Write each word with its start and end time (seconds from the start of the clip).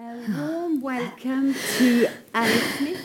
A 0.00 0.14
warm 0.28 0.80
welcome 0.80 1.54
to 1.54 2.06
Ali 2.32 2.60
Smith, 2.76 3.00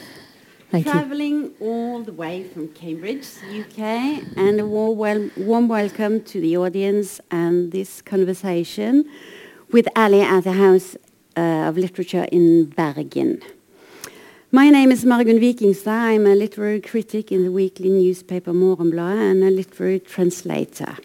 Thank 0.69 0.85
you. 0.85 0.91
traveling 0.91 1.51
all 1.59 2.03
the 2.03 2.13
way 2.13 2.43
from 2.43 2.67
Cambridge, 2.67 3.25
UK, 3.49 3.79
and 4.37 4.59
a 4.59 4.67
warm, 4.67 5.31
warm 5.35 5.67
welcome 5.67 6.21
to 6.25 6.39
the 6.39 6.55
audience 6.55 7.19
and 7.31 7.71
this 7.71 7.99
conversation 8.03 9.09
with 9.71 9.87
Ali 9.95 10.21
at 10.21 10.43
the 10.43 10.51
House 10.51 10.95
uh, 11.35 11.67
of 11.67 11.79
Literature 11.79 12.27
in 12.31 12.65
Bergen. 12.65 13.41
My 14.51 14.69
name 14.69 14.91
is 14.91 15.03
Margunn 15.03 15.39
Vikingstad. 15.39 15.87
I'm 15.87 16.27
a 16.27 16.35
literary 16.35 16.79
critic 16.79 17.31
in 17.31 17.43
the 17.43 17.51
weekly 17.51 17.89
newspaper 17.89 18.53
Morgenbladet 18.53 19.31
and 19.31 19.43
a 19.43 19.49
literary 19.49 19.99
translator. 19.99 20.97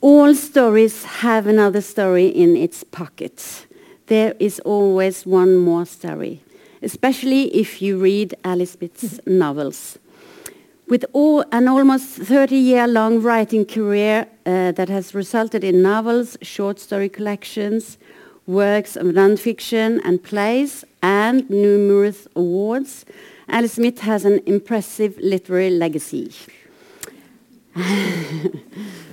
All 0.00 0.34
stories 0.34 1.04
have 1.04 1.46
another 1.46 1.80
story 1.80 2.26
in 2.26 2.56
its 2.56 2.82
pocket. 2.82 3.65
There 4.06 4.34
is 4.38 4.60
always 4.60 5.26
one 5.26 5.56
more 5.56 5.84
story, 5.84 6.40
especially 6.80 7.54
if 7.54 7.82
you 7.82 7.98
read 7.98 8.34
Ali 8.44 8.66
Smith's 8.66 9.18
novels. 9.26 9.98
With 10.88 11.04
all, 11.12 11.44
an 11.50 11.66
almost 11.66 12.20
30-year-long 12.20 13.20
writing 13.20 13.64
career 13.64 14.28
uh, 14.46 14.70
that 14.70 14.88
has 14.88 15.12
resulted 15.12 15.64
in 15.64 15.82
novels, 15.82 16.36
short 16.40 16.78
story 16.78 17.08
collections, 17.08 17.98
works 18.46 18.94
of 18.94 19.06
nonfiction 19.06 20.00
and 20.04 20.22
plays, 20.22 20.84
and 21.02 21.50
numerous 21.50 22.28
awards, 22.36 23.04
Ali 23.48 23.66
Smith 23.66 23.98
has 24.00 24.24
an 24.24 24.40
impressive 24.46 25.18
literary 25.18 25.70
legacy. 25.70 26.32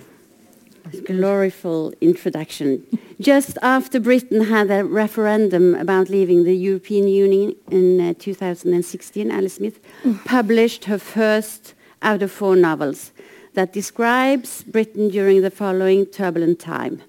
gloriful 1.02 1.94
introduction. 2.02 2.86
Just 3.20 3.58
after 3.62 4.00
Britain 4.00 4.46
had 4.46 4.70
a 4.72 4.84
referendum 4.84 5.76
about 5.76 6.10
leaving 6.10 6.44
the 6.44 6.56
European 6.56 7.08
Union 7.08 7.56
in 7.70 8.02
uh, 8.02 8.14
2016, 8.20 9.32
Ali 9.32 9.50
Smith 9.50 9.80
published 10.26 10.86
her 10.86 10.98
first 10.98 11.74
out 12.02 12.22
of 12.22 12.32
four 12.32 12.56
novels 12.56 13.12
that 13.54 13.72
describes 13.74 14.64
Britain 14.64 15.10
during 15.10 15.42
the 15.42 15.52
following 15.52 16.06
turbulent 16.06 16.60
time. 16.60 17.02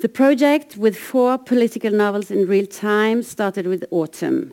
The 0.00 0.08
project, 0.08 0.76
with 0.76 0.98
four 0.98 1.38
political 1.38 1.92
novels 1.92 2.30
in 2.30 2.48
real 2.48 2.66
time, 2.66 3.22
started 3.22 3.66
with 3.68 3.84
Autumn. 3.92 4.52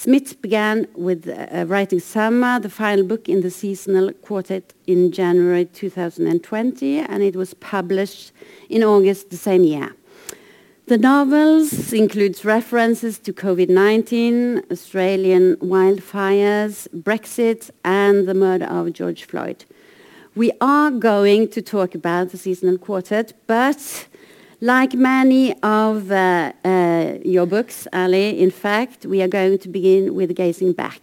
Smith 0.00 0.40
began 0.40 0.86
with 0.94 1.28
uh, 1.28 1.64
writing 1.66 1.98
Summer, 1.98 2.60
the 2.60 2.70
final 2.70 3.04
book 3.04 3.28
in 3.28 3.40
the 3.40 3.50
seasonal 3.50 4.12
quartet 4.12 4.72
in 4.86 5.10
January 5.10 5.64
2020, 5.64 7.00
and 7.00 7.20
it 7.20 7.34
was 7.34 7.52
published 7.54 8.30
in 8.68 8.84
August 8.84 9.30
the 9.30 9.36
same 9.36 9.64
year. 9.64 9.92
The 10.86 10.98
novels 10.98 11.92
includes 11.92 12.44
references 12.44 13.18
to 13.18 13.32
COVID-19, 13.32 14.70
Australian 14.70 15.56
wildfires, 15.56 16.86
Brexit, 16.90 17.68
and 17.84 18.28
the 18.28 18.34
murder 18.34 18.66
of 18.66 18.92
George 18.92 19.24
Floyd. 19.24 19.64
We 20.36 20.52
are 20.60 20.92
going 20.92 21.48
to 21.48 21.60
talk 21.60 21.96
about 21.96 22.30
the 22.30 22.38
seasonal 22.38 22.78
quartet, 22.78 23.32
but 23.48 24.06
like 24.60 24.94
many 24.94 25.54
of 25.62 26.10
uh, 26.10 26.52
uh, 26.64 27.18
your 27.24 27.46
books, 27.46 27.86
Ali, 27.92 28.38
in 28.40 28.50
fact, 28.50 29.06
we 29.06 29.22
are 29.22 29.28
going 29.28 29.58
to 29.58 29.68
begin 29.68 30.14
with 30.14 30.34
gazing 30.34 30.72
back 30.72 31.02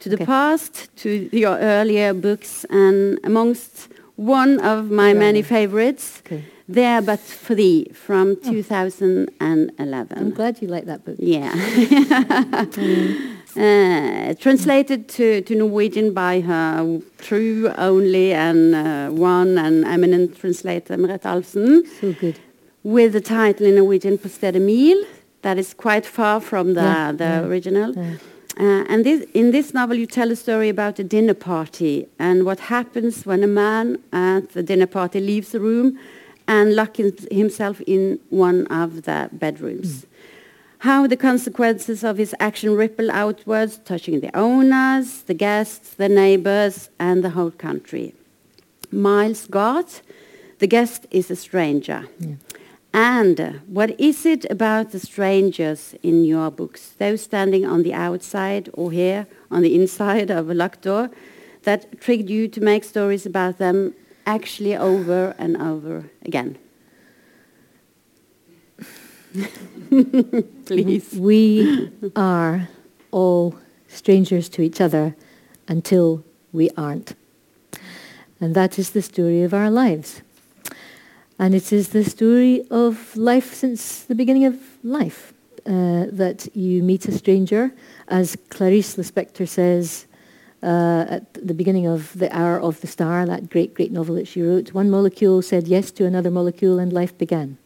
to 0.00 0.08
the 0.08 0.16
Okay. 0.16 0.26
past, 0.26 0.88
to 0.96 1.08
your 1.32 1.56
earlier 1.58 2.12
books, 2.14 2.66
and 2.70 3.18
amongst 3.24 3.88
one 4.16 4.60
of 4.60 4.90
my 4.90 5.08
Yeah. 5.12 5.18
many 5.18 5.42
favorites, 5.42 6.22
Okay. 6.26 6.42
There 6.68 7.02
But 7.02 7.20
For 7.20 7.54
The 7.54 7.88
from 7.92 8.26
Oh. 8.30 8.52
2011. 8.52 10.18
I'm 10.18 10.30
glad 10.30 10.62
you 10.62 10.68
like 10.68 10.86
that 10.86 11.04
book. 11.04 11.16
Yeah. 11.18 11.52
Uh, 13.56 14.34
translated 14.40 15.06
to, 15.08 15.40
to 15.42 15.54
Norwegian 15.54 16.12
by 16.12 16.40
her 16.40 17.00
true, 17.18 17.70
only, 17.78 18.32
and 18.32 18.74
uh, 18.74 19.08
one 19.10 19.56
and 19.58 19.84
eminent 19.84 20.36
translator, 20.36 20.96
Merete 20.96 21.22
Alfsen 21.22 21.86
So 22.00 22.12
good. 22.20 22.34
With 22.84 23.12
the 23.12 23.20
title 23.20 23.66
in 23.66 23.74
Norwegian 23.74 24.18
På 24.18 24.28
stedet 24.28 24.62
hvil. 24.62 25.04
That 25.42 25.58
is 25.58 25.74
quite 25.74 26.06
far 26.06 26.40
from 26.40 26.74
the, 26.74 26.80
Yeah, 26.82 27.12
the 27.12 27.24
yeah, 27.24 27.46
original. 27.46 27.92
yeah. 27.96 28.16
Uh, 28.56 28.84
and 28.88 29.04
this, 29.04 29.24
in 29.34 29.50
this 29.50 29.74
novel, 29.74 29.96
you 29.96 30.06
tell 30.06 30.30
a 30.30 30.36
story 30.36 30.68
about 30.68 30.98
a 30.98 31.04
dinner 31.04 31.34
party 31.34 32.06
and 32.18 32.44
what 32.44 32.60
happens 32.60 33.26
when 33.26 33.42
a 33.42 33.46
man 33.46 33.98
at 34.12 34.50
the 34.52 34.62
dinner 34.62 34.86
party 34.86 35.20
leaves 35.20 35.50
the 35.50 35.58
room 35.60 35.98
and 36.46 36.74
locks 36.76 37.00
himself 37.32 37.80
in 37.86 38.18
one 38.30 38.66
of 38.68 39.02
the 39.02 39.28
bedrooms. 39.32 40.06
How 40.78 41.06
the 41.06 41.16
consequences 41.16 42.04
of 42.04 42.16
his 42.16 42.34
action 42.38 42.76
ripple 42.76 43.10
outwards, 43.10 43.78
touching 43.84 44.20
the 44.20 44.30
owners, 44.36 45.22
the 45.22 45.34
guests, 45.34 45.94
the 45.94 46.08
neighbors, 46.08 46.90
and 46.98 47.24
the 47.24 47.30
whole 47.30 47.50
country. 47.50 48.14
Miles 48.92 49.46
Garth, 49.46 50.02
the 50.58 50.66
guest 50.68 51.06
is 51.10 51.30
a 51.30 51.36
stranger. 51.36 52.06
Yeah. 52.20 52.34
And 52.94 53.60
what 53.66 53.98
is 54.00 54.24
it 54.24 54.48
about 54.48 54.92
the 54.92 55.00
strangers 55.00 55.96
in 56.04 56.24
your 56.24 56.48
books, 56.52 56.90
those 56.98 57.22
standing 57.22 57.66
on 57.66 57.82
the 57.82 57.92
outside 57.92 58.70
or 58.72 58.92
here 58.92 59.26
on 59.50 59.62
the 59.62 59.74
inside 59.74 60.30
of 60.30 60.48
a 60.48 60.54
locked 60.54 60.82
door, 60.82 61.10
that 61.64 62.00
triggered 62.00 62.30
you 62.30 62.46
to 62.46 62.60
make 62.60 62.84
stories 62.84 63.26
about 63.26 63.58
them 63.58 63.94
actually 64.26 64.76
over 64.76 65.34
and 65.38 65.56
over 65.60 66.08
again? 66.24 66.56
Please. 70.66 71.14
We 71.14 71.90
are 72.14 72.68
all 73.10 73.56
strangers 73.88 74.48
to 74.50 74.62
each 74.62 74.80
other 74.80 75.16
until 75.66 76.22
we 76.52 76.70
aren't. 76.76 77.16
And 78.40 78.54
that 78.54 78.78
is 78.78 78.90
the 78.90 79.02
story 79.02 79.42
of 79.42 79.52
our 79.52 79.68
lives. 79.68 80.22
And 81.38 81.54
it 81.54 81.72
is 81.72 81.88
the 81.88 82.04
story 82.04 82.64
of 82.70 83.16
life 83.16 83.54
since 83.54 84.04
the 84.04 84.14
beginning 84.14 84.44
of 84.44 84.56
life, 84.84 85.32
uh, 85.66 86.06
that 86.12 86.48
you 86.54 86.82
meet 86.82 87.08
a 87.08 87.12
stranger, 87.12 87.72
as 88.08 88.36
Clarice 88.50 88.96
Lispector 88.96 89.48
says 89.48 90.06
uh, 90.62 91.06
at 91.08 91.34
the 91.34 91.54
beginning 91.54 91.86
of 91.86 92.16
The 92.18 92.34
Hour 92.36 92.60
of 92.60 92.80
the 92.80 92.86
Star, 92.86 93.26
that 93.26 93.50
great, 93.50 93.74
great 93.74 93.90
novel 93.90 94.14
that 94.14 94.28
she 94.28 94.42
wrote. 94.42 94.72
One 94.72 94.90
molecule 94.90 95.42
said 95.42 95.66
yes 95.66 95.90
to 95.92 96.06
another 96.06 96.30
molecule 96.30 96.78
and 96.78 96.92
life 96.92 97.16
began. 97.18 97.58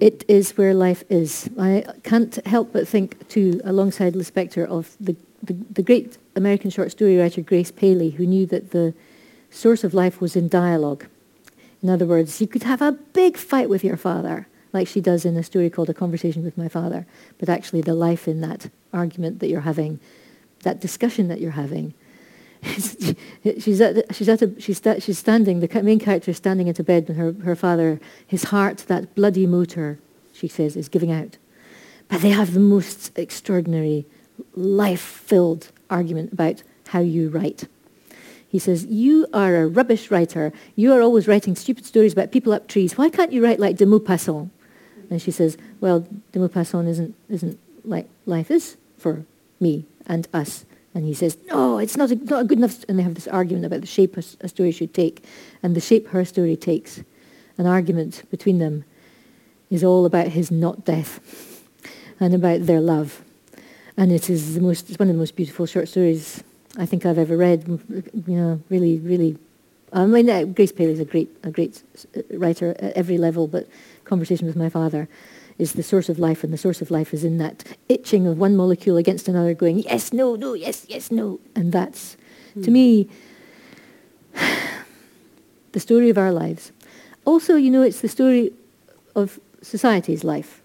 It 0.00 0.24
is 0.26 0.56
where 0.56 0.72
life 0.72 1.04
is. 1.10 1.50
I 1.58 1.84
can't 2.04 2.34
help 2.46 2.72
but 2.72 2.88
think, 2.88 3.28
too, 3.28 3.60
alongside 3.64 4.14
Lispector, 4.14 4.66
of 4.66 4.96
the, 4.98 5.14
the, 5.42 5.52
the 5.70 5.82
great 5.82 6.16
American 6.34 6.70
short 6.70 6.90
story 6.90 7.18
writer 7.18 7.42
Grace 7.42 7.70
Paley, 7.70 8.10
who 8.10 8.26
knew 8.26 8.46
that 8.46 8.70
the 8.70 8.94
source 9.50 9.84
of 9.84 9.92
life 9.92 10.20
was 10.20 10.36
in 10.36 10.48
dialogue. 10.48 11.04
In 11.82 11.88
other 11.88 12.06
words, 12.06 12.40
you 12.40 12.46
could 12.46 12.64
have 12.64 12.82
a 12.82 12.92
big 12.92 13.36
fight 13.36 13.68
with 13.68 13.82
your 13.82 13.96
father, 13.96 14.46
like 14.72 14.86
she 14.86 15.00
does 15.00 15.24
in 15.24 15.36
a 15.36 15.42
story 15.42 15.70
called 15.70 15.90
A 15.90 15.94
Conversation 15.94 16.44
with 16.44 16.58
My 16.58 16.68
Father, 16.68 17.06
but 17.38 17.48
actually 17.48 17.80
the 17.80 17.94
life 17.94 18.28
in 18.28 18.40
that 18.42 18.70
argument 18.92 19.40
that 19.40 19.48
you're 19.48 19.62
having, 19.62 19.98
that 20.62 20.80
discussion 20.80 21.28
that 21.28 21.40
you're 21.40 21.52
having, 21.52 21.94
she's 22.62 23.80
at, 23.80 24.14
she's 24.14 24.28
at 24.28 24.42
a, 24.42 24.60
she's, 24.60 24.82
she's 24.98 25.18
standing, 25.18 25.60
the 25.60 25.82
main 25.82 25.98
character 25.98 26.30
is 26.30 26.36
standing 26.36 26.68
at 26.68 26.78
a 26.78 26.84
bed 26.84 27.08
when 27.08 27.16
her, 27.16 27.32
her 27.44 27.56
father, 27.56 28.00
his 28.26 28.44
heart, 28.44 28.84
that 28.88 29.14
bloody 29.14 29.46
motor, 29.46 29.98
she 30.32 30.46
says, 30.48 30.76
is 30.76 30.88
giving 30.88 31.10
out. 31.10 31.38
But 32.08 32.20
they 32.20 32.30
have 32.30 32.52
the 32.52 32.60
most 32.60 33.16
extraordinary, 33.16 34.04
life-filled 34.54 35.70
argument 35.88 36.32
about 36.32 36.62
how 36.88 37.00
you 37.00 37.30
write. 37.30 37.66
He 38.50 38.58
says, 38.58 38.84
you 38.86 39.28
are 39.32 39.54
a 39.54 39.68
rubbish 39.68 40.10
writer. 40.10 40.52
You 40.74 40.92
are 40.92 41.00
always 41.00 41.28
writing 41.28 41.54
stupid 41.54 41.86
stories 41.86 42.12
about 42.12 42.32
people 42.32 42.52
up 42.52 42.66
trees. 42.66 42.98
Why 42.98 43.08
can't 43.08 43.32
you 43.32 43.44
write 43.44 43.60
like 43.60 43.76
de 43.76 43.86
Maupassant? 43.86 44.50
And 45.08 45.22
she 45.22 45.30
says, 45.30 45.56
well, 45.80 46.00
de 46.32 46.40
Maupassant 46.40 46.88
isn't, 46.88 47.14
isn't 47.28 47.60
like 47.84 48.08
life 48.26 48.50
is 48.50 48.76
for 48.98 49.24
me 49.60 49.84
and 50.06 50.26
us. 50.34 50.64
And 50.94 51.04
he 51.04 51.14
says, 51.14 51.38
no, 51.46 51.78
it's 51.78 51.96
not 51.96 52.10
a, 52.10 52.16
not 52.16 52.40
a 52.40 52.44
good 52.44 52.58
enough. 52.58 52.84
And 52.88 52.98
they 52.98 53.04
have 53.04 53.14
this 53.14 53.28
argument 53.28 53.66
about 53.66 53.82
the 53.82 53.86
shape 53.86 54.16
a 54.16 54.48
story 54.48 54.72
should 54.72 54.92
take. 54.92 55.24
And 55.62 55.76
the 55.76 55.80
shape 55.80 56.08
her 56.08 56.24
story 56.24 56.56
takes, 56.56 57.04
an 57.56 57.66
argument 57.66 58.24
between 58.32 58.58
them, 58.58 58.84
is 59.70 59.84
all 59.84 60.06
about 60.06 60.26
his 60.26 60.50
not 60.50 60.84
death 60.84 61.20
and 62.18 62.34
about 62.34 62.66
their 62.66 62.80
love. 62.80 63.22
And 63.96 64.10
it 64.10 64.28
is 64.28 64.56
the 64.56 64.60
most, 64.60 64.90
it's 64.90 64.98
one 64.98 65.08
of 65.08 65.14
the 65.14 65.20
most 65.20 65.36
beautiful 65.36 65.66
short 65.66 65.88
stories 65.88 66.42
I 66.76 66.86
think 66.86 67.04
I've 67.04 67.18
ever 67.18 67.36
read. 67.36 67.66
You 68.26 68.36
know, 68.36 68.60
really, 68.68 68.98
really. 68.98 69.36
I 69.92 70.06
mean, 70.06 70.30
uh, 70.30 70.44
Grace 70.44 70.72
Paley 70.72 70.92
is 70.92 71.00
a 71.00 71.04
great, 71.04 71.28
a 71.42 71.50
great 71.50 71.82
uh, 72.16 72.22
writer 72.32 72.76
at 72.78 72.92
every 72.94 73.18
level, 73.18 73.48
but 73.48 73.66
Conversation 74.04 74.46
with 74.46 74.56
My 74.56 74.68
Father 74.68 75.08
is 75.58 75.72
the 75.72 75.82
source 75.82 76.08
of 76.08 76.18
life, 76.18 76.44
and 76.44 76.52
the 76.52 76.58
source 76.58 76.80
of 76.80 76.90
life 76.90 77.12
is 77.12 77.24
in 77.24 77.38
that 77.38 77.64
itching 77.88 78.26
of 78.26 78.38
one 78.38 78.56
molecule 78.56 78.96
against 78.96 79.28
another, 79.28 79.52
going 79.52 79.80
yes, 79.80 80.12
no, 80.12 80.36
no, 80.36 80.54
yes, 80.54 80.86
yes, 80.88 81.10
no, 81.10 81.40
and 81.54 81.72
that's, 81.72 82.16
to 82.62 82.70
me, 82.70 83.08
the 85.72 85.80
story 85.80 86.08
of 86.08 86.16
our 86.16 86.32
lives. 86.32 86.72
Also, 87.24 87.56
you 87.56 87.70
know, 87.70 87.82
it's 87.82 88.00
the 88.00 88.08
story 88.08 88.52
of 89.14 89.38
society's 89.60 90.24
life. 90.24 90.60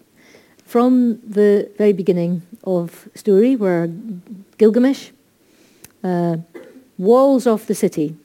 from 0.66 1.20
the 1.24 1.70
very 1.78 1.92
beginning 1.92 2.42
of 2.64 3.08
story 3.14 3.54
where 3.54 3.88
Gilgamesh 4.58 5.10
uh, 6.06 6.36
walls 6.98 7.46
off 7.46 7.66
the 7.66 7.74
city 7.74 8.16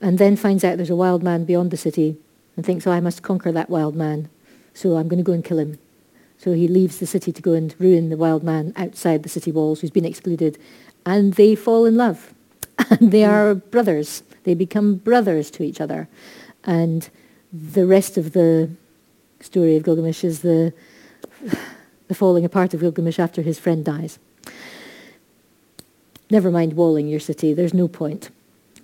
and 0.00 0.18
then 0.18 0.36
finds 0.36 0.64
out 0.64 0.76
there's 0.76 0.90
a 0.90 0.96
wild 0.96 1.22
man 1.22 1.44
beyond 1.44 1.70
the 1.70 1.76
city 1.76 2.16
and 2.56 2.66
thinks, 2.66 2.86
oh, 2.86 2.90
I 2.90 3.00
must 3.00 3.22
conquer 3.22 3.52
that 3.52 3.70
wild 3.70 3.94
man, 3.94 4.28
so 4.74 4.96
I'm 4.96 5.08
going 5.08 5.18
to 5.18 5.24
go 5.24 5.32
and 5.32 5.44
kill 5.44 5.58
him. 5.58 5.78
So 6.38 6.52
he 6.52 6.68
leaves 6.68 6.98
the 6.98 7.06
city 7.06 7.32
to 7.32 7.42
go 7.42 7.52
and 7.52 7.74
ruin 7.78 8.10
the 8.10 8.16
wild 8.16 8.42
man 8.44 8.72
outside 8.76 9.22
the 9.22 9.28
city 9.28 9.50
walls 9.50 9.80
who's 9.80 9.90
been 9.90 10.04
excluded. 10.04 10.58
And 11.04 11.34
they 11.34 11.54
fall 11.54 11.84
in 11.84 11.96
love. 11.96 12.34
And 12.90 13.10
they 13.10 13.24
are 13.24 13.54
brothers. 13.54 14.22
They 14.44 14.54
become 14.54 14.94
brothers 14.96 15.50
to 15.52 15.64
each 15.64 15.80
other. 15.80 16.08
And 16.64 17.08
the 17.52 17.86
rest 17.86 18.16
of 18.16 18.32
the 18.32 18.70
story 19.40 19.76
of 19.76 19.82
Gilgamesh 19.82 20.22
is 20.22 20.40
the, 20.40 20.72
the 22.08 22.14
falling 22.14 22.44
apart 22.44 22.72
of 22.72 22.80
Gilgamesh 22.80 23.18
after 23.18 23.42
his 23.42 23.58
friend 23.58 23.84
dies. 23.84 24.18
Never 26.30 26.50
mind 26.50 26.74
walling 26.74 27.08
your 27.08 27.20
city. 27.20 27.54
There's 27.54 27.74
no 27.74 27.88
point. 27.88 28.30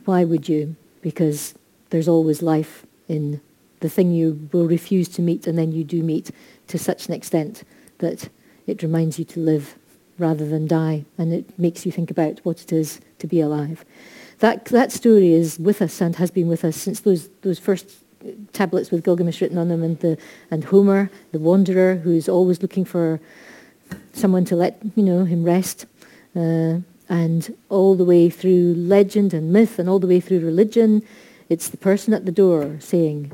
Why 0.04 0.24
would 0.24 0.48
you? 0.48 0.76
Because 1.02 1.54
there's 1.90 2.08
always 2.08 2.42
life 2.42 2.86
in 3.08 3.40
the 3.80 3.88
thing 3.88 4.12
you 4.12 4.48
will 4.52 4.66
refuse 4.66 5.08
to 5.10 5.22
meet 5.22 5.46
and 5.46 5.58
then 5.58 5.72
you 5.72 5.84
do 5.84 6.02
meet 6.02 6.30
to 6.68 6.78
such 6.78 7.06
an 7.06 7.14
extent 7.14 7.64
that 7.98 8.28
it 8.66 8.82
reminds 8.82 9.18
you 9.18 9.24
to 9.26 9.40
live 9.40 9.74
rather 10.18 10.48
than 10.48 10.66
die 10.66 11.04
and 11.18 11.32
it 11.32 11.58
makes 11.58 11.84
you 11.84 11.92
think 11.92 12.10
about 12.10 12.40
what 12.44 12.62
it 12.62 12.72
is 12.72 13.00
to 13.18 13.26
be 13.26 13.40
alive. 13.40 13.84
That, 14.38 14.64
that 14.66 14.90
story 14.90 15.32
is 15.32 15.58
with 15.58 15.82
us 15.82 16.00
and 16.00 16.16
has 16.16 16.30
been 16.30 16.48
with 16.48 16.64
us 16.64 16.76
since 16.76 17.00
those, 17.00 17.28
those 17.42 17.58
first 17.58 17.90
tablets 18.52 18.90
with 18.90 19.04
Gilgamesh 19.04 19.40
written 19.40 19.58
on 19.58 19.68
them 19.68 19.82
and, 19.82 19.98
the, 20.00 20.16
and 20.50 20.64
Homer, 20.64 21.10
the 21.32 21.38
wanderer, 21.38 21.96
who's 21.96 22.28
always 22.28 22.62
looking 22.62 22.84
for 22.84 23.20
someone 24.12 24.44
to 24.46 24.56
let 24.56 24.78
you 24.96 25.02
know 25.02 25.24
him 25.24 25.44
rest. 25.44 25.86
Uh, 26.34 26.78
and 27.08 27.56
all 27.68 27.94
the 27.94 28.04
way 28.04 28.30
through 28.30 28.74
legend 28.74 29.34
and 29.34 29.52
myth 29.52 29.78
and 29.78 29.88
all 29.88 29.98
the 29.98 30.06
way 30.06 30.20
through 30.20 30.40
religion, 30.40 31.02
it's 31.48 31.68
the 31.68 31.76
person 31.76 32.14
at 32.14 32.24
the 32.24 32.32
door 32.32 32.76
saying, 32.80 33.32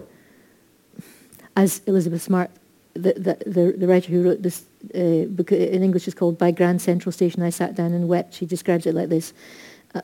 as 1.57 1.81
Elizabeth 1.87 2.23
Smart, 2.23 2.51
the, 2.95 3.13
the, 3.15 3.51
the, 3.51 3.75
the 3.79 3.87
writer 3.87 4.11
who 4.11 4.23
wrote 4.23 4.43
this 4.43 4.65
uh, 4.95 5.27
book 5.29 5.53
in 5.53 5.83
English 5.83 6.09
is 6.09 6.15
called 6.15 6.39
By 6.39 6.51
Grand 6.51 6.83
Central 6.83 7.13
Station 7.13 7.43
I 7.43 7.51
Sat 7.51 7.75
Down 7.75 7.93
and 7.93 8.09
Wept, 8.09 8.35
she 8.35 8.47
describes 8.47 8.87
it 8.87 8.95
like 8.95 9.09
this. 9.09 9.33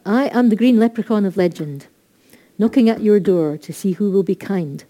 I 0.04 0.28
am 0.28 0.48
the 0.48 0.56
green 0.56 0.78
leprechaun 0.78 1.24
of 1.24 1.36
legend, 1.36 1.86
knocking 2.58 2.88
at 2.88 3.02
your 3.02 3.20
door 3.20 3.56
to 3.58 3.72
see 3.72 3.92
who 3.92 4.10
will 4.10 4.22
be 4.22 4.34
kind. 4.34 4.84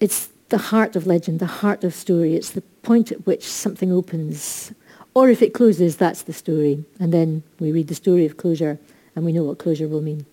It's 0.00 0.28
the 0.48 0.58
heart 0.58 0.96
of 0.96 1.06
legend, 1.06 1.40
the 1.40 1.46
heart 1.46 1.84
of 1.84 1.94
story. 1.94 2.34
It's 2.34 2.50
the 2.50 2.62
point 2.82 3.12
at 3.12 3.26
which 3.26 3.44
something 3.44 3.92
opens. 3.92 4.72
Or 5.18 5.28
if 5.28 5.42
it 5.42 5.52
closes, 5.52 5.96
that's 5.96 6.22
the 6.22 6.32
story. 6.32 6.84
And 7.00 7.12
then 7.12 7.42
we 7.58 7.72
read 7.72 7.88
the 7.88 7.96
story 7.96 8.24
of 8.24 8.36
closure 8.36 8.78
and 9.16 9.24
we 9.24 9.32
know 9.32 9.42
what 9.42 9.58
closure 9.58 9.88
will 9.88 10.00
mean. 10.00 10.26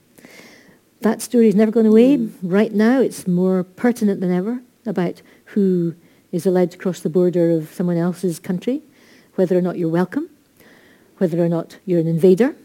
That 1.02 1.24
story 1.24 1.48
has 1.48 1.56
never 1.56 1.72
gone 1.72 1.88
away. 1.88 2.18
Mm. 2.18 2.32
Right 2.44 2.72
now 2.72 3.02
it's 3.02 3.28
more 3.28 3.64
pertinent 3.64 4.22
than 4.22 4.32
ever 4.32 4.62
about 4.86 5.24
who 5.46 5.96
is 6.32 6.46
allowed 6.46 6.70
to 6.70 6.78
cross 6.78 7.00
the 7.00 7.10
border 7.10 7.50
of 7.50 7.74
someone 7.74 7.98
else's 7.98 8.38
country, 8.38 8.84
whether 9.34 9.58
or 9.58 9.62
not 9.62 9.80
you're 9.80 9.90
welcome, 9.90 10.30
whether 11.18 11.44
or 11.44 11.50
not 11.50 11.80
you're 11.88 12.00
an 12.00 12.08
invader, 12.08 12.56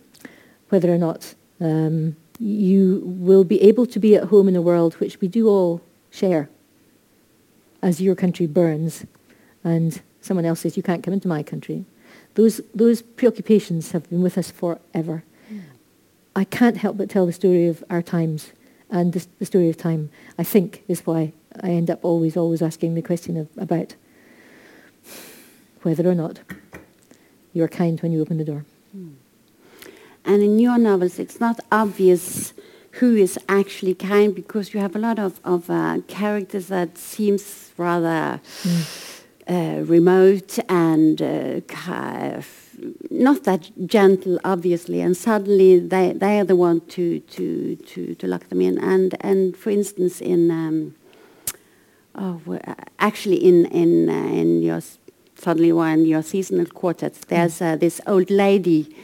whether 0.68 0.92
or 0.92 0.98
not 0.98 1.34
um, 1.58 2.16
you 2.38 3.00
will 3.02 3.44
be 3.44 3.62
able 3.62 3.86
to 3.86 3.98
be 3.98 4.14
at 4.14 4.24
home 4.24 4.46
in 4.46 4.56
a 4.56 4.60
world 4.60 4.92
which 4.96 5.22
we 5.22 5.26
do 5.26 5.48
all 5.48 5.80
share 6.10 6.50
as 7.80 7.98
your 7.98 8.14
country 8.14 8.46
burns 8.46 9.06
and 9.64 10.02
someone 10.20 10.44
else 10.44 10.60
says 10.60 10.76
you 10.76 10.82
can't 10.82 11.02
come 11.02 11.14
into 11.14 11.26
my 11.26 11.42
country. 11.42 11.86
Those, 12.34 12.60
those 12.74 13.02
preoccupations 13.02 13.92
have 13.92 14.08
been 14.08 14.22
with 14.22 14.38
us 14.38 14.50
forever. 14.50 15.24
Mm. 15.52 15.62
I 16.36 16.44
can't 16.44 16.76
help 16.76 16.96
but 16.96 17.10
tell 17.10 17.26
the 17.26 17.32
story 17.32 17.66
of 17.66 17.82
our 17.90 18.02
times 18.02 18.52
and 18.90 19.12
the, 19.12 19.26
the 19.38 19.46
story 19.46 19.68
of 19.68 19.76
time, 19.76 20.10
I 20.38 20.44
think, 20.44 20.82
is 20.88 21.06
why 21.06 21.32
I 21.62 21.70
end 21.70 21.90
up 21.90 22.04
always, 22.04 22.36
always 22.36 22.62
asking 22.62 22.94
the 22.94 23.02
question 23.02 23.36
of, 23.36 23.48
about 23.56 23.94
whether 25.82 26.08
or 26.08 26.14
not 26.14 26.40
you're 27.52 27.68
kind 27.68 28.00
when 28.00 28.12
you 28.12 28.20
open 28.20 28.38
the 28.38 28.44
door. 28.44 28.64
Mm. 28.96 29.14
And 30.24 30.42
in 30.42 30.58
your 30.58 30.78
novels, 30.78 31.18
it's 31.18 31.40
not 31.40 31.60
obvious 31.72 32.52
who 32.92 33.16
is 33.16 33.38
actually 33.48 33.94
kind 33.94 34.34
because 34.34 34.74
you 34.74 34.80
have 34.80 34.96
a 34.96 34.98
lot 34.98 35.18
of, 35.18 35.40
of 35.44 35.70
uh, 35.70 36.00
characters 36.08 36.66
that 36.66 36.98
seems 36.98 37.72
rather 37.76 38.40
mm. 38.62 39.09
Uh, 39.50 39.82
remote 39.84 40.58
and 40.68 41.20
uh, 41.20 41.60
not 43.10 43.44
that 43.44 43.70
gentle, 43.86 44.38
obviously, 44.44 45.00
and 45.00 45.16
suddenly 45.16 45.78
they, 45.78 46.12
they 46.12 46.38
are 46.38 46.44
the 46.44 46.56
one 46.56 46.80
to, 46.82 47.20
to, 47.20 47.76
to, 47.76 48.14
to 48.14 48.26
lock 48.26 48.48
them 48.48 48.60
in. 48.60 48.78
And, 48.78 49.16
and 49.20 49.56
for 49.56 49.70
instance, 49.70 50.20
in 50.20 50.50
um, 50.50 50.94
oh, 52.14 52.40
actually 52.98 53.44
in, 53.44 53.66
in, 53.66 54.08
uh, 54.08 54.12
in 54.12 54.62
your 54.62 54.80
suddenly 55.34 55.72
one 55.72 56.04
your 56.04 56.22
seasonal 56.22 56.66
quartets, 56.66 57.24
there's 57.26 57.60
uh, 57.60 57.76
this 57.76 58.00
old 58.06 58.30
lady 58.30 58.94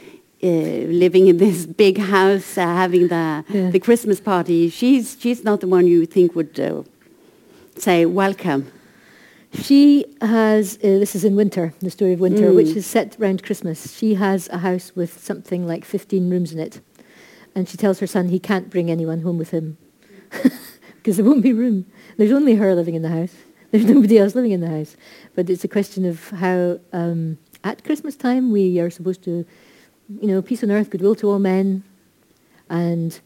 uh, 0.43 0.47
living 0.47 1.27
in 1.27 1.37
this 1.37 1.65
big 1.83 1.97
house, 1.97 2.57
uh, 2.57 2.61
having 2.61 3.07
the 3.07 3.43
yeah. 3.49 3.69
the 3.71 3.79
Christmas 3.79 4.19
party, 4.21 4.69
she's 4.69 5.17
she's 5.19 5.43
not 5.43 5.61
the 5.61 5.67
one 5.67 5.87
you 5.87 6.05
think 6.05 6.35
would 6.35 6.59
uh, 6.59 6.83
say 7.75 8.05
welcome. 8.05 8.71
She 9.61 10.05
has. 10.21 10.77
Uh, 10.77 10.99
this 10.99 11.15
is 11.15 11.23
in 11.23 11.35
winter, 11.35 11.73
the 11.79 11.89
story 11.89 12.13
of 12.13 12.19
winter, 12.19 12.51
mm. 12.51 12.55
which 12.55 12.69
is 12.69 12.85
set 12.85 13.19
around 13.19 13.43
Christmas. 13.43 13.97
She 13.97 14.15
has 14.15 14.47
a 14.49 14.59
house 14.59 14.95
with 14.95 15.19
something 15.21 15.65
like 15.67 15.85
fifteen 15.85 16.29
rooms 16.29 16.51
in 16.51 16.59
it, 16.59 16.81
and 17.55 17.67
she 17.67 17.77
tells 17.77 17.99
her 17.99 18.07
son 18.07 18.29
he 18.29 18.39
can't 18.39 18.69
bring 18.69 18.91
anyone 18.91 19.21
home 19.21 19.37
with 19.37 19.51
him 19.51 19.77
because 20.97 21.17
there 21.17 21.25
won't 21.25 21.43
be 21.43 21.53
room. 21.53 21.85
There's 22.17 22.31
only 22.31 22.55
her 22.55 22.75
living 22.75 22.95
in 22.95 23.01
the 23.01 23.09
house. 23.09 23.35
There's 23.71 23.85
nobody 23.93 24.17
else 24.17 24.35
living 24.35 24.51
in 24.51 24.61
the 24.61 24.69
house. 24.69 24.95
But 25.35 25.49
it's 25.49 25.63
a 25.63 25.67
question 25.67 26.05
of 26.05 26.29
how 26.29 26.79
um, 26.93 27.37
at 27.63 27.83
Christmas 27.83 28.15
time 28.15 28.51
we 28.51 28.79
are 28.79 28.89
supposed 28.89 29.23
to 29.23 29.45
you 30.09 30.27
know, 30.27 30.41
peace 30.41 30.63
on 30.63 30.71
earth, 30.71 30.89
goodwill 30.89 31.15
to 31.15 31.29
all 31.29 31.39
men. 31.39 31.83
And 32.69 33.19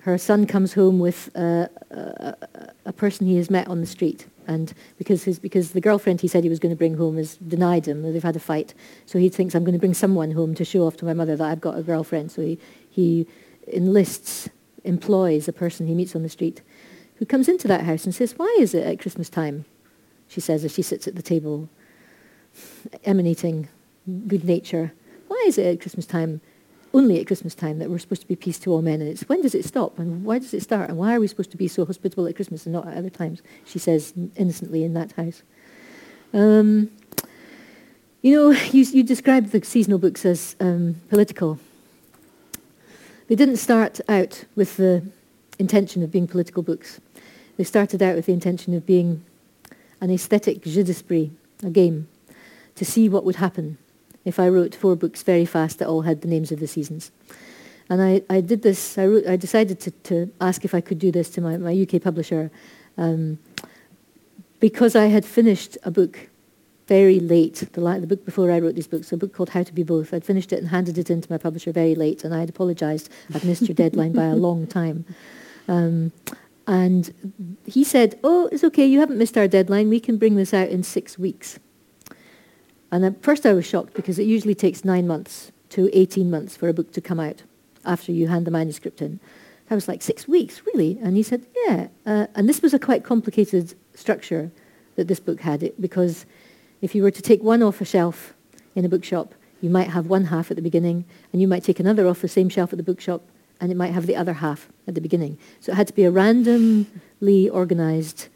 her 0.00 0.18
son 0.18 0.46
comes 0.46 0.74
home 0.74 0.98
with 0.98 1.34
a, 1.34 1.70
a, 1.90 2.68
a, 2.86 2.92
person 2.92 3.26
he 3.26 3.36
has 3.36 3.50
met 3.50 3.68
on 3.68 3.80
the 3.80 3.86
street. 3.86 4.26
And 4.46 4.72
because, 4.98 5.24
his, 5.24 5.38
because 5.38 5.72
the 5.72 5.80
girlfriend 5.80 6.20
he 6.20 6.28
said 6.28 6.44
he 6.44 6.50
was 6.50 6.58
going 6.58 6.74
to 6.74 6.78
bring 6.78 6.96
home 6.96 7.16
has 7.16 7.36
denied 7.36 7.86
him, 7.86 8.02
they've 8.02 8.22
had 8.22 8.36
a 8.36 8.40
fight. 8.40 8.74
So 9.06 9.18
he 9.18 9.28
thinks, 9.28 9.54
I'm 9.54 9.64
going 9.64 9.74
to 9.74 9.78
bring 9.78 9.94
someone 9.94 10.32
home 10.32 10.54
to 10.54 10.64
show 10.64 10.86
off 10.86 10.96
to 10.98 11.04
my 11.04 11.14
mother 11.14 11.36
that 11.36 11.50
I've 11.50 11.60
got 11.60 11.78
a 11.78 11.82
girlfriend. 11.82 12.32
So 12.32 12.42
he, 12.42 12.58
he 12.90 13.26
enlists, 13.66 14.48
employs 14.84 15.48
a 15.48 15.52
person 15.52 15.86
he 15.86 15.94
meets 15.94 16.14
on 16.14 16.22
the 16.22 16.28
street 16.28 16.60
who 17.16 17.26
comes 17.26 17.48
into 17.48 17.68
that 17.68 17.82
house 17.82 18.04
and 18.04 18.14
says, 18.14 18.36
why 18.36 18.56
is 18.58 18.74
it 18.74 18.86
at 18.86 19.00
Christmas 19.00 19.28
time, 19.28 19.64
she 20.28 20.40
says 20.40 20.64
as 20.64 20.74
she 20.74 20.82
sits 20.82 21.06
at 21.06 21.14
the 21.14 21.22
table, 21.22 21.68
emanating 23.04 23.68
good 24.26 24.44
nature, 24.44 24.92
why 25.28 25.42
is 25.46 25.58
it 25.58 25.66
at 25.66 25.80
Christmas 25.80 26.06
time, 26.06 26.40
only 26.94 27.20
at 27.20 27.26
Christmas 27.26 27.54
time, 27.54 27.78
that 27.80 27.90
we're 27.90 27.98
supposed 27.98 28.22
to 28.22 28.28
be 28.28 28.36
peace 28.36 28.58
to 28.60 28.72
all 28.72 28.80
men? 28.80 29.00
And 29.00 29.10
it's 29.10 29.28
when 29.28 29.42
does 29.42 29.54
it 29.54 29.64
stop? 29.64 29.98
And 29.98 30.24
why 30.24 30.38
does 30.38 30.54
it 30.54 30.62
start? 30.62 30.88
And 30.88 30.96
why 30.96 31.14
are 31.14 31.20
we 31.20 31.26
supposed 31.26 31.50
to 31.50 31.56
be 31.56 31.68
so 31.68 31.84
hospitable 31.84 32.26
at 32.26 32.36
Christmas 32.36 32.64
and 32.64 32.72
not 32.72 32.86
at 32.86 32.96
other 32.96 33.10
times? 33.10 33.42
She 33.66 33.78
says 33.78 34.14
innocently 34.36 34.84
in 34.84 34.94
that 34.94 35.12
house. 35.12 35.42
Um, 36.32 36.90
you 38.22 38.34
know, 38.34 38.50
you, 38.72 38.84
you 38.84 39.02
described 39.02 39.50
the 39.50 39.62
seasonal 39.64 39.98
books 39.98 40.24
as 40.24 40.56
um, 40.60 40.96
political. 41.10 41.58
They 43.28 43.34
didn't 43.34 43.56
start 43.56 44.00
out 44.08 44.44
with 44.54 44.76
the 44.76 45.02
intention 45.58 46.02
of 46.02 46.10
being 46.10 46.26
political 46.26 46.62
books. 46.62 47.00
They 47.56 47.64
started 47.64 48.02
out 48.02 48.16
with 48.16 48.26
the 48.26 48.32
intention 48.32 48.74
of 48.74 48.86
being 48.86 49.24
an 50.00 50.10
aesthetic 50.10 50.62
jeu 50.62 50.82
d'esprit, 50.82 51.30
a 51.62 51.70
game, 51.70 52.08
to 52.76 52.84
see 52.84 53.08
what 53.08 53.24
would 53.24 53.36
happen 53.36 53.78
if 54.24 54.38
I 54.38 54.48
wrote 54.48 54.74
four 54.74 54.96
books 54.96 55.22
very 55.22 55.44
fast 55.44 55.78
that 55.78 55.88
all 55.88 56.02
had 56.02 56.22
the 56.22 56.28
names 56.28 56.50
of 56.52 56.60
the 56.60 56.66
seasons. 56.66 57.10
And 57.90 58.00
I, 58.00 58.22
I 58.30 58.40
did 58.40 58.62
this, 58.62 58.96
I, 58.96 59.06
wrote, 59.06 59.26
I 59.26 59.36
decided 59.36 59.80
to, 59.80 59.90
to 59.90 60.32
ask 60.40 60.64
if 60.64 60.74
I 60.74 60.80
could 60.80 60.98
do 60.98 61.12
this 61.12 61.28
to 61.30 61.40
my, 61.40 61.56
my 61.58 61.72
UK 61.72 62.00
publisher 62.02 62.50
um, 62.96 63.38
because 64.60 64.96
I 64.96 65.06
had 65.06 65.24
finished 65.24 65.76
a 65.84 65.90
book 65.90 66.30
very 66.86 67.20
late, 67.20 67.56
the, 67.72 67.80
the 67.80 68.06
book 68.06 68.24
before 68.24 68.50
I 68.50 68.60
wrote 68.60 68.74
these 68.74 68.86
books, 68.86 69.12
a 69.12 69.16
book 69.16 69.32
called 69.32 69.50
How 69.50 69.62
to 69.62 69.72
Be 69.72 69.82
Both. 69.82 70.12
I'd 70.12 70.24
finished 70.24 70.52
it 70.52 70.58
and 70.58 70.68
handed 70.68 70.98
it 70.98 71.10
in 71.10 71.20
to 71.20 71.30
my 71.30 71.38
publisher 71.38 71.72
very 71.72 71.94
late, 71.94 72.24
and 72.24 72.34
I 72.34 72.40
had 72.40 72.48
apologized. 72.48 73.10
I'd 73.34 73.44
missed 73.44 73.62
your 73.62 73.74
deadline 73.74 74.12
by 74.12 74.24
a 74.24 74.34
long 74.34 74.66
time. 74.66 75.04
Um, 75.66 76.12
and 76.66 77.12
he 77.66 77.84
said, 77.84 78.18
oh, 78.24 78.48
it's 78.52 78.64
okay, 78.64 78.86
you 78.86 79.00
haven't 79.00 79.18
missed 79.18 79.36
our 79.36 79.48
deadline. 79.48 79.88
We 79.88 80.00
can 80.00 80.16
bring 80.18 80.36
this 80.36 80.54
out 80.54 80.68
in 80.68 80.82
six 80.82 81.18
weeks. 81.18 81.58
And 82.94 83.04
at 83.04 83.24
first 83.24 83.44
I 83.44 83.54
was 83.54 83.66
shocked 83.66 83.94
because 83.94 84.20
it 84.20 84.26
usually 84.26 84.54
takes 84.54 84.84
nine 84.84 85.08
months 85.08 85.50
to 85.70 85.90
18 85.92 86.30
months 86.30 86.56
for 86.56 86.68
a 86.68 86.72
book 86.72 86.92
to 86.92 87.00
come 87.00 87.18
out 87.18 87.42
after 87.84 88.12
you 88.12 88.28
hand 88.28 88.46
the 88.46 88.52
manuscript 88.52 89.02
in. 89.02 89.18
I 89.68 89.74
was 89.74 89.88
like, 89.88 90.00
six 90.00 90.28
weeks, 90.28 90.62
really? 90.64 91.00
And 91.02 91.16
he 91.16 91.24
said, 91.24 91.44
yeah. 91.66 91.88
Uh, 92.06 92.28
and 92.36 92.48
this 92.48 92.62
was 92.62 92.72
a 92.72 92.78
quite 92.78 93.02
complicated 93.02 93.74
structure 93.96 94.52
that 94.94 95.08
this 95.08 95.18
book 95.18 95.40
had 95.40 95.64
it, 95.64 95.80
because 95.80 96.24
If 96.80 96.94
you 96.94 97.02
were 97.02 97.10
to 97.10 97.22
take 97.22 97.42
one 97.42 97.62
off 97.62 97.80
a 97.80 97.84
shelf 97.84 98.34
in 98.74 98.84
a 98.84 98.90
bookshop, 98.90 99.34
you 99.62 99.70
might 99.70 99.88
have 99.88 100.06
one 100.06 100.26
half 100.26 100.50
at 100.50 100.56
the 100.56 100.62
beginning, 100.62 101.06
and 101.32 101.40
you 101.40 101.48
might 101.48 101.64
take 101.64 101.80
another 101.80 102.06
off 102.06 102.20
the 102.20 102.28
same 102.28 102.50
shelf 102.50 102.74
at 102.74 102.76
the 102.76 102.82
bookshop, 102.82 103.22
and 103.58 103.72
it 103.72 103.76
might 103.76 103.94
have 103.94 104.06
the 104.06 104.14
other 104.14 104.34
half 104.34 104.68
at 104.86 104.94
the 104.94 105.00
beginning. 105.00 105.38
So 105.60 105.72
it 105.72 105.76
had 105.76 105.86
to 105.86 105.94
be 105.94 106.04
a 106.04 106.10
randomly 106.10 107.48
organized 107.48 108.28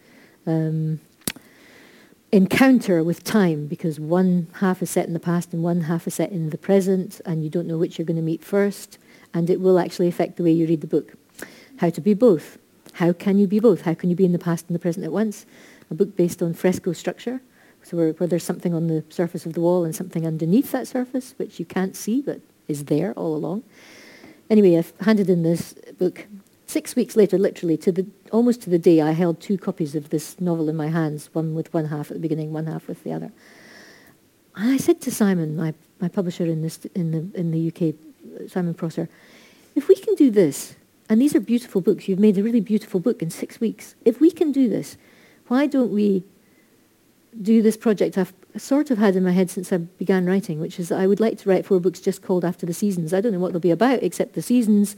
um, 0.46 1.00
encounter 2.30 3.02
with 3.02 3.24
time 3.24 3.66
because 3.66 3.98
one 3.98 4.48
half 4.54 4.82
is 4.82 4.90
set 4.90 5.06
in 5.06 5.14
the 5.14 5.20
past 5.20 5.52
and 5.52 5.62
one 5.62 5.82
half 5.82 6.06
is 6.06 6.14
set 6.14 6.30
in 6.30 6.50
the 6.50 6.58
present, 6.58 7.20
and 7.24 7.42
you 7.42 7.50
don't 7.50 7.66
know 7.66 7.78
which 7.78 7.98
you're 7.98 8.06
going 8.06 8.16
to 8.16 8.22
meet 8.22 8.44
first, 8.44 8.98
and 9.32 9.48
it 9.48 9.60
will 9.60 9.78
actually 9.78 10.08
affect 10.08 10.36
the 10.36 10.42
way 10.42 10.52
you 10.52 10.66
read 10.66 10.80
the 10.80 10.86
book. 10.86 11.14
How 11.78 11.90
to 11.90 12.00
be 12.00 12.14
both. 12.14 12.58
How 12.94 13.12
can 13.12 13.38
you 13.38 13.46
be 13.46 13.60
both? 13.60 13.82
How 13.82 13.94
can 13.94 14.10
you 14.10 14.16
be 14.16 14.24
in 14.24 14.32
the 14.32 14.38
past 14.38 14.66
and 14.68 14.74
the 14.74 14.80
present 14.80 15.04
at 15.04 15.12
once? 15.12 15.46
A 15.90 15.94
book 15.94 16.16
based 16.16 16.42
on 16.42 16.52
fresco 16.52 16.92
structure, 16.92 17.40
so 17.82 17.96
where, 17.96 18.12
where 18.12 18.26
there's 18.26 18.44
something 18.44 18.74
on 18.74 18.88
the 18.88 19.04
surface 19.08 19.46
of 19.46 19.54
the 19.54 19.60
wall 19.60 19.84
and 19.84 19.94
something 19.94 20.26
underneath 20.26 20.72
that 20.72 20.86
surface, 20.86 21.34
which 21.38 21.58
you 21.58 21.64
can't 21.64 21.96
see 21.96 22.20
but 22.20 22.40
is 22.66 22.86
there 22.86 23.12
all 23.14 23.34
along. 23.34 23.62
Anyway, 24.50 24.76
I've 24.76 24.92
handed 25.00 25.30
in 25.30 25.42
this 25.42 25.74
book. 25.98 26.26
Six 26.68 26.94
weeks 26.94 27.16
later, 27.16 27.38
literally, 27.38 27.78
to 27.78 27.90
the, 27.90 28.06
almost 28.30 28.60
to 28.62 28.70
the 28.70 28.78
day, 28.78 29.00
I 29.00 29.12
held 29.12 29.40
two 29.40 29.56
copies 29.56 29.94
of 29.94 30.10
this 30.10 30.38
novel 30.38 30.68
in 30.68 30.76
my 30.76 30.88
hands, 30.88 31.30
one 31.32 31.54
with 31.54 31.72
one 31.72 31.86
half 31.86 32.10
at 32.10 32.18
the 32.18 32.20
beginning, 32.20 32.52
one 32.52 32.66
half 32.66 32.86
with 32.88 33.02
the 33.04 33.12
other. 33.14 33.32
And 34.54 34.72
I 34.72 34.76
said 34.76 35.00
to 35.00 35.10
Simon, 35.10 35.56
my, 35.56 35.72
my 35.98 36.08
publisher 36.08 36.44
in, 36.44 36.60
this, 36.60 36.84
in, 36.94 37.10
the, 37.12 37.40
in 37.40 37.52
the 37.52 37.68
UK, 37.68 38.50
Simon 38.50 38.74
Prosser, 38.74 39.08
if 39.76 39.88
we 39.88 39.96
can 39.96 40.14
do 40.14 40.30
this, 40.30 40.76
and 41.08 41.22
these 41.22 41.34
are 41.34 41.40
beautiful 41.40 41.80
books, 41.80 42.06
you've 42.06 42.18
made 42.18 42.36
a 42.36 42.42
really 42.42 42.60
beautiful 42.60 43.00
book 43.00 43.22
in 43.22 43.30
six 43.30 43.60
weeks. 43.60 43.94
If 44.04 44.20
we 44.20 44.30
can 44.30 44.52
do 44.52 44.68
this, 44.68 44.98
why 45.46 45.66
don't 45.66 45.90
we 45.90 46.22
do 47.40 47.62
this 47.62 47.78
project 47.78 48.18
I've 48.18 48.34
sort 48.58 48.90
of 48.90 48.98
had 48.98 49.16
in 49.16 49.24
my 49.24 49.32
head 49.32 49.48
since 49.48 49.72
I 49.72 49.78
began 49.78 50.26
writing, 50.26 50.60
which 50.60 50.78
is 50.78 50.92
I 50.92 51.06
would 51.06 51.18
like 51.18 51.38
to 51.38 51.48
write 51.48 51.64
four 51.64 51.80
books 51.80 52.00
just 52.00 52.20
called 52.20 52.44
after 52.44 52.66
the 52.66 52.74
seasons. 52.74 53.14
I 53.14 53.22
don't 53.22 53.32
know 53.32 53.38
what 53.38 53.52
they'll 53.52 53.60
be 53.60 53.70
about 53.70 54.02
except 54.02 54.34
the 54.34 54.42
seasons. 54.42 54.96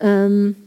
Um, 0.00 0.66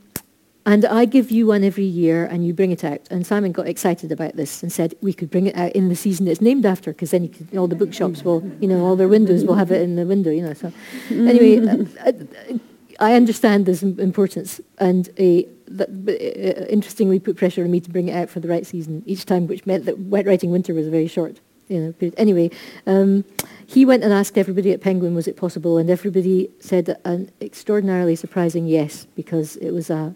and 0.66 0.86
I 0.86 1.06
give 1.06 1.32
you 1.32 1.48
one 1.48 1.64
every 1.64 1.86
year 1.86 2.26
and 2.26 2.46
you 2.46 2.54
bring 2.54 2.72
it 2.72 2.84
out. 2.84 3.02
And 3.10 3.26
Simon 3.26 3.52
got 3.52 3.68
excited 3.68 4.12
about 4.12 4.36
this 4.36 4.62
and 4.62 4.72
said 4.72 4.94
we 5.02 5.14
could 5.14 5.32
bring 5.32 5.48
it 5.48 5.56
out 5.56 5.72
in 5.72 5.90
the 5.90 5.96
season 5.96 6.28
it's 6.28 6.42
named 6.42 6.66
after 6.66 6.92
because 6.92 7.12
then 7.12 7.28
could, 7.30 7.56
all 7.58 7.68
the 7.68 7.76
bookshops 7.76 8.24
will, 8.24 8.44
you 8.60 8.68
know, 8.68 8.86
all 8.86 8.96
their 8.96 9.08
windows 9.08 9.44
will 9.46 9.56
have 9.56 9.72
it 9.72 9.82
in 9.82 9.96
the 9.96 10.06
window, 10.06 10.30
you 10.30 10.44
know. 10.44 10.54
So 10.54 10.72
anyway, 11.10 11.66
uh, 11.66 11.86
uh, 12.06 12.58
I 13.00 13.16
understand 13.16 13.66
this 13.66 13.82
importance 13.82 14.62
and 14.78 15.10
a 15.18 15.48
that 15.70 15.90
uh, 15.90 16.66
interestingly 16.66 17.20
put 17.20 17.38
pressure 17.38 17.64
on 17.64 17.72
me 17.72 17.80
to 17.80 17.90
bring 17.90 18.10
it 18.10 18.14
out 18.14 18.30
for 18.30 18.40
the 18.40 18.48
right 18.48 18.66
season 18.66 19.02
each 19.06 19.26
time, 19.26 19.48
which 19.48 19.66
meant 19.66 19.86
that 19.86 19.98
wet 19.98 20.26
writing 20.26 20.52
winter 20.52 20.74
was 20.74 20.88
very 20.88 21.08
short. 21.08 21.40
You 21.70 21.80
know, 21.80 21.92
period. 21.94 22.16
Anyway, 22.18 22.50
um, 22.88 23.24
he 23.68 23.86
went 23.86 24.04
and 24.04 24.12
asked 24.12 24.40
everybody 24.40 24.72
at 24.72 24.82
Penguin, 24.82 25.14
was 25.14 25.28
it 25.28 25.38
possible? 25.38 25.78
And 25.78 25.88
everybody 25.90 26.50
said 26.60 27.00
an 27.06 27.30
extraordinarily 27.40 28.16
surprising 28.16 28.66
yes, 28.66 29.06
because 29.16 29.56
it 29.58 29.70
was 29.70 29.92
a, 29.92 30.16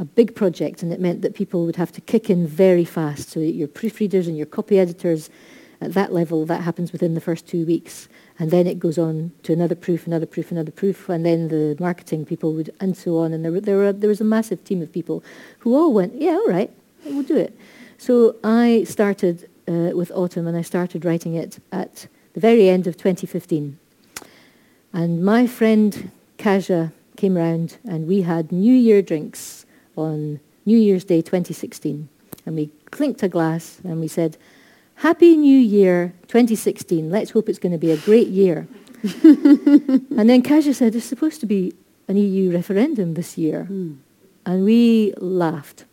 a 0.00 0.04
big 0.04 0.34
project 0.34 0.82
and 0.82 0.92
it 0.92 1.00
meant 1.00 1.22
that 1.22 1.36
people 1.36 1.64
would 1.66 1.76
have 1.76 1.92
to 1.92 2.00
kick 2.00 2.28
in 2.28 2.48
very 2.48 2.84
fast. 2.84 3.30
So 3.30 3.38
your 3.38 3.68
proofreaders 3.68 4.26
and 4.26 4.36
your 4.36 4.46
copy 4.46 4.80
editors 4.80 5.30
at 5.80 5.94
that 5.94 6.12
level, 6.12 6.44
that 6.46 6.62
happens 6.62 6.90
within 6.90 7.14
the 7.14 7.20
first 7.20 7.46
two 7.46 7.64
weeks. 7.64 8.08
And 8.40 8.50
then 8.50 8.66
it 8.66 8.80
goes 8.80 8.98
on 8.98 9.30
to 9.44 9.52
another 9.52 9.76
proof, 9.76 10.08
another 10.08 10.26
proof, 10.26 10.50
another 10.50 10.72
proof, 10.72 11.08
and 11.08 11.24
then 11.24 11.46
the 11.46 11.76
marketing 11.78 12.24
people 12.24 12.54
would, 12.54 12.74
and 12.80 12.96
so 12.96 13.18
on. 13.18 13.32
And 13.32 13.44
there, 13.44 13.60
there, 13.60 13.76
were, 13.76 13.92
there 13.92 14.08
was 14.08 14.20
a 14.20 14.24
massive 14.24 14.64
team 14.64 14.82
of 14.82 14.92
people 14.92 15.22
who 15.60 15.76
all 15.76 15.92
went, 15.92 16.20
yeah, 16.20 16.32
all 16.32 16.48
right, 16.48 16.70
we'll 17.04 17.22
do 17.22 17.36
it. 17.36 17.56
So 17.98 18.34
I 18.42 18.84
started 18.84 19.48
uh, 19.72 19.96
with 19.96 20.10
Autumn, 20.12 20.46
and 20.46 20.56
I 20.56 20.62
started 20.62 21.04
writing 21.04 21.34
it 21.34 21.58
at 21.72 22.06
the 22.34 22.40
very 22.40 22.68
end 22.68 22.86
of 22.86 22.96
2015. 22.96 23.78
And 24.92 25.24
my 25.24 25.46
friend 25.46 26.10
Kaja 26.38 26.92
came 27.16 27.36
round, 27.36 27.78
and 27.84 28.06
we 28.06 28.22
had 28.22 28.52
New 28.52 28.74
Year 28.74 29.00
drinks 29.00 29.64
on 29.96 30.40
New 30.66 30.78
Year's 30.78 31.04
Day 31.04 31.22
2016. 31.22 32.08
And 32.44 32.56
we 32.56 32.70
clinked 32.90 33.22
a 33.22 33.28
glass, 33.28 33.80
and 33.84 34.00
we 34.00 34.08
said, 34.08 34.36
Happy 34.96 35.36
New 35.36 35.58
Year 35.58 36.12
2016. 36.28 37.10
Let's 37.10 37.30
hope 37.30 37.48
it's 37.48 37.58
going 37.58 37.72
to 37.72 37.78
be 37.78 37.90
a 37.90 37.96
great 37.96 38.28
year. 38.28 38.68
and 39.22 40.28
then 40.30 40.42
Kaja 40.42 40.74
said, 40.74 40.92
there's 40.92 41.04
supposed 41.04 41.40
to 41.40 41.46
be 41.46 41.74
an 42.08 42.16
EU 42.16 42.52
referendum 42.52 43.14
this 43.14 43.38
year. 43.38 43.66
Mm. 43.70 43.98
And 44.44 44.64
we 44.64 45.14
laughed 45.16 45.86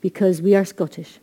because 0.00 0.40
we 0.40 0.54
are 0.54 0.64
Scottish. 0.64 1.18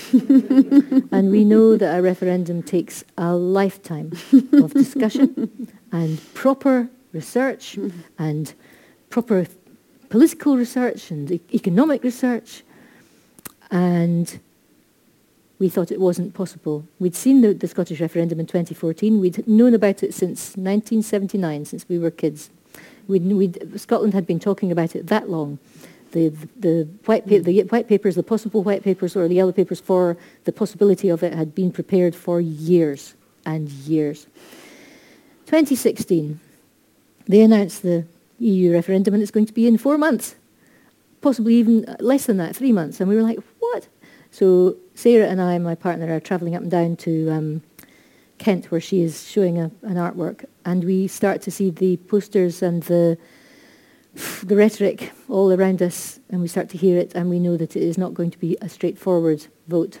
and 0.12 1.30
we 1.30 1.44
know 1.44 1.76
that 1.76 1.98
a 1.98 2.02
referendum 2.02 2.62
takes 2.62 3.04
a 3.18 3.34
lifetime 3.34 4.12
of 4.52 4.72
discussion 4.72 5.68
and 5.92 6.20
proper 6.34 6.88
research 7.12 7.78
and 8.18 8.54
proper 9.10 9.46
political 10.08 10.56
research 10.56 11.10
and 11.10 11.30
e- 11.30 11.40
economic 11.52 12.02
research. 12.02 12.62
And 13.70 14.38
we 15.58 15.68
thought 15.68 15.92
it 15.92 16.00
wasn't 16.00 16.34
possible. 16.34 16.84
We'd 16.98 17.14
seen 17.14 17.40
the, 17.40 17.54
the, 17.54 17.68
Scottish 17.68 18.00
referendum 18.00 18.40
in 18.40 18.46
2014. 18.46 19.20
We'd 19.20 19.46
known 19.46 19.74
about 19.74 20.02
it 20.02 20.12
since 20.12 20.56
1979, 20.56 21.66
since 21.66 21.88
we 21.88 21.98
were 21.98 22.10
kids. 22.10 22.50
We'd, 23.06 23.24
we'd, 23.24 23.80
Scotland 23.80 24.12
had 24.12 24.26
been 24.26 24.40
talking 24.40 24.72
about 24.72 24.96
it 24.96 25.06
that 25.06 25.30
long. 25.30 25.58
The, 26.12 26.28
the, 26.58 26.88
white 27.06 27.26
the 27.26 27.62
white 27.64 27.88
papers, 27.88 28.14
the 28.14 28.22
possible 28.22 28.62
white 28.62 28.84
papers 28.84 29.16
or 29.16 29.28
the 29.28 29.34
yellow 29.34 29.52
papers 29.52 29.80
for 29.80 30.16
the 30.44 30.52
possibility 30.52 31.08
of 31.08 31.22
it 31.22 31.32
had 31.34 31.54
been 31.54 31.72
prepared 31.72 32.14
for 32.14 32.40
years 32.40 33.14
and 33.46 33.68
years. 33.68 34.26
2016, 35.46 36.38
they 37.26 37.40
announced 37.40 37.82
the 37.82 38.06
EU 38.38 38.72
referendum 38.72 39.14
and 39.14 39.22
it's 39.22 39.32
going 39.32 39.46
to 39.46 39.52
be 39.52 39.66
in 39.66 39.78
four 39.78 39.96
months, 39.96 40.34
possibly 41.20 41.54
even 41.54 41.96
less 41.98 42.26
than 42.26 42.36
that, 42.36 42.54
three 42.56 42.72
months. 42.72 43.00
And 43.00 43.08
we 43.08 43.16
were 43.16 43.22
like, 43.22 43.38
what? 43.58 43.88
So 44.30 44.76
Sarah 44.94 45.28
and 45.28 45.40
I, 45.40 45.58
my 45.58 45.74
partner, 45.74 46.14
are 46.14 46.20
travelling 46.20 46.54
up 46.54 46.62
and 46.62 46.70
down 46.70 46.96
to 46.96 47.30
um, 47.30 47.62
Kent 48.38 48.70
where 48.70 48.80
she 48.80 49.02
is 49.02 49.28
showing 49.28 49.58
a, 49.58 49.70
an 49.82 49.94
artwork 49.94 50.44
and 50.64 50.84
we 50.84 51.06
start 51.06 51.42
to 51.42 51.50
see 51.50 51.70
the 51.70 51.96
posters 51.96 52.62
and 52.62 52.82
the, 52.84 53.16
the 54.14 54.56
rhetoric 54.56 55.12
all 55.28 55.52
around 55.52 55.80
us 55.80 56.20
and 56.28 56.40
we 56.40 56.48
start 56.48 56.68
to 56.70 56.78
hear 56.78 56.98
it 56.98 57.14
and 57.14 57.30
we 57.30 57.38
know 57.38 57.56
that 57.56 57.76
it 57.76 57.82
is 57.82 57.96
not 57.96 58.14
going 58.14 58.30
to 58.30 58.38
be 58.38 58.56
a 58.60 58.68
straightforward 58.68 59.46
vote, 59.68 60.00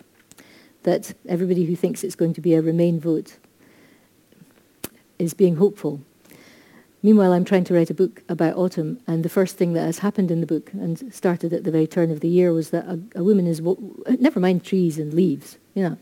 that 0.82 1.14
everybody 1.28 1.64
who 1.64 1.76
thinks 1.76 2.04
it's 2.04 2.14
going 2.14 2.34
to 2.34 2.40
be 2.40 2.54
a 2.54 2.62
Remain 2.62 3.00
vote 3.00 3.38
is 5.18 5.34
being 5.34 5.56
hopeful. 5.56 6.00
Meanwhile, 7.02 7.32
I'm 7.32 7.44
trying 7.44 7.64
to 7.64 7.74
write 7.74 7.90
a 7.90 7.94
book 7.94 8.22
about 8.28 8.56
autumn, 8.56 9.00
and 9.08 9.24
the 9.24 9.28
first 9.28 9.56
thing 9.56 9.72
that 9.72 9.86
has 9.86 9.98
happened 9.98 10.30
in 10.30 10.40
the 10.40 10.46
book, 10.46 10.72
and 10.72 11.12
started 11.12 11.52
at 11.52 11.64
the 11.64 11.72
very 11.72 11.86
turn 11.88 12.12
of 12.12 12.20
the 12.20 12.28
year, 12.28 12.52
was 12.52 12.70
that 12.70 12.84
a, 12.84 13.00
a 13.16 13.24
woman 13.24 13.48
is, 13.48 13.60
never 14.20 14.38
mind 14.38 14.62
trees 14.62 15.00
and 15.00 15.12
leaves, 15.12 15.58
you 15.74 15.82
know, 15.82 15.96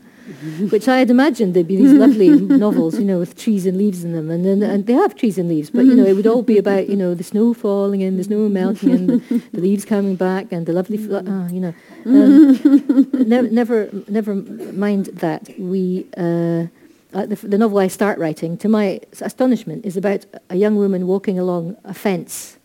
which 0.69 0.87
I 0.87 0.99
had 0.99 1.09
imagined 1.09 1.53
there'd 1.53 1.67
be 1.67 1.75
these 1.77 1.93
lovely 1.93 2.29
novels, 2.65 2.97
you 2.97 3.05
know, 3.05 3.19
with 3.19 3.37
trees 3.37 3.65
and 3.65 3.77
leaves 3.77 4.03
in 4.03 4.13
them, 4.13 4.29
and 4.29 4.45
then 4.45 4.61
and 4.63 4.85
they 4.85 4.93
have 4.93 5.15
trees 5.15 5.37
and 5.37 5.49
leaves, 5.49 5.69
but 5.69 5.85
you 5.85 5.95
know, 5.95 6.05
it 6.05 6.15
would 6.15 6.27
all 6.27 6.41
be 6.41 6.57
about, 6.57 6.89
you 6.89 6.95
know, 6.95 7.13
the 7.13 7.23
snow 7.23 7.53
falling 7.53 8.03
and 8.03 8.19
the 8.19 8.23
snow 8.23 8.47
melting 8.49 8.91
and 8.91 9.09
the, 9.09 9.37
the 9.53 9.61
leaves 9.61 9.85
coming 9.85 10.15
back 10.15 10.51
and 10.51 10.65
the 10.65 10.73
lovely, 10.73 10.97
fl- 10.97 11.17
oh, 11.17 11.47
you 11.51 11.59
know, 11.59 11.73
um, 12.05 13.09
never, 13.13 13.49
never, 13.49 13.89
never 14.07 14.35
mind 14.35 15.05
that. 15.07 15.49
We. 15.59 16.05
Uh, 16.17 16.67
uh, 17.13 17.25
the, 17.25 17.35
the, 17.35 17.57
novel 17.57 17.77
I 17.77 17.87
start 17.87 18.17
writing, 18.19 18.57
to 18.59 18.69
my 18.69 19.01
astonishment, 19.19 19.85
is 19.85 19.97
about 19.97 20.25
a 20.49 20.55
young 20.55 20.77
woman 20.77 21.07
walking 21.07 21.37
along 21.37 21.75
a 21.83 21.93
fence, 21.93 22.57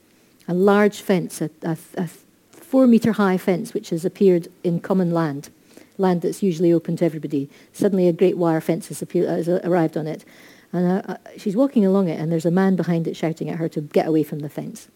a 0.46 0.54
large 0.54 1.00
fence, 1.00 1.40
a, 1.40 1.50
a, 1.62 1.76
a 1.96 2.08
four-metre 2.52 3.12
high 3.12 3.38
fence 3.38 3.74
which 3.74 3.90
has 3.90 4.04
appeared 4.04 4.46
in 4.62 4.78
common 4.78 5.10
land, 5.10 5.50
land 5.98 6.22
that's 6.22 6.42
usually 6.42 6.72
open 6.72 6.96
to 6.96 7.04
everybody. 7.04 7.48
Suddenly 7.72 8.08
a 8.08 8.12
great 8.12 8.36
wire 8.36 8.60
fence 8.60 8.88
has, 8.88 9.02
appeared, 9.02 9.28
has 9.28 9.48
arrived 9.48 9.96
on 9.96 10.06
it. 10.06 10.24
And 10.72 10.86
uh, 10.86 11.12
uh, 11.12 11.16
she's 11.36 11.56
walking 11.56 11.86
along 11.86 12.08
it, 12.08 12.18
and 12.20 12.30
there's 12.30 12.46
a 12.46 12.50
man 12.50 12.76
behind 12.76 13.06
it 13.06 13.16
shouting 13.16 13.48
at 13.48 13.56
her 13.56 13.68
to 13.70 13.80
get 13.80 14.06
away 14.06 14.22
from 14.22 14.40
the 14.40 14.48
fence. 14.48 14.88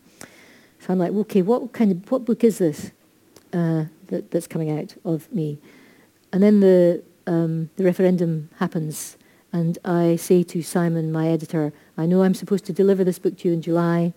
So 0.80 0.92
I'm 0.92 0.98
like, 0.98 1.12
okay, 1.12 1.42
what 1.42 1.72
kind 1.72 1.92
of 1.92 2.10
what 2.10 2.24
book 2.24 2.42
is 2.42 2.58
this 2.58 2.90
uh, 3.52 3.84
that, 4.08 4.30
that's 4.30 4.46
coming 4.46 4.70
out 4.70 4.94
of 5.04 5.30
me? 5.32 5.58
And 6.32 6.42
then 6.42 6.60
the 6.60 7.02
um, 7.26 7.70
the 7.76 7.84
referendum 7.84 8.50
happens 8.58 9.16
and 9.52 9.78
I 9.84 10.16
say 10.16 10.42
to 10.44 10.62
Simon, 10.62 11.10
my 11.10 11.28
editor, 11.28 11.72
I 11.96 12.06
know 12.06 12.22
I'm 12.22 12.34
supposed 12.34 12.64
to 12.66 12.72
deliver 12.72 13.02
this 13.02 13.18
book 13.18 13.38
to 13.38 13.48
you 13.48 13.54
in 13.54 13.62
July. 13.62 14.14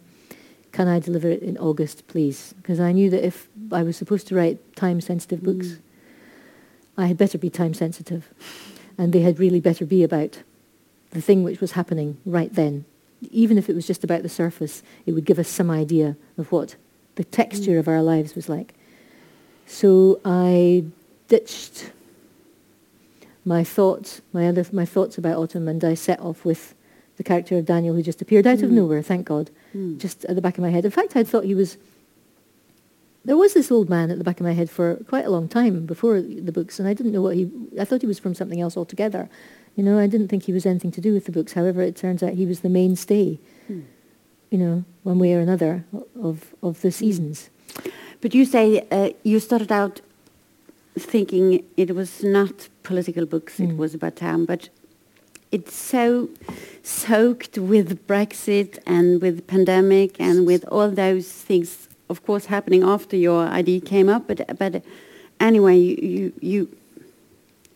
Can 0.71 0.87
I 0.87 0.99
deliver 0.99 1.27
it 1.27 1.41
in 1.41 1.57
August, 1.57 2.07
please? 2.07 2.53
Because 2.57 2.79
I 2.79 2.91
knew 2.91 3.09
that 3.09 3.25
if 3.25 3.47
I 3.71 3.83
was 3.83 3.97
supposed 3.97 4.27
to 4.27 4.35
write 4.35 4.75
time-sensitive 4.75 5.39
mm. 5.39 5.45
books, 5.45 5.79
I 6.97 7.07
had 7.07 7.17
better 7.17 7.37
be 7.37 7.49
time-sensitive. 7.49 8.29
And 8.97 9.13
they 9.13 9.21
had 9.21 9.39
really 9.39 9.59
better 9.59 9.85
be 9.85 10.03
about 10.03 10.43
the 11.11 11.21
thing 11.21 11.43
which 11.43 11.61
was 11.61 11.71
happening 11.71 12.17
right 12.25 12.53
then. 12.53 12.85
Even 13.31 13.57
if 13.57 13.69
it 13.69 13.75
was 13.75 13.87
just 13.87 14.03
about 14.03 14.23
the 14.23 14.29
surface, 14.29 14.83
it 15.05 15.13
would 15.13 15.25
give 15.25 15.39
us 15.39 15.47
some 15.47 15.71
idea 15.71 16.15
of 16.37 16.51
what 16.51 16.75
the 17.15 17.23
texture 17.23 17.79
of 17.79 17.87
our 17.87 18.01
lives 18.01 18.35
was 18.35 18.49
like. 18.49 18.73
So 19.65 20.19
I 20.25 20.85
ditched 21.27 21.91
my 23.45 23.63
thoughts, 23.63 24.21
my 24.31 24.47
other 24.47 24.65
my 24.71 24.85
thoughts 24.85 25.17
about 25.17 25.37
autumn, 25.37 25.67
and 25.67 25.83
I 25.83 25.93
set 25.93 26.19
off 26.19 26.45
with 26.45 26.73
the 27.17 27.23
character 27.23 27.57
of 27.57 27.65
Daniel, 27.65 27.95
who 27.95 28.03
just 28.03 28.21
appeared 28.21 28.47
out 28.47 28.59
mm. 28.59 28.63
of 28.63 28.69
hmm. 28.69 28.75
nowhere. 28.75 29.01
Thank 29.01 29.25
God, 29.27 29.51
mm. 29.75 29.97
just 29.97 30.25
at 30.25 30.35
the 30.35 30.41
back 30.41 30.57
of 30.57 30.63
my 30.63 30.69
head. 30.69 30.85
In 30.85 30.91
fact, 30.91 31.15
I 31.15 31.23
thought 31.23 31.45
he 31.45 31.55
was. 31.55 31.77
There 33.25 33.37
was 33.37 33.53
this 33.53 33.71
old 33.71 33.89
man 33.89 34.11
at 34.11 34.17
the 34.17 34.23
back 34.23 34.39
of 34.39 34.45
my 34.45 34.51
head 34.51 34.69
for 34.69 34.95
quite 35.07 35.25
a 35.25 35.29
long 35.29 35.47
time 35.47 35.85
before 35.85 36.21
the 36.21 36.51
books, 36.51 36.77
and 36.79 36.87
I 36.87 36.93
didn't 36.93 37.13
know 37.13 37.21
what 37.21 37.35
he. 37.35 37.49
I 37.79 37.85
thought 37.85 38.01
he 38.01 38.07
was 38.07 38.19
from 38.19 38.35
something 38.35 38.59
else 38.59 38.75
altogether. 38.75 39.29
You 39.75 39.83
know, 39.83 39.97
I 39.97 40.07
didn't 40.07 40.27
think 40.27 40.43
he 40.43 40.53
was 40.53 40.65
anything 40.65 40.91
to 40.91 41.01
do 41.01 41.13
with 41.13 41.25
the 41.25 41.31
books. 41.31 41.53
However, 41.53 41.81
it 41.81 41.95
turns 41.95 42.21
out 42.21 42.33
he 42.33 42.45
was 42.45 42.59
the 42.59 42.69
mainstay. 42.69 43.39
Mm. 43.71 43.85
You 44.49 44.57
know, 44.57 44.85
one 45.03 45.19
way 45.19 45.33
or 45.33 45.39
another 45.39 45.85
of 46.21 46.53
of 46.61 46.81
the 46.81 46.91
seasons. 46.91 47.49
But 48.21 48.33
you 48.35 48.45
say 48.45 48.85
uh, 48.91 49.11
you 49.23 49.39
started 49.39 49.71
out 49.71 50.01
thinking 50.97 51.63
it 51.77 51.95
was 51.95 52.23
not 52.23 52.69
political 52.83 53.25
books, 53.25 53.57
mm. 53.57 53.71
it 53.71 53.77
was 53.77 53.93
about 53.93 54.15
town, 54.15 54.45
but 54.45 54.69
it's 55.51 55.75
so 55.75 56.29
soaked 56.81 57.57
with 57.57 58.07
Brexit 58.07 58.79
and 58.85 59.21
with 59.21 59.45
pandemic 59.45 60.19
and 60.19 60.47
with 60.47 60.65
all 60.71 60.89
those 60.89 61.31
things, 61.31 61.87
of 62.13 62.19
course, 62.27 62.45
happening 62.55 62.83
after 62.95 63.15
your 63.27 63.41
idea 63.61 63.79
came 63.93 64.07
up. 64.15 64.23
But 64.29 64.37
but 64.61 64.73
anyway, 65.39 65.77
you 65.87 65.95
you, 66.15 66.25
you 66.51 66.59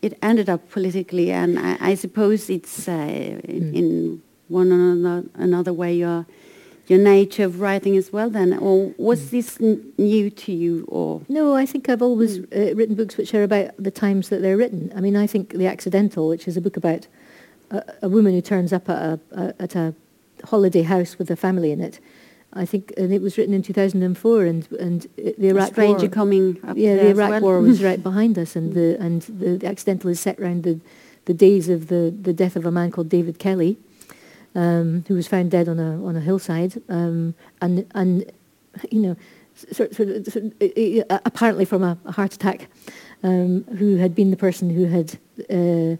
it 0.06 0.12
ended 0.22 0.48
up 0.54 0.62
politically, 0.70 1.28
and 1.32 1.58
I, 1.58 1.90
I 1.90 1.92
suppose 2.04 2.40
it's 2.56 2.88
uh, 2.88 2.92
mm. 2.92 3.74
in, 3.80 4.22
one 4.48 4.72
another, 4.72 5.28
another 5.34 5.74
way 5.74 5.92
you're 6.02 6.24
your 6.88 6.98
nature 6.98 7.44
of 7.44 7.60
writing 7.60 7.98
as 7.98 8.12
well 8.14 8.30
then 8.30 8.50
or 8.66 8.94
was 8.96 9.20
mm. 9.20 9.30
this 9.30 9.60
new 9.98 10.30
to 10.30 10.52
you 10.52 10.86
or 10.88 11.20
no 11.28 11.54
i 11.54 11.66
think 11.66 11.86
i've 11.86 12.00
always 12.00 12.38
mm. 12.38 12.44
uh, 12.56 12.74
written 12.74 12.94
books 12.94 13.18
which 13.18 13.34
are 13.34 13.42
about 13.42 13.76
the 13.78 13.90
times 13.90 14.30
that 14.30 14.40
they're 14.40 14.56
written 14.56 14.90
i 14.96 15.00
mean 15.00 15.14
i 15.14 15.26
think 15.26 15.50
the 15.50 15.66
accidental 15.66 16.28
which 16.28 16.48
is 16.48 16.56
a 16.56 16.62
book 16.62 16.78
about 16.78 17.06
a, 17.70 17.82
a 18.00 18.08
woman 18.08 18.32
who 18.32 18.40
turns 18.40 18.72
up 18.72 18.88
at 18.88 18.96
a, 18.96 19.20
a, 19.32 19.62
at 19.64 19.76
a 19.76 19.94
holiday 20.44 20.82
house 20.82 21.18
with 21.18 21.30
a 21.30 21.36
family 21.36 21.70
in 21.72 21.80
it 21.82 22.00
I 22.52 22.64
think, 22.64 22.94
and 22.96 23.12
it 23.12 23.20
was 23.20 23.36
written 23.36 23.54
in 23.54 23.62
2004, 23.62 24.44
and 24.44 24.72
and 24.72 25.06
the 25.16 25.48
Iraq 25.48 25.68
stranger 25.68 26.06
war, 26.06 26.08
coming 26.08 26.58
up 26.66 26.76
yeah, 26.76 26.96
the 26.96 27.08
Iraq 27.08 27.30
well. 27.30 27.40
war 27.40 27.60
was 27.60 27.82
right 27.88 28.02
behind 28.02 28.38
us, 28.38 28.56
and 28.56 28.72
the 28.72 28.96
and 29.00 29.22
the, 29.22 29.58
the 29.58 29.66
accidental 29.66 30.10
is 30.10 30.18
set 30.18 30.40
around 30.40 30.62
the 30.62 30.80
the 31.26 31.34
days 31.34 31.68
of 31.68 31.88
the 31.88 32.14
the 32.22 32.32
death 32.32 32.56
of 32.56 32.64
a 32.64 32.70
man 32.70 32.90
called 32.90 33.10
David 33.10 33.38
Kelly, 33.38 33.76
um, 34.54 35.04
who 35.08 35.14
was 35.14 35.28
found 35.28 35.50
dead 35.50 35.68
on 35.68 35.78
a 35.78 36.04
on 36.04 36.16
a 36.16 36.20
hillside, 36.20 36.80
um, 36.88 37.34
and 37.60 37.86
and 37.94 38.32
you 38.90 39.00
know, 39.00 39.16
sort, 39.72 39.94
sort, 39.94 40.26
sort, 40.26 40.44
uh, 41.10 41.18
apparently 41.24 41.64
from 41.64 41.82
a, 41.82 41.98
a 42.04 42.12
heart 42.12 42.34
attack, 42.34 42.68
um, 43.22 43.64
who 43.78 43.96
had 43.96 44.14
been 44.14 44.30
the 44.30 44.36
person 44.36 44.70
who 44.70 44.86
had 44.86 45.18
uh, 45.50 45.96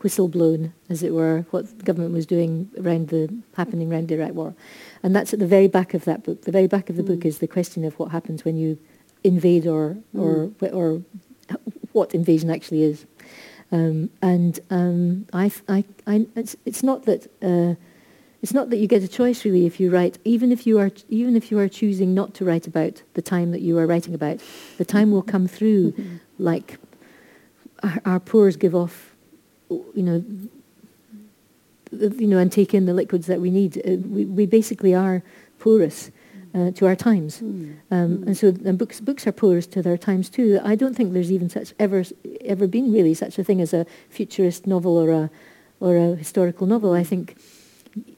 whistleblown, 0.00 0.72
as 0.88 1.02
it 1.02 1.12
were, 1.12 1.46
what 1.50 1.78
the 1.78 1.84
government 1.84 2.12
was 2.12 2.26
doing 2.26 2.70
around 2.78 3.08
the 3.08 3.32
happening 3.56 3.92
around 3.92 4.08
the 4.08 4.14
Iraq 4.14 4.32
War, 4.32 4.54
and 5.02 5.14
that's 5.14 5.32
at 5.32 5.38
the 5.38 5.46
very 5.46 5.68
back 5.68 5.94
of 5.94 6.04
that 6.04 6.24
book. 6.24 6.42
The 6.42 6.52
very 6.52 6.66
back 6.66 6.90
of 6.90 6.96
the 6.96 7.02
mm. 7.02 7.08
book 7.08 7.24
is 7.24 7.38
the 7.38 7.46
question 7.46 7.84
of 7.84 7.98
what 7.98 8.10
happens 8.10 8.44
when 8.44 8.56
you 8.56 8.78
invade 9.22 9.66
or 9.66 9.96
or 10.16 10.48
mm. 10.48 10.74
or 10.74 11.02
what 11.92 12.14
invasion 12.14 12.50
actually 12.50 12.82
is. 12.82 13.06
Um, 13.72 14.10
and 14.20 14.58
um, 14.70 15.26
I, 15.32 15.52
I, 15.68 15.84
I, 16.06 16.26
it's, 16.34 16.56
it's 16.64 16.82
not 16.82 17.04
that 17.04 17.30
uh, 17.40 17.74
it's 18.42 18.52
not 18.52 18.70
that 18.70 18.78
you 18.78 18.88
get 18.88 19.02
a 19.02 19.08
choice 19.08 19.44
really 19.44 19.66
if 19.66 19.78
you 19.78 19.90
write, 19.90 20.18
even 20.24 20.50
if 20.50 20.66
you 20.66 20.78
are 20.78 20.90
even 21.08 21.36
if 21.36 21.50
you 21.50 21.58
are 21.58 21.68
choosing 21.68 22.14
not 22.14 22.34
to 22.34 22.44
write 22.44 22.66
about 22.66 23.02
the 23.14 23.22
time 23.22 23.50
that 23.52 23.60
you 23.60 23.78
are 23.78 23.86
writing 23.86 24.14
about, 24.14 24.40
the 24.78 24.84
time 24.84 25.10
will 25.10 25.22
come 25.22 25.46
through, 25.46 25.92
mm-hmm. 25.92 26.16
like 26.38 26.78
our, 27.82 28.00
our, 28.04 28.20
pores 28.20 28.56
give 28.56 28.74
off, 28.74 29.09
you 29.70 30.02
know, 30.02 30.24
you 31.92 32.26
know, 32.26 32.38
and 32.38 32.52
take 32.52 32.74
in 32.74 32.86
the 32.86 32.94
liquids 32.94 33.26
that 33.26 33.40
we 33.40 33.50
need. 33.50 33.78
Uh, 33.78 33.96
we, 34.08 34.24
we 34.24 34.46
basically 34.46 34.94
are 34.94 35.22
porous 35.58 36.10
uh, 36.54 36.70
to 36.72 36.86
our 36.86 36.96
times. 36.96 37.40
Mm. 37.40 37.76
Um, 37.90 38.18
mm. 38.18 38.26
And 38.26 38.36
so 38.36 38.48
and 38.48 38.78
books, 38.78 39.00
books 39.00 39.26
are 39.26 39.32
porous 39.32 39.66
to 39.68 39.82
their 39.82 39.98
times 39.98 40.28
too. 40.28 40.60
I 40.64 40.74
don't 40.74 40.94
think 40.94 41.12
there's 41.12 41.32
even 41.32 41.48
such 41.48 41.72
ever, 41.78 42.04
ever 42.44 42.66
been 42.66 42.92
really 42.92 43.14
such 43.14 43.38
a 43.38 43.44
thing 43.44 43.60
as 43.60 43.72
a 43.72 43.86
futurist 44.08 44.66
novel 44.66 44.96
or 44.98 45.10
a, 45.10 45.30
or 45.80 45.96
a 45.96 46.16
historical 46.16 46.66
novel. 46.66 46.92
I 46.92 47.04
think 47.04 47.36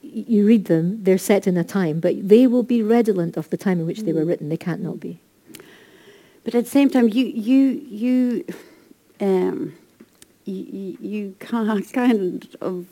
you 0.03 0.47
read 0.47 0.67
them, 0.67 1.03
they're 1.05 1.19
set 1.19 1.47
in 1.47 1.57
a 1.57 1.65
time, 1.65 2.01
but 2.01 2.29
they 2.29 2.47
will 2.47 2.63
be 2.63 2.83
redolent 2.83 3.37
of 3.37 3.49
the 3.51 3.57
time 3.57 3.81
in 3.81 3.87
which 3.87 4.01
mm. 4.01 4.07
they 4.07 4.13
were 4.13 4.23
mm. 4.23 4.29
written. 4.29 4.49
They 4.49 4.57
can't 4.57 4.83
not 4.83 5.01
be. 5.01 5.21
But 6.45 6.55
at 6.55 6.65
the 6.65 6.71
same 6.71 6.91
time, 6.91 7.09
you, 7.09 7.25
you, 7.25 7.65
you, 7.89 8.45
um, 9.21 9.75
you, 10.45 10.97
you 11.01 11.37
kind 11.41 12.49
of 12.61 12.87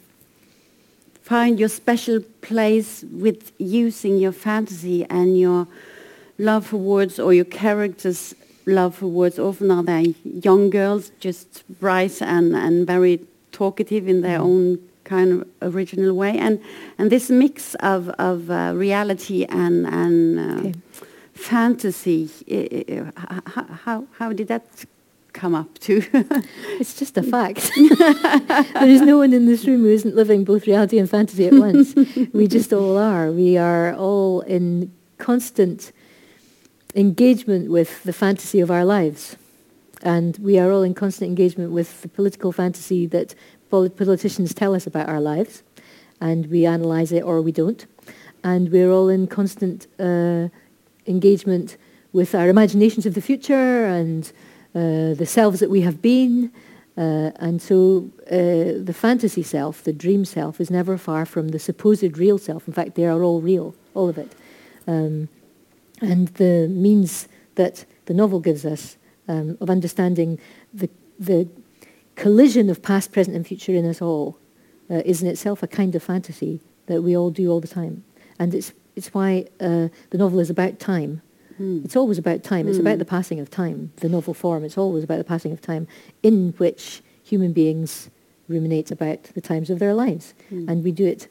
find 1.23 1.61
your 1.61 1.69
special 1.69 2.21
place 2.43 3.05
with 3.13 3.53
using 3.59 4.19
your 4.19 4.33
fantasy 4.33 5.05
and 5.09 5.39
your 5.39 5.67
love 6.39 6.67
for 6.67 6.79
words 6.79 7.21
or 7.21 7.33
your 7.33 7.45
characters' 7.45 8.35
love 8.67 8.97
for 8.97 9.07
words. 9.07 9.39
Often 9.39 9.71
are 9.71 9.83
they 9.83 10.15
young 10.25 10.71
girls, 10.71 11.13
just 11.21 11.63
bright 11.79 12.21
and, 12.21 12.57
and 12.57 12.87
very 12.87 13.21
talkative 13.53 14.09
in 14.09 14.23
their 14.23 14.39
mm. 14.39 14.45
own 14.45 14.79
kind 15.05 15.33
of 15.61 15.75
original 15.75 16.15
way. 16.15 16.39
And, 16.39 16.61
and 16.99 17.11
this 17.11 17.31
mix 17.31 17.75
of, 17.77 18.09
of 18.11 18.51
uh, 18.51 18.73
reality 18.75 19.45
and, 19.45 19.87
and 19.87 20.39
uh, 20.39 20.69
okay. 20.69 20.75
fantasy, 21.35 22.29
how, 23.47 23.67
how, 23.85 24.07
how 24.19 24.33
did 24.33 24.49
that 24.49 24.65
come 25.41 25.55
up 25.55 25.79
to. 25.79 26.03
it's 26.79 26.99
just 26.99 27.17
a 27.17 27.23
fact. 27.23 27.71
there 27.99 28.89
is 28.89 29.01
no 29.01 29.17
one 29.17 29.33
in 29.33 29.47
this 29.47 29.65
room 29.65 29.81
who 29.81 29.89
isn't 29.89 30.15
living 30.15 30.45
both 30.45 30.67
reality 30.67 30.99
and 30.99 31.09
fantasy 31.09 31.47
at 31.47 31.55
once. 31.55 31.95
we 32.35 32.47
just 32.47 32.75
all 32.75 32.99
are. 32.99 33.33
We 33.33 33.57
are 33.57 33.95
all 33.95 34.43
in 34.43 34.93
constant 35.17 35.93
engagement 36.95 37.71
with 37.71 38.03
the 38.03 38.13
fantasy 38.13 38.61
of 38.61 38.71
our 38.71 38.85
lives. 38.85 39.37
And 40.03 40.37
we 40.39 40.59
are 40.59 40.71
all 40.71 40.83
in 40.83 40.93
constant 40.93 41.29
engagement 41.29 41.73
with 41.73 42.03
the 42.03 42.09
political 42.09 42.53
fantasy 42.53 43.07
that 43.07 43.35
politicians 43.71 44.53
tell 44.53 44.75
us 44.75 44.87
about 44.87 45.09
our 45.09 45.21
lives. 45.21 45.63
And 46.21 46.51
we 46.51 46.67
analyze 46.67 47.13
it 47.13 47.23
or 47.23 47.41
we 47.41 47.53
don't. 47.53 47.87
And 48.45 48.71
we're 48.71 48.91
all 48.91 49.09
in 49.09 49.27
constant 49.27 49.87
uh, 49.99 50.49
engagement 51.07 51.79
with 52.13 52.35
our 52.35 52.49
imaginations 52.51 53.07
of 53.07 53.15
the 53.15 53.23
future 53.23 53.87
and 53.87 54.31
the 54.73 55.27
selves 55.27 55.61
that 55.61 55.71
we 55.71 55.83
have 55.83 56.01
been. 56.01 56.53
Uh, 56.97 57.31
and 57.37 57.63
so 57.63 58.11
uh, 58.27 58.83
the 58.85 58.95
fantasy 58.95 59.43
self, 59.43 59.83
the 59.85 59.93
dream 59.93 60.25
self, 60.25 60.61
is 60.61 60.71
never 60.71 60.99
far 60.99 61.25
from 61.25 61.49
the 61.49 61.59
supposed 61.59 62.19
real 62.19 62.39
self. 62.39 62.67
In 62.69 62.75
fact, 62.75 62.95
they 62.95 63.07
are 63.07 63.23
all 63.23 63.41
real, 63.41 63.75
all 63.95 64.09
of 64.09 64.19
it. 64.19 64.33
Um, 64.87 65.29
and 66.01 66.29
the 66.29 66.69
means 66.69 67.29
that 67.55 67.85
the 68.07 68.15
novel 68.15 68.41
gives 68.41 68.65
us 68.65 68.97
um, 69.29 69.57
of 69.61 69.71
understanding 69.71 70.39
the, 70.75 70.91
the 71.19 71.49
collision 72.17 72.69
of 72.69 72.83
past, 72.83 73.13
present, 73.13 73.37
and 73.37 73.47
future 73.47 73.73
in 73.73 73.89
us 73.89 74.03
all 74.03 74.37
uh, 74.91 75.03
is 75.05 75.23
in 75.23 75.29
itself 75.29 75.63
a 75.63 75.69
kind 75.69 75.95
of 75.95 76.03
fantasy 76.03 76.61
that 76.87 77.03
we 77.03 77.17
all 77.17 77.31
do 77.31 77.51
all 77.51 77.61
the 77.61 77.69
time. 77.69 78.03
And 78.39 78.55
it's, 78.55 78.73
it's 78.97 79.15
why 79.15 79.47
uh, 79.61 79.89
the 80.11 80.19
novel 80.19 80.41
is 80.41 80.51
about 80.51 80.79
time 80.79 81.23
Mm. 81.61 81.85
It's 81.85 81.97
always 81.97 82.19
about 82.19 82.43
time. 82.43 82.67
It's 82.67 82.79
mm. 82.79 82.83
about 82.83 82.95
hmm. 82.95 83.01
the 83.01 83.05
passing 83.05 83.39
of 83.39 83.51
time. 83.51 83.93
The 83.97 84.09
novel 84.09 84.33
form, 84.33 84.65
it's 84.65 84.79
always 84.79 85.05
about 85.05 85.19
the 85.19 85.25
passing 85.25 85.53
of 85.53 85.61
time 85.61 85.87
in 86.23 86.55
which 86.57 87.03
human 87.23 87.53
beings 87.53 88.09
ruminate 88.49 88.91
about 88.91 89.25
the 89.35 89.41
times 89.41 89.69
of 89.69 89.79
their 89.79 89.95
lives. 89.95 90.35
Mm. 90.51 90.69
And 90.69 90.85
we 90.85 90.91
do 90.91 91.07
it 91.07 91.29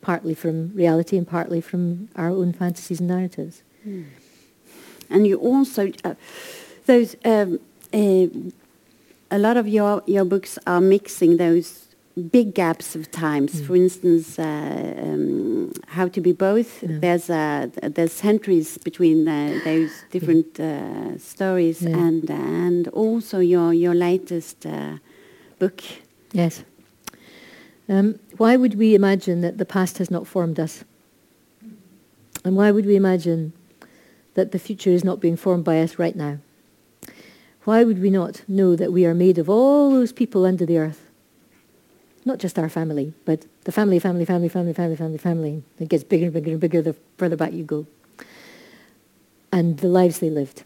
partly 0.00 0.34
from 0.34 0.74
reality 0.74 1.16
and 1.16 1.26
partly 1.26 1.60
from 1.60 2.08
our 2.14 2.28
own 2.30 2.52
fantasies 2.52 3.00
and 3.00 3.08
narratives. 3.08 3.62
Hmm. 3.82 4.04
And 5.10 5.26
you 5.26 5.36
also, 5.38 5.92
uh, 6.04 6.14
those, 6.86 7.16
um, 7.24 7.58
uh, 7.92 8.26
a 9.30 9.38
lot 9.38 9.56
of 9.56 9.66
your, 9.66 10.02
your 10.06 10.24
books 10.24 10.58
are 10.66 10.80
mixing 10.80 11.38
those 11.38 11.83
big 12.30 12.54
gaps 12.54 12.94
of 12.94 13.10
times. 13.10 13.60
Mm. 13.60 13.66
For 13.66 13.76
instance, 13.76 14.38
uh, 14.38 14.94
um, 14.98 15.72
how 15.88 16.08
to 16.08 16.20
be 16.20 16.32
both. 16.32 16.82
Yeah. 16.82 16.98
There's 17.00 17.30
uh, 17.30 17.68
there's 17.82 18.12
centuries 18.12 18.78
between 18.78 19.28
uh, 19.28 19.60
those 19.64 20.04
different 20.10 20.60
uh, 20.60 21.18
stories, 21.18 21.82
yeah. 21.82 21.96
and 21.96 22.30
and 22.30 22.88
also 22.88 23.38
your 23.38 23.72
your 23.74 23.94
latest 23.94 24.66
uh, 24.66 24.98
book. 25.58 25.82
Yes. 26.32 26.64
Um, 27.88 28.18
why 28.38 28.56
would 28.56 28.76
we 28.76 28.94
imagine 28.94 29.42
that 29.42 29.58
the 29.58 29.66
past 29.66 29.98
has 29.98 30.10
not 30.10 30.26
formed 30.26 30.58
us? 30.58 30.84
And 32.44 32.56
why 32.56 32.70
would 32.70 32.86
we 32.86 32.96
imagine 32.96 33.52
that 34.34 34.52
the 34.52 34.58
future 34.58 34.90
is 34.90 35.04
not 35.04 35.20
being 35.20 35.36
formed 35.36 35.64
by 35.64 35.80
us 35.80 35.98
right 35.98 36.16
now? 36.16 36.38
Why 37.64 37.84
would 37.84 38.00
we 38.00 38.10
not 38.10 38.42
know 38.48 38.76
that 38.76 38.92
we 38.92 39.06
are 39.06 39.14
made 39.14 39.38
of 39.38 39.48
all 39.48 39.90
those 39.90 40.12
people 40.12 40.44
under 40.44 40.66
the 40.66 40.78
earth? 40.78 41.03
Not 42.24 42.38
just 42.38 42.58
our 42.58 42.68
family, 42.68 43.12
but 43.24 43.46
the 43.64 43.72
family, 43.72 43.98
family, 43.98 44.24
family, 44.24 44.48
family, 44.48 44.72
family, 44.72 44.96
family, 44.96 45.18
family. 45.18 45.62
It 45.78 45.88
gets 45.88 46.04
bigger 46.04 46.26
and 46.26 46.34
bigger 46.34 46.52
and 46.52 46.60
bigger 46.60 46.82
the 46.82 46.96
further 47.18 47.36
back 47.36 47.52
you 47.52 47.64
go. 47.64 47.86
And 49.52 49.78
the 49.78 49.88
lives 49.88 50.18
they 50.18 50.30
lived, 50.30 50.64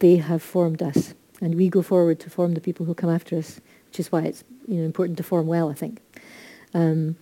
they 0.00 0.16
have 0.16 0.42
formed 0.42 0.82
us. 0.82 1.14
and 1.40 1.54
we 1.54 1.68
go 1.68 1.82
forward 1.82 2.18
to 2.20 2.30
form 2.30 2.54
the 2.54 2.60
people 2.60 2.84
who 2.86 2.94
come 2.94 3.10
after 3.10 3.36
us, 3.36 3.60
which 3.86 4.00
is 4.00 4.10
why 4.12 4.22
it's 4.22 4.44
you 4.66 4.76
know, 4.76 4.84
important 4.84 5.16
to 5.18 5.22
form 5.22 5.46
well, 5.46 5.70
I 5.70 5.74
think. 5.74 6.00
Um, 6.74 7.16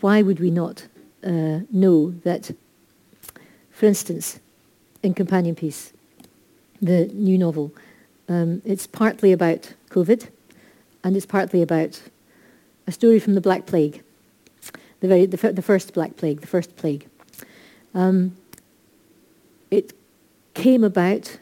why 0.00 0.22
would 0.22 0.40
we 0.40 0.50
not 0.50 0.86
uh, 1.24 1.60
know 1.70 2.10
that, 2.24 2.50
for 3.70 3.86
instance, 3.86 4.40
in 5.02 5.14
Companion 5.14 5.54
Piece, 5.54 5.92
the 6.80 7.06
new 7.08 7.36
novel, 7.36 7.72
um, 8.28 8.62
it's 8.64 8.86
partly 8.86 9.32
about 9.32 9.74
COVID, 9.90 10.28
and 11.04 11.16
it's 11.16 11.26
partly 11.26 11.62
about 11.62 12.00
a 12.86 12.92
story 12.92 13.18
from 13.18 13.34
the 13.34 13.40
Black 13.40 13.66
Plague, 13.66 14.02
the, 15.00 15.08
very, 15.08 15.26
the, 15.26 15.52
the 15.52 15.62
first 15.62 15.94
Black 15.94 16.16
Plague, 16.16 16.40
the 16.40 16.46
first 16.46 16.76
plague. 16.76 17.06
Um, 17.94 18.36
it 19.70 19.92
came 20.54 20.84
about 20.84 21.38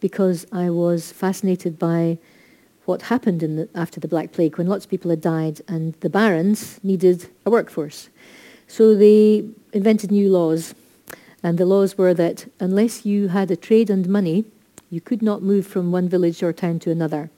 because 0.00 0.46
I 0.52 0.70
was 0.70 1.12
fascinated 1.12 1.78
by 1.78 2.18
what 2.84 3.02
happened 3.02 3.40
the, 3.40 3.68
after 3.74 4.00
the 4.00 4.08
Black 4.08 4.32
Plague 4.32 4.58
when 4.58 4.66
lots 4.66 4.84
of 4.84 4.90
people 4.90 5.10
had 5.10 5.20
died 5.20 5.60
and 5.68 5.94
the 6.00 6.10
barons 6.10 6.78
needed 6.82 7.28
a 7.46 7.50
workforce. 7.50 8.10
So 8.66 8.94
they 8.94 9.46
invented 9.72 10.10
new 10.10 10.28
laws. 10.30 10.74
And 11.42 11.58
the 11.58 11.66
laws 11.66 11.98
were 11.98 12.14
that 12.14 12.50
unless 12.58 13.04
you 13.04 13.28
had 13.28 13.50
a 13.50 13.56
trade 13.56 13.90
and 13.90 14.08
money, 14.08 14.44
you 14.90 15.00
could 15.00 15.22
not 15.22 15.42
move 15.42 15.66
from 15.66 15.92
one 15.92 16.08
village 16.08 16.42
or 16.42 16.52
town 16.52 16.78
to 16.80 16.90
another. 16.90 17.30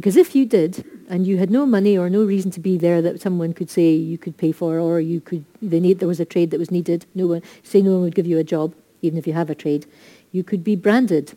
Because 0.00 0.16
if 0.16 0.34
you 0.34 0.46
did, 0.46 0.82
and 1.10 1.26
you 1.26 1.36
had 1.36 1.50
no 1.50 1.66
money 1.66 1.98
or 1.98 2.08
no 2.08 2.24
reason 2.24 2.50
to 2.52 2.58
be 2.58 2.78
there 2.78 3.02
that 3.02 3.20
someone 3.20 3.52
could 3.52 3.68
say 3.68 3.92
you 3.92 4.16
could 4.16 4.34
pay 4.38 4.50
for, 4.50 4.78
or 4.78 4.98
you 4.98 5.20
could, 5.20 5.44
need, 5.60 5.98
there 5.98 6.08
was 6.08 6.20
a 6.20 6.24
trade 6.24 6.50
that 6.52 6.58
was 6.58 6.70
needed, 6.70 7.04
no 7.14 7.26
one, 7.26 7.42
say 7.62 7.82
no 7.82 7.92
one 7.92 8.00
would 8.00 8.14
give 8.14 8.26
you 8.26 8.38
a 8.38 8.42
job, 8.42 8.74
even 9.02 9.18
if 9.18 9.26
you 9.26 9.34
have 9.34 9.50
a 9.50 9.54
trade, 9.54 9.84
you 10.32 10.42
could 10.42 10.64
be 10.64 10.74
branded 10.74 11.36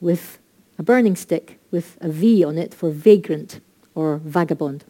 with 0.00 0.38
a 0.78 0.84
burning 0.84 1.16
stick 1.16 1.58
with 1.72 1.98
a 2.00 2.08
V 2.08 2.44
on 2.44 2.56
it 2.56 2.72
for 2.72 2.88
vagrant 2.88 3.58
or 3.96 4.18
vagabond. 4.18 4.84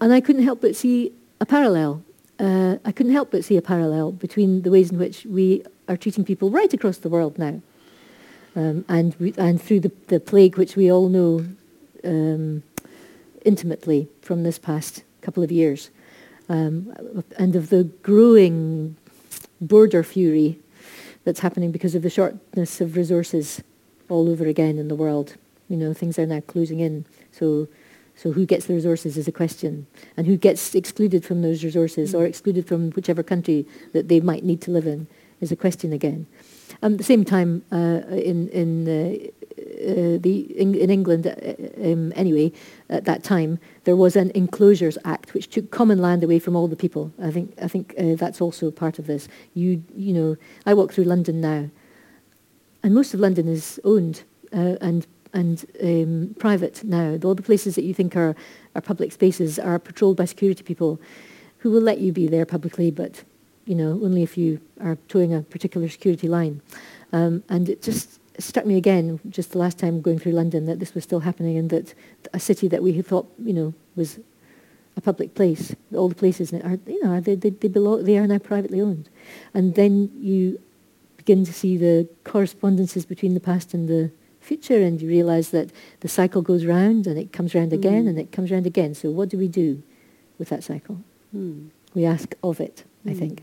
And 0.00 0.12
I 0.12 0.20
couldn't 0.20 0.44
help 0.44 0.60
but 0.60 0.76
see 0.76 1.12
a 1.40 1.46
parallel. 1.46 2.04
Uh, 2.38 2.76
I 2.84 2.92
couldn't 2.92 3.14
help 3.14 3.32
but 3.32 3.44
see 3.44 3.56
a 3.56 3.62
parallel 3.62 4.12
between 4.12 4.62
the 4.62 4.70
ways 4.70 4.92
in 4.92 4.98
which 5.00 5.24
we 5.24 5.64
are 5.88 5.96
treating 5.96 6.24
people 6.24 6.50
right 6.50 6.72
across 6.72 6.98
the 6.98 7.08
world 7.08 7.36
now 7.36 7.62
um, 8.58 8.84
and, 8.88 9.14
we, 9.20 9.32
and 9.38 9.62
through 9.62 9.78
the, 9.78 9.92
the 10.08 10.18
plague, 10.18 10.58
which 10.58 10.74
we 10.74 10.90
all 10.90 11.08
know 11.08 11.46
um, 12.02 12.64
intimately 13.44 14.08
from 14.20 14.42
this 14.42 14.58
past 14.58 15.04
couple 15.22 15.44
of 15.44 15.52
years, 15.52 15.90
um, 16.48 16.92
and 17.38 17.54
of 17.54 17.70
the 17.70 17.84
growing 18.02 18.96
border 19.60 20.02
fury 20.02 20.58
that's 21.22 21.38
happening 21.38 21.70
because 21.70 21.94
of 21.94 22.02
the 22.02 22.10
shortness 22.10 22.80
of 22.80 22.96
resources 22.96 23.62
all 24.08 24.28
over 24.28 24.44
again 24.46 24.76
in 24.76 24.88
the 24.88 24.96
world. 24.96 25.36
You 25.68 25.76
know, 25.76 25.94
things 25.94 26.18
are 26.18 26.26
now 26.26 26.40
closing 26.40 26.80
in. 26.80 27.04
So, 27.30 27.68
so 28.16 28.32
who 28.32 28.44
gets 28.44 28.66
the 28.66 28.74
resources 28.74 29.16
is 29.16 29.28
a 29.28 29.32
question, 29.32 29.86
and 30.16 30.26
who 30.26 30.36
gets 30.36 30.74
excluded 30.74 31.24
from 31.24 31.42
those 31.42 31.62
resources 31.62 32.12
or 32.12 32.26
excluded 32.26 32.66
from 32.66 32.90
whichever 32.90 33.22
country 33.22 33.66
that 33.92 34.08
they 34.08 34.18
might 34.18 34.42
need 34.42 34.60
to 34.62 34.72
live 34.72 34.88
in 34.88 35.06
is 35.40 35.52
a 35.52 35.56
question 35.56 35.92
again. 35.92 36.26
Um, 36.82 36.92
at 36.92 36.98
the 36.98 37.04
same 37.04 37.24
time, 37.24 37.64
uh, 37.72 38.00
in 38.10 38.48
in 38.48 38.88
uh, 38.88 39.16
uh, 39.58 40.18
the 40.20 40.46
in, 40.56 40.74
in 40.74 40.90
England, 40.90 41.26
uh, 41.26 41.32
um, 41.82 42.12
anyway, 42.14 42.52
at 42.88 43.04
that 43.04 43.24
time, 43.24 43.58
there 43.84 43.96
was 43.96 44.14
an 44.14 44.30
Enclosures 44.34 44.96
Act 45.04 45.34
which 45.34 45.48
took 45.48 45.70
common 45.70 45.98
land 45.98 46.22
away 46.22 46.38
from 46.38 46.54
all 46.54 46.68
the 46.68 46.76
people. 46.76 47.12
I 47.20 47.30
think 47.32 47.54
I 47.60 47.68
think 47.68 47.94
that's 47.96 48.40
also 48.40 48.70
part 48.70 48.98
of 48.98 49.06
this. 49.06 49.28
You 49.54 49.82
you 49.96 50.12
know, 50.12 50.36
I 50.66 50.74
walk 50.74 50.92
through 50.92 51.04
London 51.04 51.40
now, 51.40 51.68
and 52.82 52.94
most 52.94 53.12
of 53.12 53.20
London 53.20 53.48
is 53.48 53.80
owned 53.84 54.22
and 54.52 55.06
and 55.32 55.64
um, 55.82 56.34
private 56.38 56.84
now. 56.84 57.18
All 57.24 57.34
the 57.34 57.42
places 57.42 57.74
that 57.74 57.84
you 57.84 57.92
think 57.94 58.14
are 58.16 58.36
are 58.76 58.80
public 58.80 59.10
spaces 59.10 59.58
are 59.58 59.80
patrolled 59.80 60.16
by 60.16 60.26
security 60.26 60.62
people, 60.62 61.00
who 61.58 61.70
will 61.72 61.82
let 61.82 61.98
you 61.98 62.12
be 62.12 62.28
there 62.28 62.46
publicly, 62.46 62.92
but 62.92 63.24
you 63.68 63.74
know, 63.74 64.00
only 64.02 64.22
if 64.22 64.38
you 64.38 64.60
are 64.80 64.96
towing 65.08 65.34
a 65.34 65.42
particular 65.42 65.88
security 65.90 66.26
line. 66.26 66.62
Um, 67.12 67.44
and 67.50 67.68
it 67.68 67.82
just 67.82 68.18
struck 68.38 68.64
me 68.64 68.76
again, 68.78 69.20
just 69.28 69.52
the 69.52 69.58
last 69.58 69.78
time 69.78 70.00
going 70.00 70.18
through 70.18 70.32
London, 70.32 70.64
that 70.64 70.80
this 70.80 70.94
was 70.94 71.04
still 71.04 71.20
happening 71.20 71.58
and 71.58 71.68
that 71.68 71.92
a 72.32 72.40
city 72.40 72.66
that 72.68 72.82
we 72.82 72.94
had 72.94 73.06
thought, 73.06 73.30
you 73.44 73.52
know, 73.52 73.74
was 73.94 74.20
a 74.96 75.02
public 75.02 75.34
place, 75.34 75.76
all 75.94 76.08
the 76.08 76.14
places 76.14 76.50
are, 76.54 76.78
you 76.86 77.04
know, 77.04 77.20
they, 77.20 77.34
they, 77.34 77.50
they, 77.50 77.68
belong, 77.68 78.04
they 78.04 78.16
are 78.16 78.26
now 78.26 78.38
privately 78.38 78.80
owned. 78.80 79.10
And 79.52 79.74
then 79.74 80.10
you 80.18 80.58
begin 81.18 81.44
to 81.44 81.52
see 81.52 81.76
the 81.76 82.08
correspondences 82.24 83.04
between 83.04 83.34
the 83.34 83.40
past 83.40 83.74
and 83.74 83.86
the 83.86 84.10
future 84.40 84.80
and 84.80 85.02
you 85.02 85.08
realize 85.08 85.50
that 85.50 85.70
the 86.00 86.08
cycle 86.08 86.40
goes 86.40 86.64
round 86.64 87.06
and 87.06 87.18
it 87.18 87.34
comes 87.34 87.54
round 87.54 87.74
again 87.74 88.06
mm. 88.06 88.08
and 88.08 88.18
it 88.18 88.32
comes 88.32 88.50
round 88.50 88.66
again. 88.66 88.94
So 88.94 89.10
what 89.10 89.28
do 89.28 89.36
we 89.36 89.46
do 89.46 89.82
with 90.38 90.48
that 90.48 90.64
cycle? 90.64 91.04
Mm. 91.36 91.68
We 91.92 92.06
ask 92.06 92.34
of 92.42 92.60
it, 92.60 92.84
mm. 93.04 93.10
I 93.10 93.14
think 93.14 93.42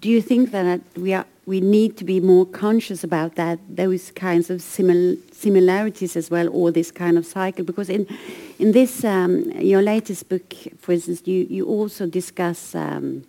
do 0.00 0.08
you 0.08 0.22
think 0.22 0.50
that 0.52 0.80
we 0.96 1.12
are 1.14 1.26
we 1.46 1.60
need 1.60 1.96
to 1.96 2.04
be 2.04 2.20
more 2.20 2.44
conscious 2.44 3.02
about 3.02 3.36
that 3.36 3.58
those 3.68 4.10
kinds 4.10 4.50
of 4.50 4.60
simil 4.60 5.16
similarities 5.32 6.16
as 6.16 6.30
well 6.30 6.48
or 6.52 6.70
this 6.70 6.90
kind 6.90 7.16
of 7.18 7.24
cycle? 7.26 7.64
Because 7.64 7.88
in 7.88 8.06
in 8.58 8.72
this 8.72 9.04
um, 9.04 9.50
your 9.52 9.82
latest 9.82 10.28
book 10.28 10.54
for 10.78 10.92
instance 10.92 11.22
you 11.24 11.46
you 11.48 11.66
also 11.66 12.06
discuss 12.06 12.74
um, 12.74 13.24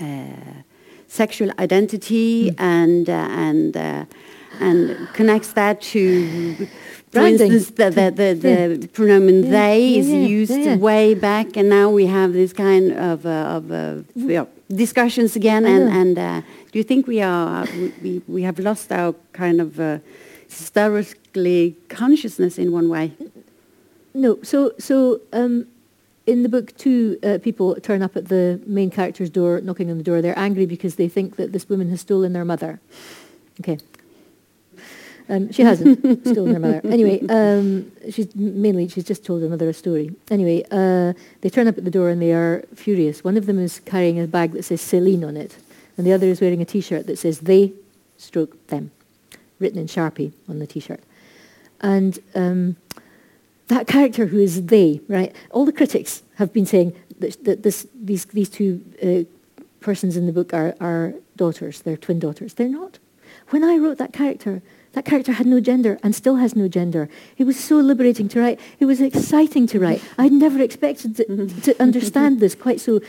uh, 0.00 0.62
sexual 1.06 1.50
identity 1.58 2.50
mm. 2.50 2.54
and 2.58 3.08
uh, 3.08 3.28
and 3.46 3.76
uh, 3.76 4.04
and 4.60 5.08
connects 5.12 5.52
that 5.52 5.80
to 5.80 6.66
for 7.12 7.20
instance, 7.20 7.70
the, 7.70 7.90
the, 7.90 8.10
the, 8.10 8.34
the 8.34 8.78
yeah. 8.80 8.86
pronoun 8.92 9.42
they 9.42 9.86
yeah, 9.86 10.00
is 10.00 10.08
used 10.08 10.80
way 10.80 11.14
back, 11.14 11.56
and 11.56 11.68
now 11.68 11.88
we 11.88 12.06
have 12.06 12.32
this 12.32 12.52
kind 12.52 12.90
of, 12.90 13.24
uh, 13.24 13.28
of 13.28 13.70
uh, 13.70 14.02
mm 14.16 14.48
discussions 14.68 15.36
again. 15.36 15.64
And, 15.64 15.88
and 15.88 16.18
uh, 16.18 16.40
do 16.72 16.78
you 16.78 16.84
think 16.84 17.06
we 17.06 17.20
are 17.20 17.66
we, 18.02 18.22
we 18.26 18.42
have 18.42 18.58
lost 18.58 18.92
our 18.92 19.14
kind 19.32 19.60
of 19.60 19.78
uh, 19.78 19.98
historically 20.48 21.76
consciousness 21.88 22.58
in 22.58 22.72
one 22.72 22.88
way? 22.88 23.12
No. 24.14 24.38
So 24.42 24.72
so 24.78 25.20
um, 25.32 25.66
in 26.26 26.42
the 26.42 26.48
book, 26.48 26.76
two 26.76 27.18
uh, 27.22 27.38
people 27.42 27.74
turn 27.76 28.02
up 28.02 28.16
at 28.16 28.28
the 28.28 28.60
main 28.66 28.90
character's 28.90 29.30
door, 29.30 29.60
knocking 29.60 29.90
on 29.90 29.98
the 29.98 30.04
door. 30.04 30.22
They're 30.22 30.38
angry 30.38 30.66
because 30.66 30.96
they 30.96 31.08
think 31.08 31.36
that 31.36 31.52
this 31.52 31.68
woman 31.68 31.90
has 31.90 32.00
stolen 32.00 32.32
their 32.32 32.44
mother. 32.44 32.80
Okay. 33.60 33.78
Um, 35.28 35.50
she 35.52 35.62
hasn't 35.62 36.26
stolen 36.26 36.52
her 36.52 36.60
mother. 36.60 36.80
Anyway, 36.84 37.20
um, 37.28 37.90
she's 38.10 38.34
mainly 38.34 38.88
she's 38.88 39.04
just 39.04 39.24
told 39.24 39.42
her 39.42 39.48
mother 39.48 39.68
a 39.68 39.72
story. 39.72 40.14
Anyway, 40.30 40.62
uh, 40.70 41.14
they 41.40 41.48
turn 41.48 41.66
up 41.66 41.78
at 41.78 41.84
the 41.84 41.90
door 41.90 42.10
and 42.10 42.20
they 42.20 42.32
are 42.32 42.62
furious. 42.74 43.24
One 43.24 43.36
of 43.36 43.46
them 43.46 43.58
is 43.58 43.80
carrying 43.80 44.20
a 44.20 44.26
bag 44.26 44.52
that 44.52 44.64
says 44.64 44.82
Celine 44.82 45.24
on 45.24 45.36
it, 45.36 45.56
and 45.96 46.06
the 46.06 46.12
other 46.12 46.26
is 46.26 46.40
wearing 46.40 46.60
a 46.60 46.66
T-shirt 46.66 47.06
that 47.06 47.18
says 47.18 47.40
"They 47.40 47.72
stroke 48.18 48.66
them," 48.66 48.90
written 49.58 49.78
in 49.78 49.86
Sharpie 49.86 50.32
on 50.46 50.58
the 50.58 50.66
T-shirt. 50.66 51.00
And 51.80 52.18
um, 52.34 52.76
that 53.68 53.86
character 53.86 54.26
who 54.26 54.38
is 54.38 54.66
they, 54.66 55.00
right? 55.08 55.34
All 55.50 55.64
the 55.64 55.72
critics 55.72 56.22
have 56.36 56.52
been 56.52 56.66
saying 56.66 56.94
that, 57.20 57.42
that 57.44 57.62
this, 57.62 57.86
these 57.94 58.26
these 58.26 58.50
two 58.50 58.84
uh, 59.02 59.24
persons 59.80 60.16
in 60.16 60.26
the 60.26 60.32
book 60.32 60.52
are, 60.52 60.74
are 60.80 61.14
daughters. 61.36 61.80
They're 61.80 61.96
twin 61.96 62.18
daughters. 62.18 62.54
They're 62.54 62.68
not. 62.68 62.98
When 63.50 63.64
I 63.64 63.76
wrote 63.76 63.98
that 63.98 64.12
character, 64.12 64.62
that 64.94 65.04
character 65.04 65.32
had 65.32 65.46
no 65.46 65.60
gender 65.60 65.98
and 66.02 66.14
still 66.14 66.36
has 66.36 66.56
no 66.56 66.68
gender. 66.68 67.08
It 67.36 67.44
was 67.44 67.58
so 67.58 67.76
liberating 67.76 68.28
to 68.28 68.40
write. 68.40 68.60
It 68.78 68.86
was 68.86 69.00
exciting 69.00 69.66
to 69.68 69.80
write. 69.80 70.02
I'd 70.16 70.32
never 70.32 70.60
expected 70.62 71.16
to, 71.16 71.46
to 71.62 71.82
understand 71.82 72.40
this 72.40 72.54
quite 72.54 72.80
so 72.80 73.00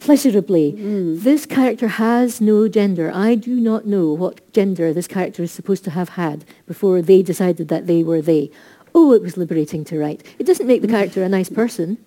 pleasurably. 0.00 0.72
Mm. 0.72 1.22
This 1.22 1.44
character 1.44 1.88
has 1.88 2.40
no 2.40 2.66
gender. 2.68 3.10
I 3.14 3.34
do 3.34 3.60
not 3.60 3.86
know 3.86 4.12
what 4.12 4.52
gender 4.52 4.92
this 4.92 5.06
character 5.06 5.42
is 5.42 5.52
supposed 5.52 5.84
to 5.84 5.90
have 5.90 6.10
had 6.10 6.44
before 6.66 7.02
they 7.02 7.22
decided 7.22 7.68
that 7.68 7.86
they 7.86 8.02
were 8.02 8.22
they. 8.22 8.50
Oh, 8.94 9.12
it 9.12 9.22
was 9.22 9.36
liberating 9.36 9.84
to 9.84 9.98
write. 9.98 10.24
It 10.38 10.46
doesn't 10.46 10.66
make 10.66 10.80
the 10.80 10.88
character 10.96 11.22
a 11.22 11.28
nice 11.28 11.50
person. 11.50 11.98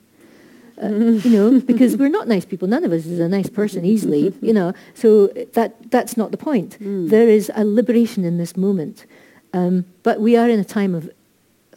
Uh, 0.81 0.87
you 0.87 1.29
know, 1.29 1.59
because 1.71 1.95
we're 1.95 2.09
not 2.09 2.27
nice 2.27 2.45
people. 2.45 2.67
None 2.67 2.83
of 2.83 2.91
us 2.91 3.05
is 3.05 3.19
a 3.19 3.29
nice 3.29 3.49
person 3.49 3.85
easily, 3.85 4.33
you 4.41 4.53
know. 4.53 4.73
So 4.93 5.27
that 5.53 5.91
that's 5.91 6.17
not 6.17 6.31
the 6.31 6.37
point. 6.37 6.77
Mm. 6.79 7.09
There 7.09 7.29
is 7.29 7.51
a 7.55 7.63
liberation 7.63 8.25
in 8.25 8.37
this 8.37 8.57
moment, 8.57 9.05
um, 9.53 9.85
but 10.03 10.19
we 10.19 10.35
are 10.35 10.49
in 10.49 10.59
a 10.59 10.65
time 10.65 10.95
of 10.95 11.09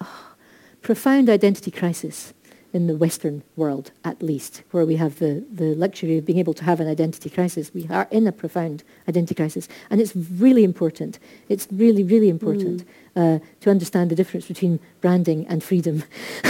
oh, 0.00 0.34
profound 0.82 1.28
identity 1.28 1.70
crisis 1.70 2.32
in 2.74 2.88
the 2.88 2.96
Western 2.96 3.44
world, 3.54 3.92
at 4.04 4.20
least, 4.20 4.64
where 4.72 4.84
we 4.84 4.96
have 4.96 5.20
the, 5.20 5.44
the 5.48 5.76
luxury 5.76 6.18
of 6.18 6.26
being 6.26 6.40
able 6.40 6.52
to 6.52 6.64
have 6.64 6.80
an 6.80 6.88
identity 6.88 7.30
crisis. 7.30 7.72
We 7.72 7.86
are 7.88 8.08
in 8.10 8.26
a 8.26 8.32
profound 8.32 8.82
identity 9.08 9.36
crisis, 9.36 9.68
and 9.90 10.00
it's 10.00 10.14
really 10.16 10.64
important. 10.64 11.20
It's 11.48 11.68
really, 11.70 12.02
really 12.02 12.28
important 12.28 12.84
mm. 13.14 13.36
uh, 13.36 13.38
to 13.60 13.70
understand 13.70 14.10
the 14.10 14.16
difference 14.16 14.46
between 14.46 14.80
branding 15.00 15.46
and 15.46 15.62
freedom 15.62 16.02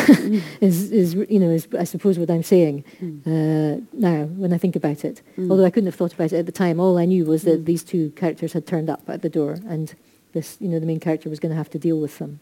is, 0.62 0.90
is, 0.90 1.14
you 1.14 1.38
know, 1.38 1.50
is, 1.50 1.68
I 1.78 1.84
suppose 1.84 2.18
what 2.18 2.30
I'm 2.30 2.42
saying 2.42 2.84
uh, 3.26 3.84
now 3.92 4.24
when 4.24 4.54
I 4.54 4.58
think 4.58 4.76
about 4.76 5.04
it. 5.04 5.20
Although 5.50 5.66
I 5.66 5.70
couldn't 5.70 5.88
have 5.88 5.94
thought 5.94 6.14
about 6.14 6.32
it 6.32 6.38
at 6.38 6.46
the 6.46 6.52
time, 6.52 6.80
all 6.80 6.96
I 6.96 7.04
knew 7.04 7.26
was 7.26 7.42
that 7.42 7.66
these 7.66 7.84
two 7.84 8.10
characters 8.12 8.54
had 8.54 8.66
turned 8.66 8.88
up 8.88 9.02
at 9.08 9.20
the 9.20 9.28
door, 9.28 9.58
and 9.68 9.94
this, 10.32 10.56
you 10.58 10.68
know, 10.68 10.80
the 10.80 10.86
main 10.86 11.00
character 11.00 11.28
was 11.28 11.38
going 11.38 11.50
to 11.50 11.56
have 11.56 11.70
to 11.70 11.78
deal 11.78 12.00
with 12.00 12.16
them. 12.16 12.40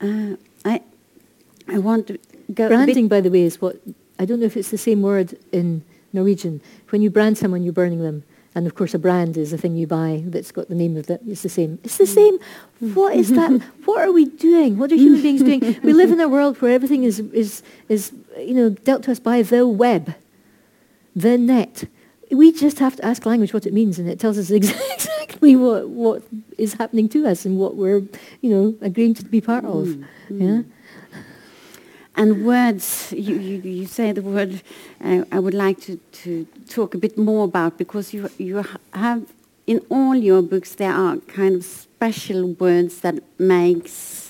Uh, 0.00 0.36
I, 0.64 0.82
I 1.68 1.78
want 1.78 2.08
to 2.08 2.18
go. 2.52 2.68
Branding, 2.68 3.08
by 3.08 3.20
the 3.20 3.30
way, 3.30 3.42
is 3.42 3.60
what 3.60 3.76
I 4.18 4.24
don't 4.24 4.40
know 4.40 4.46
if 4.46 4.56
it's 4.56 4.70
the 4.70 4.78
same 4.78 5.02
word 5.02 5.36
in 5.52 5.84
Norwegian. 6.12 6.60
When 6.90 7.02
you 7.02 7.10
brand 7.10 7.38
someone, 7.38 7.62
you're 7.62 7.72
burning 7.72 8.02
them. 8.02 8.24
And 8.56 8.66
of 8.66 8.76
course, 8.76 8.94
a 8.94 9.00
brand 9.00 9.36
is 9.36 9.52
a 9.52 9.58
thing 9.58 9.74
you 9.74 9.88
buy 9.88 10.22
that's 10.26 10.52
got 10.52 10.68
the 10.68 10.76
name 10.76 10.96
of 10.96 11.10
it. 11.10 11.20
It's 11.26 11.42
the 11.42 11.48
same. 11.48 11.80
It's 11.82 11.98
the 11.98 12.06
same. 12.06 12.38
What 12.78 13.16
is 13.16 13.30
that? 13.30 13.50
what 13.84 14.00
are 14.06 14.12
we 14.12 14.26
doing? 14.26 14.78
What 14.78 14.92
are 14.92 14.94
human 14.94 15.22
beings 15.22 15.42
doing? 15.42 15.80
We 15.82 15.92
live 15.92 16.12
in 16.12 16.20
a 16.20 16.28
world 16.28 16.62
where 16.62 16.72
everything 16.72 17.02
is, 17.02 17.18
is, 17.18 17.64
is 17.88 18.12
you 18.38 18.54
know, 18.54 18.70
dealt 18.70 19.02
to 19.04 19.10
us 19.10 19.18
by 19.18 19.42
the 19.42 19.66
web, 19.66 20.14
the 21.16 21.36
net. 21.36 21.84
We 22.30 22.52
just 22.52 22.78
have 22.78 22.96
to 22.96 23.04
ask 23.04 23.26
language 23.26 23.52
what 23.52 23.66
it 23.66 23.72
means, 23.72 23.98
and 23.98 24.08
it 24.08 24.18
tells 24.18 24.38
us 24.38 24.50
exactly 24.60 25.56
what, 25.56 25.88
what 25.88 26.22
is 26.58 26.74
happening 26.74 27.08
to 27.10 27.26
us 27.26 27.44
and 27.44 27.58
what 27.58 27.76
we're, 27.76 28.02
you 28.40 28.50
know, 28.50 28.74
agreeing 28.80 29.14
to 29.14 29.24
be 29.24 29.40
part 29.40 29.64
of. 29.64 29.88
Mm. 29.88 30.04
Yeah. 30.30 30.62
And 32.16 32.46
words, 32.46 33.12
you, 33.16 33.34
you, 33.36 33.58
you 33.58 33.86
say 33.86 34.12
the 34.12 34.22
word 34.22 34.62
uh, 35.04 35.24
I 35.32 35.40
would 35.40 35.54
like 35.54 35.80
to, 35.82 35.96
to 35.96 36.46
talk 36.68 36.94
a 36.94 36.98
bit 36.98 37.18
more 37.18 37.44
about 37.44 37.76
because 37.76 38.14
you, 38.14 38.30
you 38.38 38.64
have, 38.92 39.26
in 39.66 39.80
all 39.88 40.14
your 40.14 40.40
books, 40.40 40.76
there 40.76 40.92
are 40.92 41.16
kind 41.16 41.56
of 41.56 41.64
special 41.64 42.52
words 42.52 43.00
that 43.00 43.16
makes. 43.38 44.23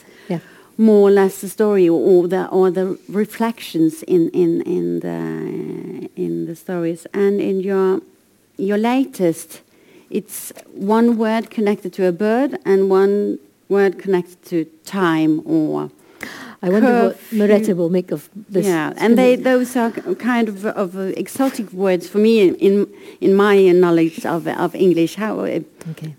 More 0.76 1.08
or 1.08 1.10
less 1.10 1.40
the 1.40 1.48
story 1.48 1.88
or, 1.88 2.28
the, 2.28 2.46
or 2.48 2.70
the 2.70 2.98
reflections 3.08 4.02
in, 4.04 4.30
in, 4.30 4.62
in, 4.62 5.00
the, 5.00 6.10
in 6.16 6.46
the 6.46 6.56
stories. 6.56 7.06
And 7.14 7.40
in 7.40 7.60
your, 7.60 8.00
your 8.56 8.78
latest, 8.78 9.60
it's 10.10 10.52
one 10.72 11.16
word 11.16 11.50
connected 11.50 11.92
to 11.94 12.06
a 12.06 12.12
bird 12.12 12.58
and 12.64 12.90
one 12.90 13.38
word 13.68 13.98
connected 13.98 14.42
to 14.46 14.64
time 14.84 15.42
or 15.46 15.90
I 16.64 16.70
wonder 16.70 16.92
what 17.08 17.18
Merete 17.30 17.76
will 17.76 17.90
make 17.90 18.10
of 18.10 18.30
this. 18.48 18.64
Yeah, 18.64 18.94
and 18.96 19.18
they, 19.18 19.36
those 19.36 19.76
are 19.76 19.90
kind 20.32 20.48
of, 20.48 20.64
of 20.64 20.96
uh, 20.96 21.12
exotic 21.24 21.70
words 21.72 22.08
for 22.08 22.18
me 22.18 22.40
in 22.40 22.86
in 23.20 23.34
my 23.34 23.70
knowledge 23.72 24.24
of 24.24 24.48
of 24.48 24.74
English. 24.74 25.16
How? 25.16 25.40
Uh, 25.40 25.60
okay. 25.90 26.14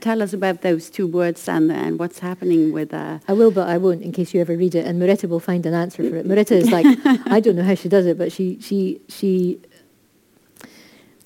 tell 0.00 0.22
us 0.22 0.32
about 0.32 0.62
those 0.62 0.88
two 0.88 1.06
words 1.06 1.46
and 1.46 1.70
and 1.70 1.98
what's 1.98 2.20
happening 2.20 2.72
with. 2.72 2.94
Uh, 2.94 3.18
I 3.28 3.34
will, 3.34 3.50
but 3.50 3.68
I 3.68 3.76
won't 3.76 4.02
in 4.02 4.12
case 4.12 4.32
you 4.32 4.40
ever 4.40 4.56
read 4.56 4.74
it. 4.74 4.86
And 4.86 5.00
Merete 5.00 5.28
will 5.28 5.40
find 5.40 5.66
an 5.66 5.74
answer 5.74 6.08
for 6.08 6.16
it. 6.16 6.26
Merete 6.26 6.52
is 6.52 6.70
like 6.70 6.86
I 7.36 7.40
don't 7.40 7.56
know 7.56 7.68
how 7.70 7.74
she 7.74 7.90
does 7.90 8.06
it, 8.06 8.16
but 8.16 8.32
she 8.32 8.58
she 8.62 8.98
she 9.08 9.60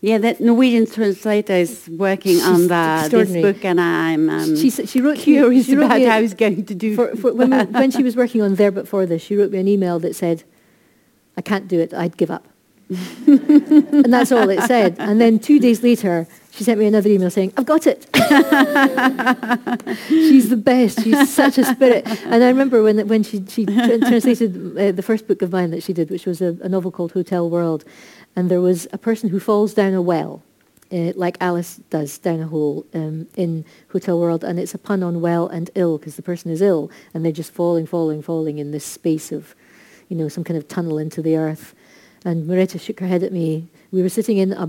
yeah, 0.00 0.18
that 0.18 0.40
Norwegian 0.40 0.86
translator 0.86 1.54
is 1.54 1.88
working 1.88 2.32
She's 2.32 2.46
on 2.46 2.68
the, 2.68 3.08
this 3.10 3.32
book, 3.32 3.64
and 3.64 3.80
I'm 3.80 4.28
um, 4.28 4.56
she, 4.56 4.70
she 4.70 5.00
wrote, 5.00 5.18
curious 5.18 5.66
she 5.66 5.76
wrote 5.76 5.86
about 5.86 6.02
how 6.02 6.20
he's 6.20 6.34
going 6.34 6.64
to 6.66 6.74
do. 6.74 6.94
For, 6.94 7.16
for 7.16 7.32
when, 7.32 7.50
we, 7.50 7.64
when 7.72 7.90
she 7.90 8.02
was 8.02 8.14
working 8.14 8.42
on 8.42 8.56
there 8.56 8.70
before 8.70 9.06
this, 9.06 9.22
she 9.22 9.36
wrote 9.36 9.50
me 9.50 9.58
an 9.58 9.68
email 9.68 9.98
that 10.00 10.14
said, 10.14 10.44
"I 11.36 11.42
can't 11.42 11.66
do 11.66 11.80
it. 11.80 11.94
I'd 11.94 12.16
give 12.16 12.30
up." 12.30 12.46
and 13.26 14.12
that's 14.12 14.30
all 14.32 14.48
it 14.48 14.62
said. 14.62 14.96
And 14.98 15.20
then 15.20 15.38
two 15.38 15.58
days 15.58 15.82
later, 15.82 16.28
she 16.52 16.64
sent 16.64 16.78
me 16.78 16.86
another 16.86 17.10
email 17.10 17.30
saying, 17.30 17.52
"I've 17.56 17.66
got 17.66 17.86
it." 17.86 18.06
She's 20.08 20.48
the 20.48 20.56
best. 20.56 21.02
She's 21.02 21.34
such 21.34 21.58
a 21.58 21.64
spirit. 21.64 22.06
And 22.26 22.44
I 22.44 22.48
remember 22.48 22.82
when 22.82 23.06
when 23.08 23.22
she 23.22 23.44
she 23.48 23.66
translated 23.66 24.78
uh, 24.78 24.92
the 24.92 25.02
first 25.02 25.26
book 25.26 25.42
of 25.42 25.50
mine 25.52 25.70
that 25.72 25.82
she 25.82 25.92
did, 25.92 26.10
which 26.10 26.26
was 26.26 26.40
a, 26.40 26.56
a 26.62 26.68
novel 26.68 26.90
called 26.92 27.12
Hotel 27.12 27.50
World 27.50 27.84
and 28.36 28.50
there 28.50 28.60
was 28.60 28.86
a 28.92 28.98
person 28.98 29.30
who 29.30 29.40
falls 29.40 29.72
down 29.72 29.94
a 29.94 30.02
well, 30.02 30.42
uh, 30.92 31.12
like 31.16 31.38
Alice 31.40 31.80
does 31.88 32.18
down 32.18 32.40
a 32.40 32.46
hole 32.46 32.86
um, 32.92 33.26
in 33.34 33.64
Hotel 33.88 34.20
World, 34.20 34.44
and 34.44 34.60
it's 34.60 34.74
a 34.74 34.78
pun 34.78 35.02
on 35.02 35.22
well 35.22 35.48
and 35.48 35.70
ill 35.74 35.96
because 35.96 36.16
the 36.16 36.22
person 36.22 36.50
is 36.50 36.60
ill, 36.60 36.90
and 37.14 37.24
they're 37.24 37.32
just 37.32 37.52
falling, 37.52 37.86
falling, 37.86 38.20
falling 38.20 38.58
in 38.58 38.70
this 38.70 38.84
space 38.84 39.32
of, 39.32 39.54
you 40.10 40.16
know, 40.16 40.28
some 40.28 40.44
kind 40.44 40.58
of 40.58 40.68
tunnel 40.68 40.98
into 40.98 41.22
the 41.22 41.36
earth. 41.36 41.74
And 42.26 42.48
Merete 42.48 42.80
shook 42.80 42.98
her 43.00 43.06
head 43.06 43.22
at 43.22 43.32
me. 43.32 43.68
We 43.92 44.02
were 44.02 44.08
sitting 44.08 44.38
in 44.38 44.52
a 44.52 44.68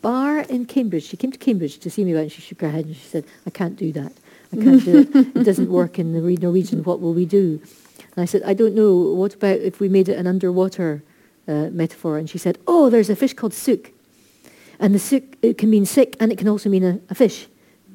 bar 0.00 0.40
in 0.40 0.64
Cambridge. 0.64 1.04
She 1.04 1.18
came 1.18 1.30
to 1.30 1.38
Cambridge 1.38 1.78
to 1.80 1.90
see 1.90 2.02
me, 2.02 2.14
and 2.14 2.32
she 2.32 2.40
shook 2.40 2.62
her 2.62 2.70
head 2.70 2.86
and 2.86 2.96
she 2.96 3.06
said, 3.14 3.24
"I 3.46 3.50
can't 3.50 3.76
do 3.76 3.92
that. 3.92 4.12
I 4.52 4.56
can't 4.56 4.84
do 4.84 4.98
it. 5.00 5.08
It 5.36 5.44
doesn't 5.44 5.70
work 5.70 5.98
in 5.98 6.14
the 6.14 6.20
Norwegian. 6.20 6.82
What 6.84 7.00
will 7.02 7.12
we 7.12 7.26
do?" 7.26 7.60
And 8.16 8.22
I 8.22 8.24
said, 8.24 8.42
"I 8.42 8.54
don't 8.54 8.74
know. 8.74 8.90
What 9.20 9.34
about 9.34 9.60
if 9.60 9.80
we 9.80 9.88
made 9.88 10.08
it 10.08 10.16
an 10.16 10.26
underwater?" 10.26 11.02
uh, 11.48 11.70
metaphor, 11.72 12.18
and 12.18 12.28
she 12.28 12.38
said, 12.38 12.58
"Oh, 12.66 12.90
there's 12.90 13.10
a 13.10 13.16
fish 13.16 13.34
called 13.34 13.54
suk, 13.54 13.90
and 14.78 14.94
the 14.94 14.98
suk 14.98 15.22
it 15.42 15.58
can 15.58 15.70
mean 15.70 15.86
sick, 15.86 16.16
and 16.20 16.30
it 16.30 16.38
can 16.38 16.48
also 16.48 16.68
mean 16.68 16.84
a, 16.84 17.00
a 17.10 17.14
fish. 17.14 17.48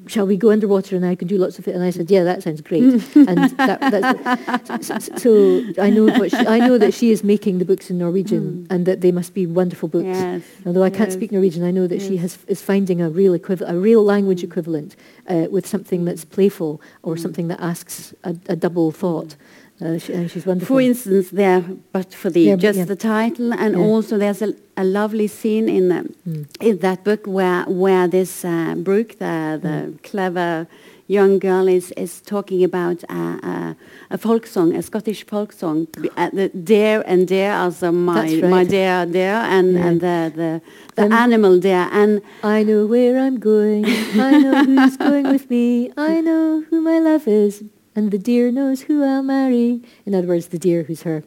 Shall 0.06 0.26
we 0.26 0.36
go 0.36 0.50
underwater 0.50 0.96
and 0.96 1.04
I 1.04 1.14
can 1.14 1.28
do 1.28 1.38
lots 1.38 1.58
of 1.58 1.66
it?" 1.68 1.74
And 1.74 1.82
I 1.82 1.90
said, 1.90 2.10
"Yeah, 2.10 2.24
that 2.24 2.42
sounds 2.42 2.60
great." 2.60 2.82
and 3.14 3.50
that, 3.58 4.80
so, 4.82 4.98
so, 5.16 5.82
I 5.82 5.90
know 5.90 6.04
what 6.04 6.30
she, 6.30 6.36
I 6.36 6.58
know 6.58 6.78
that 6.78 6.94
she 6.94 7.10
is 7.10 7.24
making 7.24 7.58
the 7.58 7.64
books 7.64 7.90
in 7.90 7.98
Norwegian, 7.98 8.66
mm. 8.68 8.74
and 8.74 8.86
that 8.86 9.00
they 9.00 9.12
must 9.12 9.34
be 9.34 9.46
wonderful 9.46 9.88
books. 9.88 10.06
Yes, 10.06 10.42
Although 10.66 10.82
I 10.82 10.90
can't 10.90 11.12
speak 11.12 11.32
Norwegian, 11.32 11.64
I 11.64 11.70
know 11.70 11.86
that 11.86 11.98
yes. 11.98 12.08
she 12.08 12.16
has 12.18 12.38
is 12.46 12.62
finding 12.62 13.00
a 13.00 13.10
real 13.10 13.34
equivalent, 13.34 13.76
a 13.76 13.80
real 13.80 14.04
language 14.04 14.40
mm. 14.40 14.44
equivalent 14.44 14.96
uh, 15.28 15.46
with 15.50 15.66
something 15.66 16.04
that's 16.04 16.24
playful 16.24 16.80
or 17.02 17.14
mm. 17.14 17.20
something 17.20 17.48
that 17.48 17.60
asks 17.60 18.14
a, 18.24 18.36
a 18.48 18.56
double 18.56 18.90
thought. 18.92 19.36
Uh, 19.84 19.98
she, 19.98 20.14
and 20.14 20.30
she's 20.30 20.46
wonderful. 20.46 20.76
For 20.76 20.80
instance, 20.80 21.28
there, 21.28 21.60
but 21.92 22.14
for 22.14 22.30
the 22.30 22.40
yeah, 22.40 22.56
just 22.56 22.78
yeah. 22.78 22.84
the 22.86 22.96
title, 22.96 23.52
and 23.52 23.74
yeah. 23.74 23.80
also 23.80 24.16
there's 24.16 24.40
a, 24.40 24.54
a, 24.78 24.84
lovely 24.84 25.26
scene 25.26 25.68
in 25.68 25.88
the, 25.88 26.08
mm. 26.26 26.46
in 26.60 26.78
that 26.78 27.04
book 27.04 27.26
where 27.26 27.64
where 27.64 28.08
this 28.08 28.46
uh, 28.46 28.74
Brooke, 28.78 29.18
the 29.18 29.58
the 29.60 29.76
mm. 29.92 30.02
clever 30.02 30.66
young 31.06 31.38
girl, 31.38 31.68
is 31.68 31.90
is 31.98 32.22
talking 32.22 32.64
about 32.64 33.02
a, 33.10 33.76
a 34.08 34.16
folk 34.16 34.46
song, 34.46 34.74
a 34.74 34.80
Scottish 34.80 35.26
folk 35.26 35.52
song, 35.52 35.86
uh, 36.16 36.30
the 36.32 36.48
deer 36.48 37.04
and 37.06 37.28
deer, 37.28 37.52
also 37.52 37.92
my 37.92 38.22
right. 38.22 38.44
my 38.44 38.64
dear 38.64 39.04
deer, 39.04 39.36
and 39.56 39.76
and 39.76 40.00
the 40.00 40.32
the, 40.34 40.62
the 40.94 41.02
um, 41.02 41.12
animal 41.12 41.60
deer, 41.60 41.90
and 41.92 42.22
I 42.42 42.62
know 42.62 42.86
where 42.86 43.18
I'm 43.18 43.38
going, 43.38 43.84
I 43.84 44.38
know 44.38 44.64
who's 44.64 44.96
going 45.08 45.28
with 45.28 45.50
me, 45.50 45.92
I 45.94 46.22
know 46.22 46.64
who 46.70 46.80
my 46.80 47.00
love 47.00 47.28
is 47.28 47.64
and 47.94 48.10
the 48.10 48.18
deer 48.18 48.50
knows 48.50 48.82
who 48.82 49.04
I'll 49.04 49.22
marry. 49.22 49.82
In 50.06 50.14
other 50.14 50.26
words, 50.26 50.48
the 50.48 50.58
deer 50.58 50.82
who's 50.82 51.02
her 51.02 51.22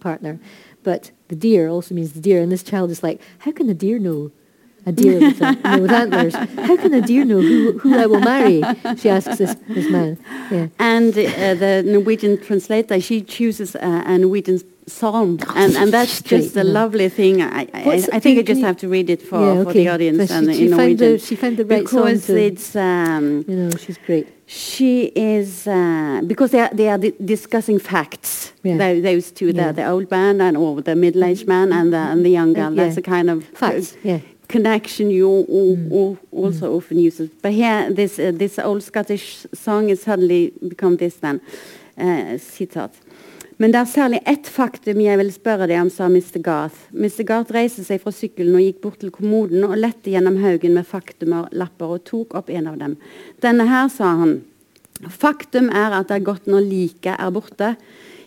partner. 0.00 0.38
But 0.82 1.10
the 1.28 1.36
deer 1.36 1.68
also 1.68 1.94
means 1.94 2.12
the 2.12 2.20
deer. 2.20 2.40
And 2.40 2.50
this 2.50 2.62
child 2.62 2.90
is 2.90 3.02
like, 3.02 3.20
how 3.40 3.52
can 3.52 3.68
a 3.68 3.74
deer 3.74 3.98
know 3.98 4.30
a 4.86 4.92
deer 4.92 5.20
with, 5.20 5.42
a, 5.42 5.54
you 5.54 5.62
know, 5.62 5.82
with 5.82 5.90
antlers? 5.90 6.34
How 6.34 6.76
can 6.76 6.94
a 6.94 7.02
deer 7.02 7.24
know 7.24 7.40
who, 7.40 7.78
who 7.78 7.98
I 7.98 8.06
will 8.06 8.20
marry? 8.20 8.62
She 8.96 9.10
asks 9.10 9.36
this, 9.36 9.54
this 9.68 9.90
man. 9.90 10.18
Yeah. 10.50 10.68
And 10.78 11.12
uh, 11.12 11.54
the 11.54 11.82
Norwegian 11.84 12.40
translator, 12.40 13.00
she 13.00 13.22
chooses 13.22 13.76
uh, 13.76 14.04
a 14.06 14.18
Norwegian 14.18 14.60
psalm, 14.86 15.38
and, 15.54 15.76
and 15.76 15.92
that's 15.92 16.22
just 16.22 16.56
a 16.56 16.64
lovely 16.64 17.10
thing. 17.10 17.42
I, 17.42 17.68
I, 17.74 18.08
I 18.14 18.20
think 18.20 18.38
I 18.38 18.42
just 18.42 18.62
have 18.62 18.78
to 18.78 18.88
read 18.88 19.10
it 19.10 19.20
for, 19.20 19.38
yeah, 19.38 19.60
okay. 19.60 19.64
for 19.64 19.72
the 19.74 19.88
audience 19.88 20.30
and 20.30 20.54
she, 20.54 20.64
in 20.64 20.70
Norwegian. 20.70 21.12
The, 21.12 21.18
she 21.18 21.36
found 21.36 21.58
the 21.58 21.66
right 21.66 21.80
because 21.80 22.24
song 22.24 22.34
to, 22.34 22.42
it's 22.42 22.74
um, 22.74 23.44
you 23.46 23.56
know 23.56 23.70
she's 23.76 23.98
great. 23.98 24.28
She 24.50 25.12
is 25.14 25.66
uh, 25.66 26.22
because 26.26 26.52
they 26.52 26.60
are 26.60 26.70
they 26.72 26.88
are 26.88 26.96
di 26.96 27.12
discussing 27.22 27.78
facts. 27.78 28.54
Yeah. 28.62 28.78
Those, 28.78 29.02
those 29.02 29.30
two, 29.30 29.50
yeah. 29.50 29.66
the, 29.66 29.82
the 29.82 29.86
old 29.86 30.10
man 30.10 30.40
and 30.40 30.56
or 30.56 30.80
the 30.80 30.96
middle 30.96 31.22
aged 31.22 31.46
man 31.46 31.70
and 31.70 31.92
the 31.92 31.98
and 31.98 32.24
the 32.24 32.30
young 32.30 32.54
girl. 32.54 32.72
Uh, 32.72 32.76
that's 32.76 32.96
a 32.96 33.02
kind 33.02 33.28
of 33.28 33.44
facts. 33.44 33.94
Yeah. 34.02 34.20
Connection 34.48 35.10
you 35.10 35.28
all, 35.28 35.76
mm. 35.76 35.92
all 35.92 36.18
also 36.32 36.72
mm. 36.72 36.76
often 36.78 36.98
use, 36.98 37.20
but 37.42 37.52
here 37.52 37.92
this 37.92 38.18
uh, 38.18 38.32
this 38.34 38.58
old 38.58 38.82
Scottish 38.82 39.46
song 39.52 39.90
is 39.90 40.02
suddenly 40.02 40.52
become 40.66 40.96
this 40.96 41.16
then. 41.16 41.42
Uh, 41.98 42.38
citat. 42.38 42.92
Men 43.58 43.72
det 43.74 43.78
er 43.80 43.88
særlig 43.90 44.18
ett 44.30 44.46
faktum 44.54 45.00
jeg 45.02 45.18
vil 45.18 45.30
spørre 45.34 45.66
deg 45.66 45.80
om, 45.82 45.88
sa 45.90 46.06
Mr. 46.06 46.38
Garth. 46.46 46.84
Mr. 46.94 47.24
Garth 47.26 47.50
reiste 47.54 47.82
seg 47.82 47.98
fra 48.04 48.12
sykkelen 48.14 48.54
og 48.54 48.62
gikk 48.62 48.78
bort 48.84 49.00
til 49.02 49.10
kommoden 49.14 49.66
og 49.66 49.74
lette 49.80 50.12
gjennom 50.12 50.38
haugen 50.44 50.76
med 50.76 50.86
faktumer, 50.86 51.48
lapper, 51.50 51.96
og 51.96 52.04
tok 52.06 52.36
opp 52.38 52.52
en 52.54 52.68
av 52.70 52.76
dem. 52.78 52.94
Denne 53.42 53.66
her, 53.66 53.90
sa 53.90 54.12
han. 54.20 54.36
Faktum 55.10 55.72
er 55.74 55.96
at 55.98 56.06
det 56.06 56.20
er 56.20 56.28
godt 56.30 56.46
når 56.50 56.70
liket 56.70 57.18
er 57.18 57.34
borte. 57.34 57.72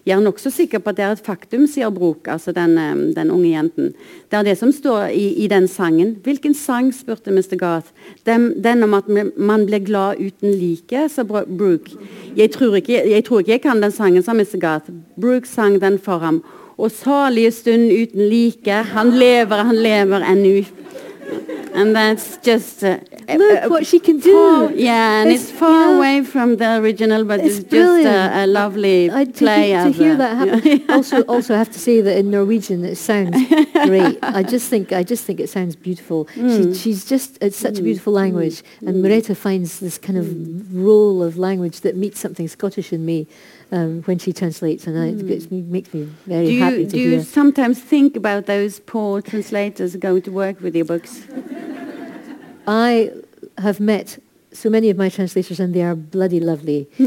Jeg 0.06 0.16
er 0.18 0.24
nokså 0.26 0.50
sikker 0.50 0.82
på 0.82 0.90
at 0.90 0.98
det 0.98 1.04
er 1.06 1.12
et 1.14 1.26
faktum, 1.26 1.68
sier 1.70 1.92
Brok, 1.94 2.26
altså 2.34 2.54
den, 2.56 2.78
eh, 2.78 3.02
den, 3.16 3.30
unge 3.32 3.52
jenten. 3.52 3.92
Det 4.32 4.40
er 4.40 4.48
det 4.48 4.58
som 4.58 4.72
står 4.74 5.14
i, 5.14 5.28
i 5.44 5.48
den 5.48 5.68
sangen. 5.68 6.16
Hvilken 6.24 6.56
sang, 6.58 6.90
spurte 6.94 7.30
Mr. 7.32 7.54
Garth. 7.60 7.94
Den, 8.26 8.64
den 8.64 8.84
om 8.84 8.96
at 8.98 9.06
man 9.38 9.66
blir 9.66 9.86
glad 9.86 10.18
uten 10.18 10.56
like, 10.58 11.06
sa 11.10 11.24
Brooke. 11.24 11.94
Jeg 12.36 12.52
tror, 12.52 12.76
ikke, 12.82 13.04
jeg 13.10 13.26
tror 13.26 13.40
ikke 13.40 13.52
jeg 13.52 13.62
kan 13.62 13.82
den 13.84 13.94
sangen, 13.94 14.24
sa 14.24 14.34
Mr. 14.34 14.58
Garth. 14.60 14.90
Brooke 15.22 15.48
sang 15.48 15.78
den 15.82 16.00
for 16.00 16.18
ham. 16.18 16.42
Og 16.78 16.92
salige 16.92 17.52
stund 17.52 17.92
uten 17.94 18.30
like, 18.30 18.72
han 18.96 19.12
lever, 19.14 19.64
han 19.70 19.76
lever 19.76 20.26
ennå. 20.26 20.64
And 21.74 21.96
that's 21.96 22.38
just 22.38 22.84
uh, 22.84 23.00
Look 23.30 23.64
uh, 23.64 23.70
what 23.70 23.86
she 23.86 24.00
can 24.00 24.20
far- 24.20 24.70
do. 24.70 24.76
yeah, 24.76 25.22
and 25.22 25.32
it's, 25.32 25.50
It's, 25.50 25.60
far 25.60 25.70
you 25.70 25.92
know, 25.92 25.98
away 25.98 26.24
from 26.24 26.58
the 26.58 26.78
original, 26.80 27.24
but 27.24 27.40
it's 27.40 27.60
it's, 27.60 27.70
just 27.70 28.06
a, 28.06 28.44
a 28.44 28.48
lovely 28.48 29.10
I, 29.12 29.26
to, 29.26 29.32
play 29.32 29.72
to 29.72 29.88
of 29.88 29.96
hear 29.96 30.14
uh, 30.14 30.18
that 30.18 30.38
happen. 30.38 30.82
yeah. 30.88 30.96
also, 30.96 31.22
also, 31.24 31.54
I 31.56 31.58
have 31.58 31.72
to 31.72 31.80
say 31.80 32.02
that 32.02 32.18
in 32.18 32.32
Norwegian 32.32 32.84
it 32.84 32.96
sounds 32.98 33.36
great. 33.86 34.20
I 34.22 34.44
just 34.44 34.70
think, 34.70 34.92
I 34.92 35.04
just 35.04 35.24
think 35.26 35.40
it 35.40 35.50
sounds 35.50 35.76
beautiful. 35.76 36.26
Mm. 36.36 36.74
She, 36.74 36.80
she's 36.80 37.06
just, 37.06 37.38
it's 37.42 37.58
such 37.58 37.80
a 37.80 37.82
beautiful 37.84 38.14
language, 38.14 38.64
and 38.86 39.04
Merete 39.04 39.36
finds 39.36 39.80
this 39.80 39.98
kind 39.98 40.18
of 40.18 40.28
role 40.74 41.24
of 41.24 41.38
language 41.38 41.82
that 41.82 41.96
meets 41.96 42.20
something 42.20 42.48
Scottish 42.48 42.92
in 42.92 43.06
me 43.06 43.28
um, 43.72 44.02
when 44.04 44.20
she 44.20 44.34
translates, 44.34 44.86
and 44.88 45.00
I, 45.00 45.08
it 45.08 45.28
gets 45.28 45.50
me, 45.50 45.62
makes 45.62 45.94
me 45.94 46.10
very 46.26 46.48
do 46.48 46.60
happy 46.60 46.78
you, 46.78 46.86
to 46.86 46.92
do 46.92 47.00
you 47.00 47.22
sometimes 47.22 47.80
think 47.80 48.16
about 48.16 48.46
those 48.46 48.80
poor 48.82 49.22
translators 49.22 49.96
going 49.96 50.22
to 50.24 50.32
work 50.32 50.62
with 50.62 50.76
your 50.76 50.86
books? 50.86 51.26
I 52.68 53.12
have 53.58 53.80
met 53.80 54.20
so 54.54 54.70
many 54.70 54.90
of 54.90 54.98
my 54.98 55.10
translators 55.10 55.60
and 55.60 55.74
they 55.74 55.82
are 55.82 55.96
bloody 55.96 56.40
lovely. 56.40 56.90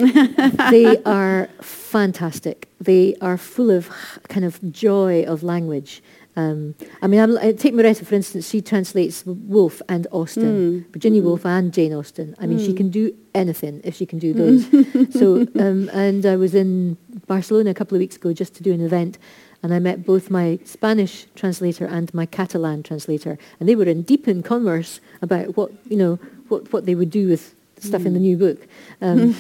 they 0.71 1.03
are 1.05 1.49
fantastic. 1.61 2.69
They 2.81 3.17
are 3.21 3.37
full 3.37 3.71
of 3.71 3.91
kind 4.29 4.45
of 4.45 4.73
joy 4.73 5.25
of 5.25 5.43
language. 5.43 6.03
Um, 6.37 6.75
I 7.01 7.07
mean, 7.07 7.21
I'm, 7.21 7.39
I 7.39 7.53
take 7.53 7.75
Moretta, 7.75 8.05
for 8.05 8.15
instance, 8.15 8.49
she 8.49 8.61
translates 8.61 9.25
Woolf 9.25 9.81
and 9.89 10.07
Austen, 10.11 10.85
Virginia 10.91 11.23
Woolf 11.23 11.47
and 11.47 11.73
Jane 11.73 11.93
Austen. 11.93 12.35
I 12.39 12.47
mean, 12.47 12.59
she 12.59 12.73
can 12.73 12.91
do 12.91 13.15
anything 13.35 13.81
if 13.85 13.95
she 13.95 14.07
can 14.07 14.19
do 14.19 14.33
those. 14.41 14.67
so, 15.13 15.47
um, 15.61 15.89
and 15.93 16.27
I 16.27 16.37
was 16.37 16.55
in 16.55 16.97
Barcelona 17.27 17.71
a 17.71 17.75
couple 17.75 17.95
of 17.97 18.01
weeks 18.01 18.17
ago 18.17 18.33
just 18.33 18.55
to 18.57 18.63
do 18.63 18.73
an 18.73 18.81
event, 18.81 19.19
and 19.63 19.73
I 19.73 19.79
met 19.79 20.05
both 20.05 20.29
my 20.29 20.59
Spanish 20.65 21.27
translator 21.35 21.87
and 21.87 22.13
my 22.13 22.27
Catalan 22.27 22.83
translator, 22.83 23.39
and 23.61 23.69
they 23.69 23.77
were 23.77 23.85
in 23.85 24.03
deep 24.03 24.27
in 24.27 24.43
converse 24.43 25.01
about 25.23 25.57
what 25.57 25.71
you 25.89 25.97
know 25.97 26.19
what, 26.49 26.73
what 26.73 26.85
they 26.85 26.95
would 26.95 27.11
do 27.11 27.29
with 27.29 27.55
stuff 27.85 28.07
in 28.07 28.15
the 28.15 28.21
new 28.21 28.37
book. 28.37 28.67
Um, 29.01 29.35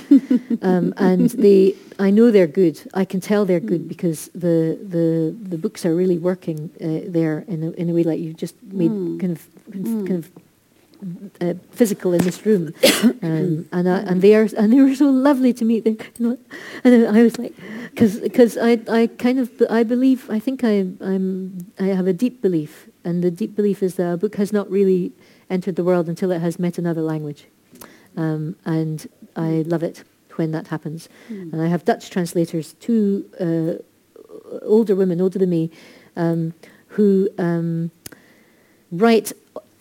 um, 0.62 0.94
and 0.96 1.30
they, 1.30 1.74
I 1.98 2.10
know 2.10 2.30
they're 2.30 2.46
good. 2.46 2.80
I 2.94 3.04
can 3.04 3.20
tell 3.20 3.44
they're 3.44 3.60
good 3.60 3.88
because 3.88 4.28
the 4.34 4.78
the, 4.94 5.34
the 5.50 5.58
books 5.58 5.84
are 5.86 5.94
really 5.94 6.18
working 6.18 6.70
uh, 6.80 7.10
there 7.10 7.44
in 7.48 7.62
a, 7.62 7.70
in 7.72 7.90
a 7.90 7.92
way 7.92 8.04
like 8.04 8.20
you 8.20 8.32
just 8.32 8.56
made 8.62 8.90
kind 9.20 9.32
of 9.32 9.48
kind 10.06 10.10
of 10.10 10.30
uh, 11.40 11.54
physical 11.70 12.12
in 12.12 12.22
this 12.24 12.44
room, 12.46 12.72
um, 13.22 13.68
and 13.72 13.88
I, 13.88 13.98
and 14.00 14.22
they 14.22 14.34
are 14.34 14.48
and 14.56 14.72
they 14.72 14.80
were 14.80 14.94
so 14.94 15.10
lovely 15.10 15.52
to 15.52 15.64
meet. 15.64 15.84
They, 15.84 15.90
you 15.90 15.98
know, 16.18 16.38
and 16.82 17.16
I 17.16 17.22
was 17.22 17.38
like, 17.38 17.54
because 17.90 18.56
I 18.56 18.80
I 18.88 19.08
kind 19.18 19.38
of 19.38 19.50
I 19.70 19.82
believe 19.82 20.30
I 20.30 20.38
think 20.38 20.64
I 20.64 20.86
I'm 21.00 21.72
I 21.78 21.86
have 21.86 22.06
a 22.06 22.12
deep 22.12 22.40
belief, 22.40 22.88
and 23.04 23.22
the 23.22 23.30
deep 23.30 23.54
belief 23.54 23.82
is 23.82 23.96
that 23.96 24.12
a 24.12 24.16
book 24.16 24.36
has 24.36 24.52
not 24.52 24.70
really 24.70 25.12
entered 25.50 25.76
the 25.76 25.84
world 25.84 26.08
until 26.08 26.30
it 26.30 26.40
has 26.40 26.58
met 26.58 26.78
another 26.78 27.02
language, 27.02 27.46
um, 28.16 28.56
and 28.64 29.08
I 29.36 29.62
love 29.66 29.82
it 29.82 30.04
when 30.36 30.50
that 30.52 30.68
happens. 30.68 31.08
And 31.28 31.60
I 31.60 31.68
have 31.68 31.84
Dutch 31.84 32.10
translators, 32.10 32.74
two 32.74 33.24
uh, 33.40 33.82
older 34.62 34.94
women, 34.94 35.20
older 35.20 35.38
than 35.38 35.50
me, 35.50 35.70
um, 36.16 36.54
who 36.88 37.28
um, 37.38 37.90
write 38.90 39.32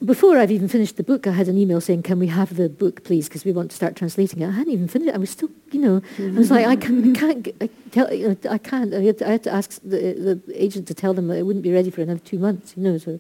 before 0.04 0.38
I've 0.38 0.52
even 0.52 0.68
finished 0.68 0.98
the 0.98 1.04
book, 1.04 1.28
I 1.28 1.32
had 1.32 1.48
an 1.48 1.58
email 1.58 1.80
saying, 1.80 2.04
"Can 2.04 2.20
we 2.20 2.28
have 2.28 2.58
the 2.58 2.68
book, 2.68 3.04
please? 3.06 3.30
Because 3.30 3.46
we 3.46 3.52
want 3.54 3.70
to 3.70 3.76
start 3.76 3.96
translating 3.96 4.42
it." 4.42 4.48
I 4.48 4.52
hadn't 4.52 4.74
even 4.74 4.88
finished 4.88 5.10
it. 5.10 5.16
I 5.16 5.18
was 5.18 5.30
still, 5.30 5.50
you 5.72 5.80
know, 5.80 6.02
I 6.20 6.32
was 6.32 6.52
like, 6.52 6.66
"I, 6.66 6.76
can, 6.76 7.14
can't, 7.16 7.46
g- 7.46 7.54
I 7.62 7.70
tell, 7.92 8.14
you 8.14 8.30
know, 8.30 8.38
I 8.50 8.58
can't." 8.58 8.94
I 8.94 9.02
had, 9.02 9.18
to, 9.20 9.28
I 9.28 9.32
had 9.32 9.44
to 9.44 9.52
ask 9.52 9.82
the, 9.82 10.42
the 10.46 10.62
agent 10.62 10.88
to 10.90 10.94
tell 10.94 11.14
them 11.14 11.28
that 11.28 11.38
it 11.38 11.44
wouldn't 11.44 11.64
be 11.64 11.72
ready 11.72 11.90
for 11.90 12.02
another 12.02 12.20
two 12.20 12.38
months, 12.38 12.74
you 12.76 12.84
know. 12.84 12.98
So, 12.98 13.20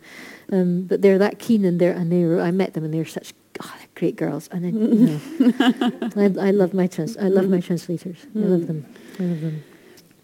um, 0.51 0.83
but 0.83 1.01
they're 1.01 1.17
that 1.19 1.39
keen, 1.39 1.63
and 1.63 1.79
they're 1.79 1.93
and 1.93 2.11
they. 2.11 2.25
I 2.41 2.51
met 2.51 2.73
them, 2.73 2.83
and 2.83 2.93
they're 2.93 3.05
such 3.05 3.33
oh, 3.61 3.73
they're 3.77 3.87
great 3.95 4.15
girls, 4.15 4.47
and 4.51 4.65
I, 4.65 4.69
you 4.69 5.07
know, 5.07 6.39
I, 6.43 6.47
I 6.47 6.51
love 6.51 6.73
my 6.73 6.87
trans, 6.87 7.17
I 7.17 7.27
love 7.27 7.49
my 7.49 7.59
translators. 7.59 8.17
I 8.35 8.39
love 8.39 8.67
them. 8.67 8.85
I 9.19 9.23
love 9.23 9.41
them. 9.41 9.63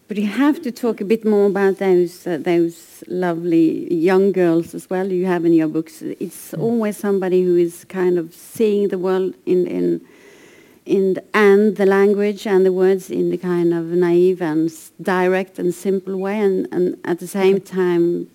But 0.08 0.18
you 0.18 0.26
have 0.26 0.62
to 0.64 0.72
talk 0.72 1.02
a 1.02 1.06
bit 1.06 1.24
more 1.24 1.46
about 1.46 1.78
those 1.78 2.26
uh, 2.26 2.38
those 2.42 3.04
lovely 3.08 3.94
young 3.94 4.32
girls 4.32 4.74
as 4.74 4.90
well. 4.90 5.12
You 5.12 5.28
have 5.28 5.46
in 5.46 5.54
your 5.54 5.68
books. 5.68 6.02
It's 6.02 6.54
always 6.56 6.98
somebody 6.98 7.44
who 7.44 7.56
is 7.56 7.86
kind 7.86 8.18
of 8.18 8.34
seeing 8.34 8.88
the 8.88 8.98
world 8.98 9.36
in 9.46 9.68
in 9.68 10.02
in 10.86 11.14
the, 11.14 11.24
and 11.36 11.76
the 11.78 11.86
language 11.86 12.48
and 12.48 12.66
the 12.66 12.72
words 12.74 13.12
in 13.12 13.30
the 13.30 13.38
kind 13.38 13.72
of 13.74 13.86
naive 13.86 14.42
and 14.42 14.70
s- 14.72 14.92
direct 15.00 15.60
and 15.60 15.76
simple 15.76 16.18
way, 16.18 16.40
and, 16.40 16.68
and 16.72 16.98
at 17.06 17.20
the 17.20 17.28
same 17.28 17.62
time 17.62 18.28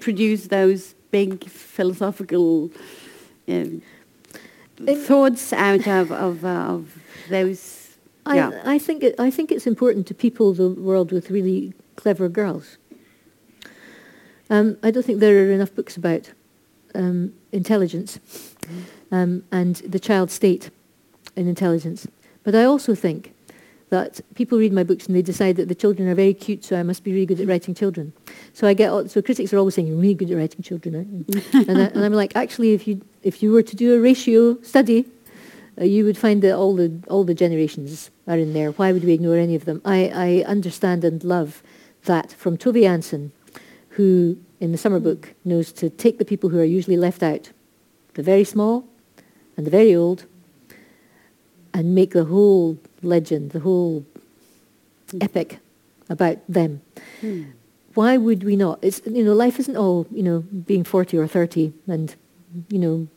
produce 0.00 0.46
those 0.48 0.94
big 1.10 1.44
philosophical 1.48 2.70
uh, 3.48 3.64
thoughts 4.78 5.52
out 5.52 5.86
of 5.86 6.10
of, 6.10 6.44
uh, 6.44 6.48
of 6.48 6.98
those. 7.28 7.96
I, 8.26 8.36
yeah. 8.36 8.62
I 8.64 8.78
think 8.78 9.02
it, 9.02 9.14
I 9.18 9.30
think 9.30 9.52
it's 9.52 9.66
important 9.66 10.06
to 10.06 10.14
people 10.14 10.54
the 10.54 10.70
world 10.70 11.12
with 11.12 11.30
really 11.30 11.74
clever 11.96 12.28
girls. 12.28 12.78
Um, 14.48 14.76
I 14.82 14.90
don't 14.90 15.04
think 15.04 15.20
there 15.20 15.46
are 15.46 15.52
enough 15.52 15.74
books 15.74 15.96
about 15.96 16.32
um, 16.94 17.34
intelligence 17.52 18.18
um, 19.10 19.44
and 19.50 19.76
the 19.76 19.98
child 19.98 20.30
state 20.30 20.70
in 21.36 21.48
intelligence. 21.48 22.06
But 22.44 22.54
I 22.54 22.64
also 22.64 22.94
think 22.94 23.33
that 23.94 24.20
people 24.34 24.58
read 24.58 24.72
my 24.72 24.84
books 24.84 25.06
and 25.06 25.14
they 25.16 25.22
decide 25.22 25.56
that 25.56 25.68
the 25.68 25.74
children 25.74 26.08
are 26.08 26.14
very 26.14 26.34
cute, 26.34 26.64
so 26.64 26.76
I 26.76 26.82
must 26.82 27.02
be 27.04 27.12
really 27.12 27.26
good 27.30 27.40
at 27.40 27.48
writing 27.48 27.74
children. 27.74 28.12
So 28.52 28.66
I 28.66 28.74
get 28.74 28.90
all, 28.90 29.08
so 29.08 29.22
critics 29.22 29.52
are 29.52 29.58
always 29.58 29.74
saying 29.74 29.88
you're 29.88 29.96
really 29.96 30.20
good 30.20 30.30
at 30.30 30.36
writing 30.36 30.62
children, 30.62 30.96
aren't 30.96 31.10
you? 31.14 31.24
and, 31.70 31.78
I, 31.82 31.86
and 31.94 32.04
I'm 32.04 32.12
like, 32.12 32.36
actually, 32.36 32.72
if 32.74 32.86
you 32.88 33.00
if 33.22 33.42
you 33.42 33.52
were 33.52 33.62
to 33.62 33.76
do 33.76 33.94
a 33.96 34.00
ratio 34.00 34.60
study 34.62 35.00
uh, 35.80 35.84
you 35.84 36.04
would 36.04 36.16
find 36.16 36.42
that 36.42 36.54
all 36.54 36.74
the 36.74 36.90
all 37.08 37.24
the 37.24 37.34
generations 37.34 38.10
are 38.26 38.38
in 38.38 38.52
there. 38.52 38.70
Why 38.72 38.92
would 38.92 39.04
we 39.04 39.12
ignore 39.12 39.36
any 39.36 39.54
of 39.54 39.64
them? 39.64 39.80
I, 39.84 39.98
I 40.14 40.44
understand 40.46 41.04
and 41.04 41.22
love 41.24 41.62
that 42.04 42.32
from 42.32 42.56
Tove 42.56 42.80
Jansson, 42.82 43.30
who 43.90 44.38
in 44.60 44.72
the 44.72 44.78
summer 44.78 45.00
book 45.00 45.34
knows 45.44 45.72
to 45.72 45.90
take 45.90 46.18
the 46.18 46.24
people 46.24 46.50
who 46.50 46.58
are 46.58 46.64
usually 46.78 46.96
left 46.96 47.22
out, 47.22 47.50
the 48.14 48.22
very 48.22 48.44
small 48.44 48.84
and 49.56 49.66
the 49.66 49.70
very 49.70 49.94
old, 49.94 50.26
and 51.72 51.94
make 51.94 52.12
the 52.12 52.24
whole 52.24 52.78
legend, 53.04 53.50
the 53.50 53.60
whole 53.60 54.04
epic 55.20 55.58
about 56.08 56.38
them. 56.48 56.82
Why 57.94 58.16
would 58.16 58.42
we 58.42 58.56
not? 58.56 58.78
It's 58.82 59.00
you 59.06 59.22
know 59.22 59.34
life 59.34 59.58
isn't 59.60 59.76
all 59.76 60.06
you 60.10 60.22
know 60.22 60.40
being 60.40 60.84
forty 60.84 61.16
or 61.16 61.26
thirty 61.26 61.72
and 61.86 62.14
you 62.68 62.78
know 62.78 63.08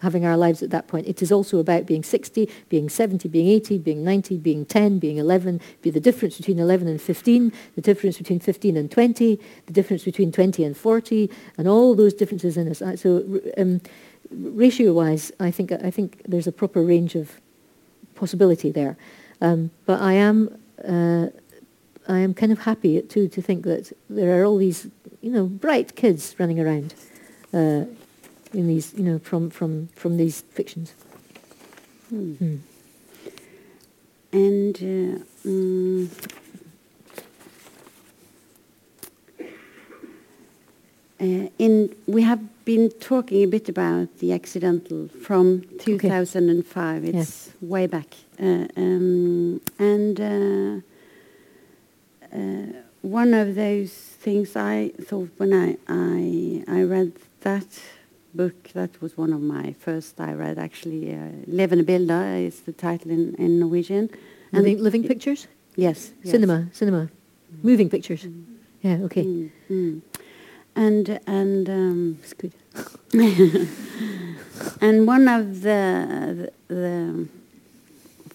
having 0.00 0.26
our 0.26 0.36
lives 0.36 0.62
at 0.62 0.70
that 0.70 0.86
point. 0.88 1.06
It 1.06 1.22
is 1.22 1.32
also 1.32 1.58
about 1.58 1.86
being 1.86 2.02
60, 2.02 2.48
being 2.68 2.88
70, 2.88 3.28
being 3.28 3.48
80, 3.48 3.78
being 3.78 4.04
90, 4.04 4.36
being 4.36 4.66
10, 4.66 4.98
being 4.98 5.16
11, 5.16 5.60
be 5.80 5.90
the 5.90 6.00
difference 6.00 6.36
between 6.36 6.58
11 6.58 6.86
and 6.86 7.00
15, 7.00 7.52
the 7.74 7.80
difference 7.80 8.18
between 8.18 8.38
15 8.38 8.76
and 8.76 8.90
20, 8.90 9.40
the 9.66 9.72
difference 9.72 10.04
between 10.04 10.30
20 10.30 10.64
and 10.64 10.76
40, 10.76 11.30
and 11.56 11.66
all 11.66 11.94
those 11.94 12.12
differences 12.12 12.56
in 12.56 12.68
us. 12.68 12.82
So 13.00 13.40
um, 13.56 13.80
ratio-wise, 14.30 15.32
I 15.40 15.50
think, 15.50 15.72
I 15.72 15.90
think 15.90 16.20
there's 16.26 16.46
a 16.46 16.52
proper 16.52 16.82
range 16.82 17.14
of 17.14 17.40
possibility 18.14 18.70
there. 18.70 18.96
Um, 19.40 19.70
but 19.84 20.00
I 20.00 20.14
am, 20.14 20.58
uh, 20.86 21.26
I 22.08 22.18
am 22.18 22.34
kind 22.34 22.52
of 22.52 22.60
happy 22.60 23.00
too 23.02 23.28
to 23.28 23.42
think 23.42 23.64
that 23.64 23.92
there 24.08 24.40
are 24.40 24.44
all 24.44 24.56
these, 24.56 24.88
you 25.20 25.30
know, 25.30 25.46
bright 25.46 25.96
kids 25.96 26.34
running 26.38 26.60
around. 26.60 26.94
Uh, 27.52 27.84
in 28.52 28.66
these, 28.66 28.94
you 28.94 29.04
know, 29.04 29.18
from, 29.18 29.50
from, 29.50 29.88
from 29.88 30.16
these 30.16 30.40
fictions. 30.40 30.94
Hmm. 32.08 32.56
And 34.32 34.76
uh, 34.76 35.46
mm, 35.46 36.08
in 41.18 41.94
we 42.06 42.22
have 42.22 42.40
been 42.64 42.90
talking 43.00 43.42
a 43.42 43.46
bit 43.46 43.68
about 43.68 44.18
the 44.18 44.32
accidental 44.32 45.08
from 45.22 45.62
2005. 45.78 47.04
It's 47.04 47.50
way 47.60 47.86
back, 47.86 48.14
uh, 48.40 48.66
um, 48.76 49.60
and 49.78 50.20
uh, 50.20 50.80
uh, 52.36 52.66
one 53.02 53.34
of 53.34 53.54
those 53.54 53.92
things 53.92 54.56
I 54.56 54.92
thought 55.00 55.30
when 55.38 55.52
I 55.52 55.76
I, 55.88 56.64
I 56.68 56.82
read 56.82 57.12
that 57.40 57.66
book 58.34 58.68
that 58.74 59.00
was 59.00 59.16
one 59.16 59.32
of 59.32 59.40
my 59.40 59.74
first 59.78 60.20
I 60.20 60.32
read 60.32 60.58
actually. 60.58 61.14
Uh, 61.14 61.30
Levende 61.48 61.84
bilder 61.86 62.46
is 62.46 62.60
the 62.60 62.72
title 62.72 63.10
in, 63.10 63.34
in 63.36 63.58
Norwegian. 63.58 64.10
And 64.52 64.62
living, 64.64 64.82
living 64.82 65.04
pictures? 65.04 65.48
Yes, 65.76 66.12
yes. 66.22 66.32
Cinema, 66.32 66.68
cinema. 66.72 67.08
Moving 67.62 67.88
pictures. 67.88 68.26
Yeah, 68.82 68.98
okay. 69.04 69.24
Mm, 69.24 69.50
mm. 69.70 70.02
And 70.76 71.18
and 71.26 71.68
um, 71.68 72.18
It's 72.22 72.34
good. 72.40 72.52
and 74.80 75.06
one 75.06 75.26
of 75.28 75.62
the 75.62 76.50
the, 76.68 76.74
the 76.74 77.28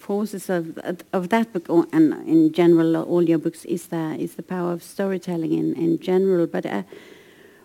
forces 0.00 0.50
of 0.50 0.78
of 1.12 1.28
that 1.28 1.52
book 1.52 1.70
or, 1.70 1.86
and 1.92 2.12
in 2.26 2.52
general 2.52 2.96
all 2.96 3.22
your 3.22 3.38
books 3.38 3.64
is 3.64 3.86
the 3.86 4.16
is 4.18 4.34
the 4.34 4.42
power 4.42 4.72
of 4.72 4.82
storytelling 4.82 5.52
in 5.52 5.74
in 5.74 5.98
general. 6.00 6.46
But 6.46 6.66
uh, 6.66 6.82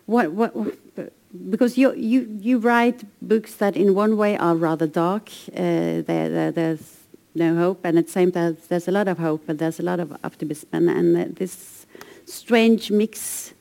what 0.06 0.32
what, 0.32 0.54
because 1.50 1.78
you, 1.78 1.94
you, 1.94 2.38
you 2.40 2.58
write 2.58 3.04
books 3.22 3.56
that 3.56 3.76
in 3.76 3.94
one 3.94 4.18
way 4.18 4.38
are 4.38 4.56
rather 4.56 4.88
dark. 4.88 5.30
Uh, 5.52 6.02
there, 6.02 6.30
there, 6.30 6.52
there's 6.52 6.98
no 7.36 7.56
hope, 7.56 7.82
and 7.84 7.98
at 7.98 8.06
the 8.08 8.12
same 8.12 8.32
time 8.32 8.58
there's 8.70 8.88
a 8.88 8.92
lot 8.92 9.08
of 9.08 9.18
hope, 9.20 9.44
but 9.46 9.58
there's 9.58 9.80
a 9.80 9.84
lot 9.84 10.00
of 10.00 10.12
optimism, 10.24 10.70
and, 10.72 10.90
and 10.90 11.18
uh, 11.18 11.26
this 11.34 11.86
strange 12.26 12.92
mix 12.92 13.54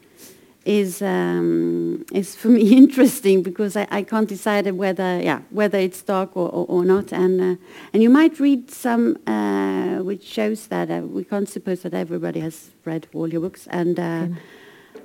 is 0.67 1.01
um, 1.01 2.05
is 2.13 2.35
for 2.35 2.49
me 2.49 2.77
interesting 2.77 3.43
because 3.43 3.77
I, 3.77 3.87
I 3.91 4.03
can't 4.03 4.29
decide 4.29 4.71
whether 4.73 5.21
yeah 5.23 5.41
whether 5.51 5.79
it's 5.79 6.03
dark 6.03 6.37
or, 6.37 6.49
or, 6.49 6.67
or 6.67 6.85
not, 6.85 7.13
and 7.13 7.41
uh, 7.41 7.57
and 7.93 8.03
you 8.03 8.11
might 8.11 8.39
read 8.41 8.71
some 8.71 9.17
uh, 9.27 10.03
which 10.03 10.25
shows 10.25 10.67
that 10.67 10.91
uh, 10.91 11.03
we 11.03 11.25
can't 11.25 11.49
suppose 11.49 11.83
that 11.83 11.95
everybody 11.95 12.41
has 12.41 12.71
read 12.85 13.07
all 13.15 13.29
your 13.29 13.41
books, 13.41 13.67
and 13.69 13.99
uh, 13.99 14.03
okay. 14.03 14.35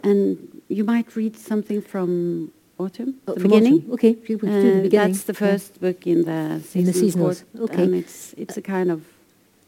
and 0.03 0.61
you 0.67 0.83
might 0.83 1.15
read 1.15 1.37
something 1.37 1.81
from 1.81 2.51
autumn, 2.79 3.15
oh, 3.27 3.35
the 3.35 3.41
beginning. 3.41 3.75
Autumn. 3.75 3.93
Okay, 3.93 4.13
the 4.13 4.35
beginning. 4.35 4.89
That's 4.89 5.23
the 5.23 5.35
first 5.35 5.73
yeah. 5.75 5.91
book 5.91 6.07
in 6.07 6.23
the 6.25 6.61
in 6.73 6.85
the 6.85 6.91
seasonals. 6.91 7.43
Okay, 7.59 7.83
and 7.83 7.95
it's 7.95 8.33
it's 8.33 8.57
a 8.57 8.61
kind 8.61 8.89
of 8.91 9.05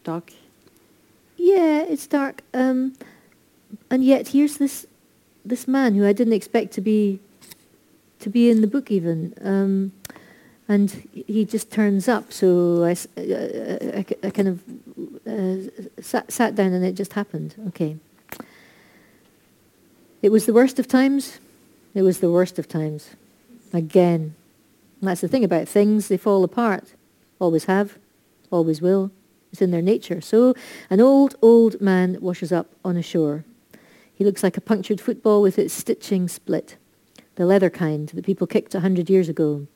dark. 0.03 0.31
Yeah, 1.37 1.83
it's 1.83 2.07
dark, 2.07 2.41
um, 2.53 2.93
and 3.91 4.03
yet 4.03 4.29
here's 4.29 4.57
this 4.57 4.87
this 5.45 5.67
man 5.67 5.95
who 5.95 6.05
I 6.05 6.13
didn't 6.13 6.33
expect 6.33 6.73
to 6.73 6.81
be 6.81 7.19
to 8.19 8.29
be 8.29 8.49
in 8.49 8.61
the 8.61 8.67
book 8.67 8.89
even. 8.89 9.33
Um, 9.41 9.91
and 10.67 11.07
he 11.13 11.45
just 11.45 11.71
turns 11.71 12.07
up. 12.07 12.31
So 12.31 12.83
I, 12.83 12.91
uh, 13.19 13.99
I, 13.99 14.05
I 14.23 14.29
kind 14.29 14.47
of 14.47 14.63
uh, 15.27 16.01
sat, 16.01 16.31
sat 16.31 16.55
down 16.55 16.73
and 16.73 16.85
it 16.85 16.93
just 16.93 17.13
happened. 17.13 17.55
Okay. 17.67 17.97
It 20.21 20.31
was 20.31 20.45
the 20.45 20.53
worst 20.53 20.79
of 20.79 20.87
times. 20.87 21.39
It 21.93 22.01
was 22.01 22.19
the 22.19 22.31
worst 22.31 22.57
of 22.57 22.67
times. 22.67 23.09
Again. 23.73 24.35
That's 25.01 25.19
the 25.19 25.27
thing 25.27 25.43
about 25.43 25.67
things. 25.67 26.07
They 26.07 26.17
fall 26.17 26.45
apart. 26.45 26.93
Always 27.39 27.65
have. 27.65 27.97
Always 28.49 28.81
will. 28.81 29.11
It's 29.51 29.61
in 29.61 29.71
their 29.71 29.81
nature. 29.81 30.21
So 30.21 30.55
an 30.89 31.01
old, 31.01 31.35
old 31.41 31.81
man 31.81 32.17
washes 32.21 32.53
up 32.53 32.67
on 32.85 32.95
a 32.95 33.03
shore. 33.03 33.43
He 34.13 34.23
looks 34.23 34.43
like 34.43 34.57
a 34.57 34.61
punctured 34.61 35.01
football 35.01 35.41
with 35.41 35.57
its 35.57 35.73
stitching 35.73 36.27
split, 36.27 36.77
the 37.35 37.45
leather 37.45 37.69
kind 37.69 38.09
that 38.09 38.25
people 38.25 38.47
kicked 38.47 38.75
a 38.75 38.81
hundred 38.81 39.09
years 39.09 39.29
ago. 39.29 39.67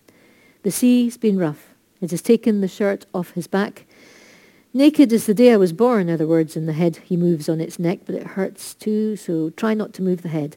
The 0.64 0.72
sea's 0.72 1.18
been 1.18 1.38
rough. 1.38 1.74
It 2.02 2.12
has 2.12 2.22
taken 2.22 2.62
the 2.62 2.68
shirt 2.68 3.06
off 3.14 3.32
his 3.32 3.48
back. 3.48 3.86
Naked 4.74 5.12
as 5.12 5.26
the 5.26 5.34
day 5.34 5.54
I 5.54 5.58
was 5.58 5.74
born, 5.74 6.16
the 6.16 6.28
words 6.28 6.56
in 6.56 6.68
the 6.68 6.74
head 6.74 6.98
he 6.98 7.18
moves 7.18 7.50
on 7.50 7.60
its 7.60 7.80
neck, 7.80 8.00
but 8.06 8.16
it 8.16 8.28
hurts 8.28 8.76
too, 8.76 9.16
so 9.16 9.50
try 9.52 9.74
not 9.74 9.94
to 9.94 10.04
move 10.04 10.22
the 10.22 10.30
head. 10.30 10.56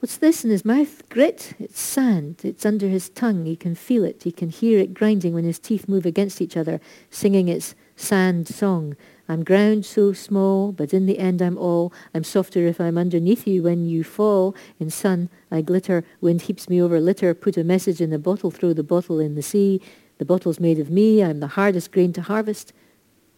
What's 0.00 0.16
this 0.16 0.44
in 0.44 0.50
his 0.50 0.64
mouth? 0.64 1.08
Grit? 1.08 1.54
It's 1.58 1.80
sand. 1.80 2.40
It's 2.42 2.66
under 2.66 2.88
his 2.88 3.08
tongue. 3.08 3.46
He 3.46 3.56
can 3.56 3.74
feel 3.74 4.04
it. 4.04 4.24
He 4.24 4.32
can 4.32 4.50
hear 4.50 4.78
it 4.78 4.94
grinding 4.94 5.32
when 5.32 5.44
his 5.44 5.58
teeth 5.58 5.88
move 5.88 6.04
against 6.04 6.40
each 6.40 6.56
other, 6.56 6.80
singing 7.10 7.48
its 7.48 7.74
sand 7.96 8.48
song. 8.48 8.96
I'm 9.28 9.42
ground 9.42 9.84
so 9.84 10.12
small, 10.12 10.72
but 10.72 10.94
in 10.94 11.06
the 11.06 11.18
end 11.18 11.42
I'm 11.42 11.58
all. 11.58 11.92
I'm 12.14 12.24
softer 12.24 12.66
if 12.66 12.80
I'm 12.80 12.96
underneath 12.96 13.46
you 13.46 13.62
when 13.62 13.88
you 13.88 14.04
fall. 14.04 14.54
In 14.78 14.90
sun 14.90 15.28
I 15.50 15.62
glitter, 15.62 16.04
wind 16.20 16.42
heaps 16.42 16.68
me 16.68 16.80
over 16.80 17.00
litter. 17.00 17.34
Put 17.34 17.56
a 17.56 17.64
message 17.64 18.00
in 18.00 18.12
a 18.12 18.18
bottle, 18.18 18.50
throw 18.50 18.72
the 18.72 18.82
bottle 18.84 19.18
in 19.18 19.34
the 19.34 19.42
sea. 19.42 19.80
The 20.18 20.24
bottle's 20.24 20.60
made 20.60 20.78
of 20.78 20.90
me, 20.90 21.22
I'm 21.22 21.40
the 21.40 21.48
hardest 21.48 21.92
grain 21.92 22.12
to 22.14 22.22
harvest. 22.22 22.72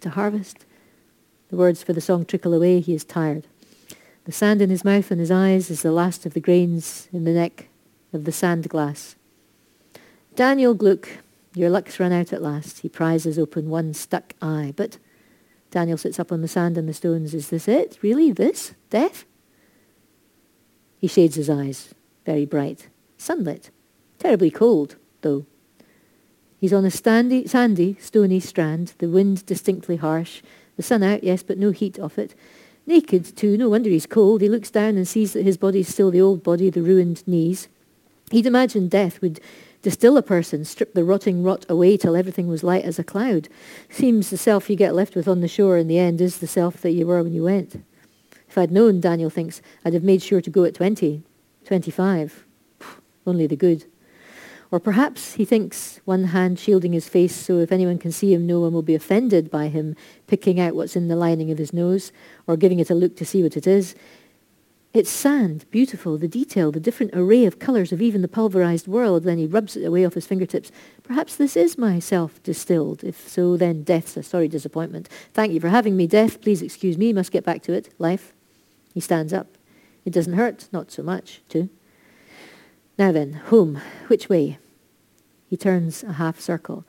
To 0.01 0.11
harvest? 0.11 0.67
The 1.49 1.57
words 1.57 1.83
for 1.83 1.93
the 1.93 2.01
song 2.01 2.25
trickle 2.25 2.53
away, 2.53 2.81
he 2.81 2.95
is 2.95 3.05
tired. 3.05 3.47
The 4.25 4.33
sand 4.33 4.61
in 4.61 4.69
his 4.69 4.85
mouth 4.85 5.11
and 5.11 5.19
his 5.19 5.31
eyes 5.31 5.71
is 5.71 5.81
the 5.81 5.91
last 5.91 6.27
of 6.27 6.35
the 6.35 6.41
grains 6.41 7.09
in 7.13 7.25
the 7.25 7.33
neck 7.33 7.69
of 8.13 8.25
the 8.25 8.33
sand 8.33 8.69
glass. 8.69 9.17
Daniel 10.37 10.75
Gluck, 10.75 11.09
your 11.55 11.71
luck's 11.71 11.99
run 11.99 12.13
out 12.13 12.33
at 12.33 12.43
last. 12.43 12.81
He 12.81 12.89
prizes 12.89 13.39
open 13.39 13.71
one 13.71 13.95
stuck 13.95 14.35
eye, 14.43 14.75
but 14.77 14.99
Daniel 15.71 15.99
sits 15.99 16.19
up 16.19 16.33
on 16.33 16.41
the 16.41 16.49
sand 16.49 16.79
and 16.79 16.89
the 16.89 16.95
stones. 16.95 17.35
Is 17.35 17.51
this 17.51 17.69
it? 17.69 17.99
Really? 18.03 18.33
This? 18.33 18.75
Death? 18.91 19.25
He 20.99 21.07
shades 21.07 21.37
his 21.37 21.51
eyes. 21.51 21.95
Very 22.25 22.47
bright. 22.47 22.89
Sunlit. 23.17 23.71
Terribly 24.19 24.51
cold, 24.51 24.97
though. 25.21 25.47
He's 26.61 26.73
on 26.73 26.85
a 26.85 26.89
standy, 26.89 27.49
sandy, 27.49 27.97
stony 28.01 28.41
strand, 28.41 28.95
the 28.99 29.09
wind 29.09 29.47
distinctly 29.47 29.97
harsh. 29.97 30.43
The 30.77 30.83
sun 30.83 31.03
out, 31.03 31.23
yes, 31.23 31.43
but 31.43 31.59
no 31.59 31.71
heat 31.71 31.99
off 32.01 32.19
it. 32.19 32.35
Naked, 32.87 33.37
too, 33.37 33.57
no 33.57 33.69
wonder 33.69 33.91
he's 33.91 34.07
cold. 34.07 34.41
He 34.41 34.49
looks 34.49 34.71
down 34.71 34.97
and 34.97 35.07
sees 35.07 35.35
that 35.35 35.45
his 35.45 35.57
body's 35.57 35.89
still 35.89 36.11
the 36.11 36.21
old 36.21 36.43
body, 36.43 36.71
the 36.71 36.83
ruined 36.83 37.27
knees. 37.29 37.69
He'd 38.31 38.47
imagined 38.47 38.91
death 38.91 39.21
would 39.21 39.41
Distill 39.83 40.17
a 40.17 40.23
person, 40.23 40.65
strip 40.65 40.95
the 40.95 41.05
rotting 41.05 41.43
rot 41.45 41.65
away 41.69 41.97
till 41.97 42.17
everything 42.17 42.49
was 42.49 42.65
light 42.65 42.85
as 42.85 42.99
a 42.99 43.05
cloud. 43.05 43.49
Seems 43.89 44.31
the 44.31 44.37
self 44.37 44.69
you 44.69 44.75
get 44.75 44.95
left 44.95 45.15
with 45.15 45.29
on 45.29 45.41
the 45.41 45.49
shore 45.49 45.79
in 45.79 45.87
the 45.87 45.99
end 45.99 46.21
is 46.21 46.39
the 46.39 46.49
self 46.49 46.81
that 46.83 46.93
you 46.93 47.07
were 47.07 47.23
when 47.23 47.33
you 47.33 47.45
went. 47.45 47.83
If 48.49 48.59
I'd 48.59 48.73
known, 48.73 49.01
Daniel 49.01 49.31
thinks, 49.31 49.63
I'd 49.85 49.95
have 49.95 50.03
made 50.03 50.23
sure 50.23 50.41
to 50.41 50.51
go 50.51 50.65
at 50.65 50.75
20, 50.75 51.23
25. 51.65 52.45
Only 53.27 53.47
the 53.47 53.57
good. 53.57 53.85
Or 54.71 54.81
perhaps 54.81 55.35
he 55.35 55.45
thinks, 55.45 56.01
one 56.05 56.25
hand 56.25 56.59
shielding 56.59 56.93
his 56.93 57.09
face 57.09 57.35
so 57.35 57.59
if 57.59 57.73
anyone 57.73 57.99
can 57.99 58.13
see 58.13 58.35
him, 58.35 58.47
no 58.47 58.61
one 58.61 58.73
will 58.73 58.83
be 58.83 58.95
offended 58.95 59.51
by 59.51 59.69
him 59.69 59.97
picking 60.27 60.61
out 60.61 60.75
what's 60.75 60.97
in 60.97 61.09
the 61.09 61.17
lining 61.17 61.51
of 61.51 61.59
his 61.59 61.73
nose 61.73 62.13
or 62.47 62.57
giving 62.57 62.79
it 62.79 62.91
a 62.91 62.95
look 62.95 63.17
to 63.17 63.25
see 63.25 63.43
what 63.43 63.57
it 63.57 63.67
is. 63.67 63.95
It's 64.95 65.11
sand, 65.11 65.67
beautiful, 65.71 66.17
the 66.17 66.29
detail, 66.29 66.73
the 66.73 66.81
different 66.81 67.13
array 67.15 67.45
of 67.45 67.59
colours 67.59 67.93
of 67.93 68.01
even 68.01 68.23
the 68.23 68.29
pulverised 68.29 68.89
world. 68.89 69.25
Then 69.25 69.37
he 69.37 69.47
rubs 69.47 69.77
it 69.77 69.85
away 69.85 70.07
off 70.07 70.15
his 70.15 70.27
fingertips. 70.27 70.73
Perhaps 71.03 71.37
this 71.37 71.57
is 71.57 71.77
myself 71.77 72.43
distilled. 72.43 73.05
If 73.05 73.29
so, 73.29 73.59
then 73.59 73.83
death's 73.83 74.17
a 74.17 74.23
sorry 74.23 74.49
disappointment. 74.49 75.09
Thank 75.35 75.53
you 75.53 75.61
for 75.61 75.69
having 75.69 75.95
me, 75.95 76.07
death. 76.07 76.41
Please 76.41 76.63
excuse 76.63 76.97
me. 76.97 77.13
Must 77.13 77.31
get 77.31 77.45
back 77.45 77.63
to 77.65 77.75
it. 77.75 77.93
Life. 77.99 78.33
He 78.95 79.01
stands 79.01 79.33
up. 79.33 79.59
It 80.07 80.13
doesn't 80.15 80.33
hurt, 80.33 80.69
not 80.73 80.91
so 80.91 81.03
much, 81.03 81.43
too. 81.51 81.69
Now 82.99 83.13
then, 83.13 83.35
home. 83.35 83.83
Which 84.07 84.31
way? 84.31 84.59
He 85.51 85.57
turns 85.59 86.03
a 86.03 86.15
half 86.15 86.41
circle. 86.41 86.87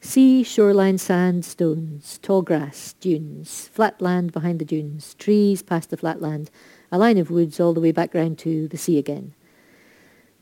Sea, 0.00 0.42
shoreline, 0.42 0.98
sand, 0.98 1.44
stones, 1.44 2.18
tall 2.22 2.42
grass, 2.42 2.94
dunes, 3.00 3.68
flat 3.72 4.00
land 4.00 4.32
behind 4.32 4.58
the 4.58 4.64
dunes, 4.64 5.14
trees 5.14 5.62
past 5.62 5.90
the 5.90 5.96
flat 5.96 6.22
land, 6.22 6.50
a 6.96 6.98
line 6.98 7.18
of 7.18 7.30
woods 7.30 7.60
all 7.60 7.74
the 7.74 7.80
way 7.80 7.92
back 7.92 8.14
round 8.14 8.38
to 8.38 8.68
the 8.68 8.78
sea 8.78 8.96
again. 8.96 9.34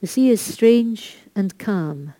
The 0.00 0.06
sea 0.06 0.30
is 0.30 0.40
strange 0.40 1.16
and 1.34 1.58
calm. 1.58 2.14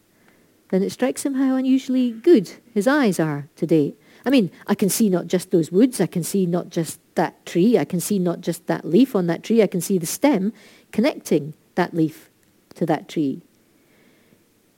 Then 0.70 0.82
it 0.82 0.91
strikes 0.91 1.24
him 1.24 1.35
how 1.35 1.55
unusually 1.55 2.11
good 2.11 2.51
his 2.72 2.89
eyes 2.89 3.20
are 3.20 3.49
today. 3.55 3.95
I 4.26 4.30
mean, 4.30 4.51
I 4.66 4.74
can 4.74 4.89
see 4.89 5.09
not 5.09 5.28
just 5.28 5.53
those 5.53 5.70
woods, 5.70 6.01
I 6.01 6.07
can 6.07 6.24
see 6.24 6.47
not 6.47 6.70
just 6.70 6.99
that 7.14 7.47
tree, 7.47 7.78
I 7.78 7.85
can 7.85 8.01
see 8.01 8.18
not 8.18 8.41
just 8.41 8.66
that 8.66 8.85
leaf 8.85 9.14
on 9.14 9.28
that 9.28 9.45
tree, 9.45 9.62
I 9.62 9.68
can 9.68 9.80
see 9.80 9.99
the 9.99 10.07
stem 10.07 10.53
connecting 10.91 11.55
that 11.76 11.95
leaf 11.95 12.28
to 12.74 12.87
that 12.87 13.09
tree. 13.09 13.43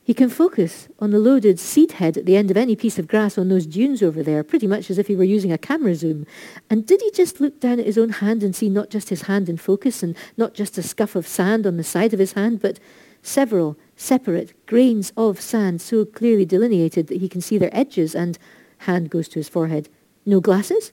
He 0.07 0.14
can 0.14 0.28
focus 0.28 0.86
on 1.00 1.11
the 1.11 1.18
loaded 1.18 1.59
seed 1.59 1.90
head 1.90 2.16
at 2.16 2.26
the 2.26 2.36
end 2.36 2.48
of 2.48 2.57
any 2.57 2.76
piece 2.76 2.96
of 2.96 3.09
grass 3.09 3.36
on 3.36 3.48
those 3.48 3.66
dunes 3.66 4.04
over 4.04 4.22
there, 4.22 4.44
pretty 4.44 4.68
much 4.68 4.88
as 4.88 4.98
if 4.98 5.09
he 5.09 5.16
were 5.16 5.24
using 5.24 5.50
a 5.50 5.59
camera 5.59 5.96
zoom. 5.96 6.26
And 6.70 6.86
did 6.86 7.02
he 7.02 7.11
just 7.11 7.40
look 7.40 7.59
down 7.59 7.80
at 7.80 7.86
his 7.86 7.98
own 7.98 8.11
hand 8.11 8.44
and 8.44 8.54
see 8.54 8.68
not 8.68 8.88
just 8.88 9.09
his 9.09 9.22
hand 9.22 9.48
in 9.48 9.57
focus 9.57 10.04
and 10.04 10.16
not 10.36 10.54
just 10.54 10.78
a 10.78 10.82
scuff 10.84 11.16
of 11.16 11.26
sand 11.26 11.66
on 11.66 11.76
the 11.76 11.82
side 11.82 12.14
of 12.14 12.20
his 12.20 12.34
hand, 12.34 12.62
but 12.62 12.78
several 13.20 13.76
separate 13.96 14.54
grains 14.66 15.12
of 15.16 15.40
sand 15.40 15.80
so 15.80 16.04
clearly 16.04 16.44
delineated 16.44 17.09
that 17.09 17.20
he 17.20 17.28
can 17.28 17.40
see 17.40 17.59
their 17.59 17.76
edges 17.76 18.14
and 18.14 18.38
hand 18.78 19.11
goes 19.11 19.26
to 19.26 19.40
his 19.40 19.48
forehead. 19.48 19.88
No 20.24 20.38
glasses? 20.38 20.92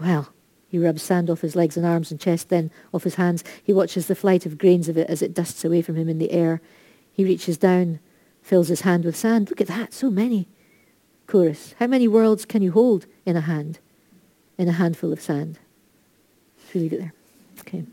Well, 0.00 0.32
he 0.70 0.78
rubs 0.78 1.02
sand 1.02 1.28
off 1.28 1.42
his 1.42 1.54
legs 1.54 1.76
and 1.76 1.84
arms 1.84 2.10
and 2.10 2.18
chest, 2.18 2.48
then 2.48 2.70
off 2.94 3.04
his 3.04 3.16
hands. 3.16 3.44
He 3.62 3.74
watches 3.74 4.06
the 4.06 4.14
flight 4.14 4.46
of 4.46 4.56
grains 4.56 4.88
of 4.88 4.96
it 4.96 5.10
as 5.10 5.20
it 5.20 5.34
dusts 5.34 5.62
away 5.62 5.82
from 5.82 5.96
him 5.96 6.08
in 6.08 6.16
the 6.16 6.32
air. 6.32 6.62
He 7.12 7.22
reaches 7.22 7.58
down 7.58 8.00
fills 8.44 8.68
his 8.68 8.82
hand 8.82 9.04
with 9.04 9.16
sand. 9.16 9.50
Look 9.50 9.60
at 9.60 9.66
that, 9.68 9.92
so 9.92 10.10
many. 10.10 10.46
Chorus. 11.26 11.74
How 11.80 11.86
many 11.86 12.06
worlds 12.06 12.44
can 12.44 12.60
you 12.62 12.70
hold 12.72 13.06
in 13.24 13.36
a 13.36 13.40
hand? 13.40 13.78
In 14.58 14.68
a 14.68 14.72
handful 14.72 15.12
of 15.12 15.20
sand. 15.20 15.58
Should 16.66 16.74
we 16.74 16.80
leave 16.82 16.92
it 16.92 16.98
there? 17.00 17.14
Okay. 17.60 17.84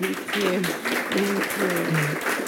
Thank 0.00 0.18
you. 0.36 0.62
Thank 0.62 2.24
you. 2.24 2.38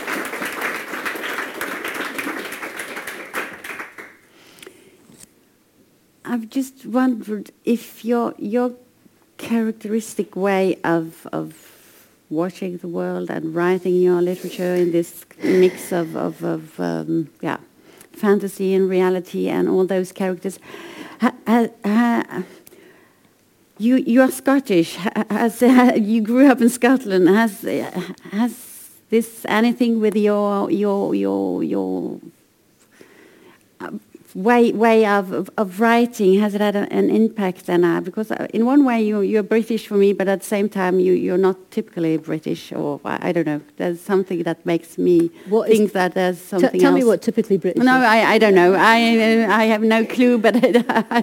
I've 6.25 6.51
just 6.51 6.85
wondered 6.85 7.53
if 7.65 8.05
your 8.05 8.35
your 8.39 8.73
characteristic 9.39 10.37
way 10.37 10.79
of 10.85 11.27
of 11.33 11.70
watching 12.31 12.79
the 12.79 12.89
world 12.89 13.29
and 13.29 13.55
writing 13.55 13.97
your 13.97 14.23
literature 14.23 14.75
in 14.75 14.93
this 14.93 15.27
mix 15.43 15.93
of, 15.93 16.17
of, 16.17 16.43
of 16.45 16.81
um, 16.81 17.29
yeah, 17.41 17.59
fantasy 18.13 18.73
and 18.73 18.89
reality 18.89 19.49
and 19.49 19.69
all 19.69 19.85
those 19.85 20.13
characters. 20.13 20.59
Ha, 21.21 21.33
ha, 21.47 21.69
ha, 21.85 22.45
you 23.79 23.97
you 23.97 24.23
are 24.23 24.31
Scottish. 24.31 24.97
Has, 25.31 25.63
you 25.97 26.21
grew 26.21 26.47
up 26.51 26.61
in 26.61 26.69
Scotland. 26.69 27.29
Has 27.29 27.63
has 28.31 28.91
this 29.09 29.45
anything 29.49 30.01
with 30.01 30.17
your 30.17 30.71
your 30.71 31.15
your 31.15 31.65
your 31.65 32.15
uh, 32.17 32.40
way 34.35 34.73
way 34.73 35.05
of, 35.07 35.33
of, 35.33 35.51
of 35.57 35.81
writing 35.81 36.39
has 36.41 36.55
it 36.55 36.61
had 36.61 36.77
a, 36.77 36.91
an 36.93 37.11
impact 37.11 37.69
on 37.69 37.85
uh, 37.85 38.01
because 38.01 38.31
uh, 38.31 38.47
in 38.55 38.65
one 38.65 38.85
way 38.85 39.03
you 39.03 39.21
you're 39.21 39.43
British 39.43 39.87
for 39.87 39.95
me 39.97 40.13
but 40.13 40.29
at 40.29 40.41
the 40.41 40.47
same 40.47 40.69
time 40.69 41.01
you 41.01 41.13
you're 41.13 41.39
not 41.39 41.57
typically 41.71 42.17
British 42.17 42.73
or 42.73 43.01
I, 43.05 43.29
I 43.29 43.33
don't 43.33 43.47
know 43.47 43.61
there's 43.77 44.01
something 44.01 44.43
that 44.45 44.65
makes 44.65 44.99
me 44.99 45.31
What 45.49 45.69
is- 45.69 45.79
think 45.79 45.93
that 45.93 46.15
there's 46.15 46.39
something 46.41 46.81
tell 46.81 46.93
else. 46.93 47.01
me 47.01 47.05
what 47.05 47.23
typically 47.23 47.59
British 47.59 47.83
no 47.83 47.99
is. 47.99 48.05
I, 48.05 48.35
I 48.35 48.39
don't 48.39 48.55
know 48.55 48.75
I 48.75 48.99
I 49.63 49.65
have 49.65 49.83
no 49.83 50.05
clue 50.05 50.39
but, 50.39 50.55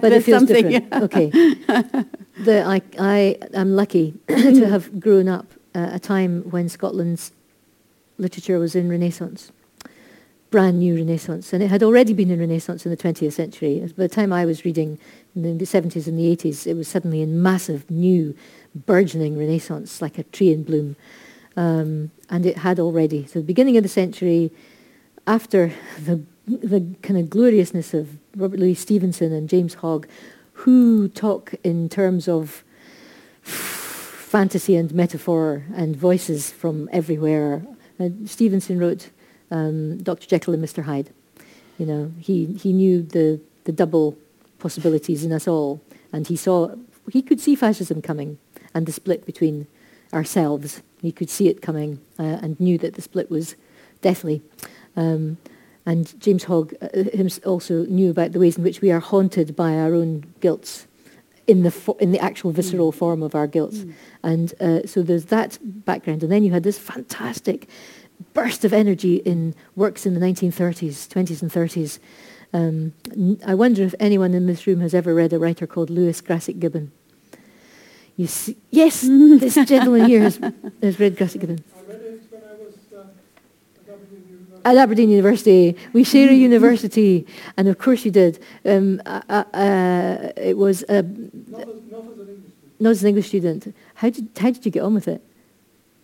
there's 0.02 0.26
something 0.26 0.68
different. 0.68 1.02
okay. 1.04 1.26
The, 2.44 2.62
I, 2.62 2.80
I 3.00 3.36
am 3.52 3.74
lucky 3.74 4.14
to 4.28 4.64
have 4.68 5.00
grown 5.00 5.26
up 5.28 5.46
at 5.74 5.92
a 5.92 5.98
time 5.98 6.42
when 6.50 6.68
Scotland's 6.68 7.32
literature 8.16 8.60
was 8.60 8.76
in 8.76 8.88
Renaissance, 8.88 9.50
brand 10.50 10.78
new 10.78 10.96
Renaissance, 10.96 11.52
and 11.52 11.62
it 11.62 11.68
had 11.68 11.82
already 11.82 12.14
been 12.14 12.30
in 12.30 12.40
Renaissance 12.40 12.86
in 12.86 12.90
the 12.90 12.96
20th 12.96 13.32
century. 13.32 13.80
By 13.96 14.04
the 14.04 14.08
time 14.08 14.32
I 14.32 14.44
was 14.44 14.64
reading 14.64 14.98
in 15.34 15.58
the 15.58 15.64
70s 15.64 16.06
and 16.06 16.18
the 16.18 16.34
80s, 16.36 16.66
it 16.66 16.74
was 16.74 16.88
suddenly 16.88 17.20
in 17.20 17.42
massive, 17.42 17.90
new, 17.90 18.34
burgeoning 18.74 19.38
Renaissance, 19.38 20.00
like 20.00 20.18
a 20.18 20.22
tree 20.24 20.52
in 20.52 20.62
bloom. 20.62 20.96
Um, 21.56 22.12
and 22.30 22.46
it 22.46 22.58
had 22.58 22.78
already. 22.78 23.26
So 23.26 23.40
the 23.40 23.44
beginning 23.44 23.76
of 23.76 23.82
the 23.82 23.88
century, 23.88 24.50
after 25.26 25.72
the 25.98 26.22
the 26.48 26.96
kind 27.02 27.20
of 27.20 27.28
gloriousness 27.28 27.92
of 27.92 28.16
Robert 28.34 28.58
Louis 28.58 28.74
Stevenson 28.74 29.34
and 29.34 29.50
James 29.50 29.74
Hogg, 29.74 30.08
who 30.52 31.08
talk 31.08 31.54
in 31.62 31.90
terms 31.90 32.26
of 32.26 32.64
fantasy 33.42 34.76
and 34.76 34.92
metaphor 34.92 35.64
and 35.74 35.96
voices 35.96 36.50
from 36.50 36.88
everywhere. 36.92 37.62
Uh, 38.00 38.08
Stevenson 38.24 38.78
wrote 38.78 39.10
um, 39.50 39.98
Dr. 39.98 40.26
Jekyll 40.26 40.54
and 40.54 40.64
Mr. 40.64 40.84
Hyde. 40.84 41.10
You 41.78 41.86
know, 41.86 42.12
he, 42.18 42.46
he 42.46 42.72
knew 42.72 43.02
the, 43.02 43.40
the 43.64 43.72
double 43.72 44.16
possibilities 44.58 45.24
in 45.24 45.32
us 45.32 45.46
all, 45.46 45.80
and 46.12 46.26
he 46.26 46.36
saw 46.36 46.74
he 47.12 47.22
could 47.22 47.40
see 47.40 47.54
fascism 47.54 48.02
coming 48.02 48.38
and 48.74 48.86
the 48.86 48.92
split 48.92 49.24
between 49.24 49.66
ourselves. 50.12 50.82
He 51.00 51.12
could 51.12 51.30
see 51.30 51.48
it 51.48 51.62
coming 51.62 52.00
uh, 52.18 52.38
and 52.42 52.58
knew 52.60 52.78
that 52.78 52.94
the 52.94 53.02
split 53.02 53.30
was 53.30 53.54
deathly. 54.02 54.42
Um, 54.96 55.38
and 55.86 56.18
James 56.20 56.44
Hogg 56.44 56.74
uh, 56.82 57.48
also 57.48 57.86
knew 57.86 58.10
about 58.10 58.32
the 58.32 58.40
ways 58.40 58.58
in 58.58 58.64
which 58.64 58.80
we 58.80 58.90
are 58.90 59.00
haunted 59.00 59.56
by 59.56 59.74
our 59.74 59.94
own 59.94 60.24
guilts 60.40 60.86
in 61.46 61.62
the, 61.62 61.70
fo- 61.70 61.94
in 61.94 62.12
the 62.12 62.20
actual 62.20 62.52
visceral 62.52 62.92
form 62.92 63.22
of 63.22 63.34
our 63.34 63.46
guilts. 63.46 63.86
And 64.22 64.52
uh, 64.60 64.86
so 64.86 65.02
there's 65.02 65.26
that 65.26 65.58
background. 65.62 66.22
And 66.22 66.30
then 66.30 66.44
you 66.44 66.52
had 66.52 66.62
this 66.62 66.78
fantastic 66.78 67.68
burst 68.34 68.64
of 68.64 68.72
energy 68.72 69.16
in 69.16 69.54
works 69.76 70.06
in 70.06 70.14
the 70.14 70.20
1930s, 70.20 71.08
20s 71.08 71.42
and 71.42 71.50
30s. 71.50 71.98
Um, 72.52 72.92
n- 73.12 73.40
I 73.46 73.54
wonder 73.54 73.82
if 73.82 73.94
anyone 74.00 74.34
in 74.34 74.46
this 74.46 74.66
room 74.66 74.80
has 74.80 74.94
ever 74.94 75.14
read 75.14 75.32
a 75.32 75.38
writer 75.38 75.66
called 75.66 75.90
Lewis 75.90 76.20
Grassic 76.20 76.58
Gibbon. 76.58 76.90
You 78.16 78.26
see, 78.26 78.56
yes, 78.70 79.02
this 79.08 79.54
gentleman 79.54 80.06
here 80.06 80.22
has, 80.22 80.40
has 80.82 80.98
read 80.98 81.16
Grassic 81.16 81.40
Gibbon. 81.40 81.62
I 81.76 81.92
read 81.92 82.00
it 82.00 82.22
when 82.30 82.42
I 82.42 82.54
was 82.64 82.74
uh, 82.96 83.04
at 83.86 83.94
Aberdeen 83.94 84.24
University. 84.28 84.62
At 84.64 84.76
Aberdeen 84.76 85.10
University, 85.10 85.76
we 85.92 86.02
share 86.04 86.28
a 86.30 86.34
university, 86.34 87.26
and 87.56 87.68
of 87.68 87.78
course 87.78 88.04
you 88.04 88.10
did. 88.10 88.42
Um, 88.64 89.00
uh, 89.06 89.22
uh, 89.28 89.44
uh, 89.54 90.32
it 90.36 90.56
was 90.56 90.82
uh, 90.84 91.02
Not 91.02 91.60
as, 91.60 91.68
not 91.90 92.02
as 92.10 92.18
an 92.18 92.28
English 92.28 92.48
student. 92.48 92.80
not 92.80 92.90
as 92.90 93.02
an 93.02 93.08
English 93.08 93.28
student. 93.28 93.74
How 93.94 94.10
did 94.10 94.28
how 94.36 94.50
did 94.50 94.64
you 94.66 94.72
get 94.72 94.82
on 94.82 94.94
with 94.94 95.06
it? 95.06 95.22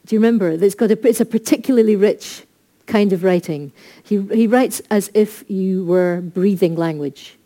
Do 0.07 0.14
you 0.14 0.20
remember? 0.20 0.50
It's 0.50 0.74
got 0.74 0.90
a, 0.90 1.09
it's 1.09 1.20
a 1.20 1.24
particularly 1.24 1.96
rich 1.96 2.44
kind 2.86 3.12
of 3.12 3.24
writing. 3.24 3.72
He 4.02 4.20
he 4.32 4.46
writes 4.46 4.82
as 4.90 5.11
if 5.14 5.44
you 5.48 5.84
were 5.84 6.20
breathing 6.20 6.76
language. 6.76 7.36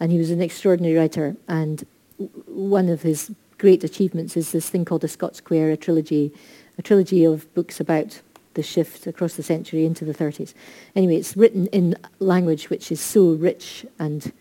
And 0.00 0.10
he 0.10 0.16
was 0.18 0.30
an 0.30 0.40
extraordinary 0.40 0.96
writer. 0.96 1.36
And 1.46 1.84
w- 2.18 2.42
one 2.46 2.88
of 2.88 3.02
his 3.02 3.30
great 3.58 3.84
achievements 3.84 4.34
is 4.34 4.52
this 4.52 4.70
thing 4.70 4.86
called 4.86 5.02
the 5.02 5.08
Scots 5.08 5.42
Quair, 5.42 5.70
a 5.70 5.76
trilogy, 5.76 6.32
a 6.78 6.82
trilogy 6.82 7.24
of 7.24 7.52
books 7.54 7.80
about 7.80 8.20
the 8.54 8.62
shift 8.62 9.06
across 9.06 9.34
the 9.34 9.42
century 9.42 9.84
into 9.84 10.04
the 10.04 10.14
30s. 10.14 10.54
Anyway, 10.96 11.16
it's 11.16 11.36
written 11.36 11.66
in 11.66 11.96
language 12.18 12.70
which 12.70 12.90
is 12.90 13.00
so 13.00 13.32
rich 13.34 13.84
and 13.98 14.32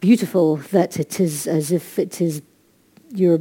beautiful 0.00 0.56
that 0.56 0.98
it 0.98 1.20
is 1.20 1.46
as 1.46 1.70
if 1.72 1.98
it 1.98 2.20
is 2.20 2.42
your 3.10 3.40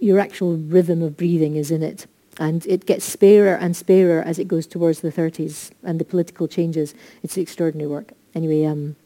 your 0.00 0.18
actual 0.18 0.56
rhythm 0.56 1.02
of 1.02 1.16
breathing 1.16 1.56
is 1.56 1.70
in 1.70 1.82
it. 1.82 2.06
And 2.38 2.64
it 2.66 2.86
gets 2.86 3.14
sparer 3.14 3.58
and 3.60 3.74
sparer 3.74 4.24
as 4.24 4.38
it 4.38 4.48
goes 4.48 4.66
towards 4.66 5.00
the 5.00 5.12
30s 5.12 5.70
and 5.82 6.00
the 6.00 6.06
political 6.06 6.48
changes. 6.48 6.94
It's 7.22 7.36
extraordinary 7.36 7.90
work. 7.90 8.12
Anyway, 8.34 8.64
um, 8.64 8.96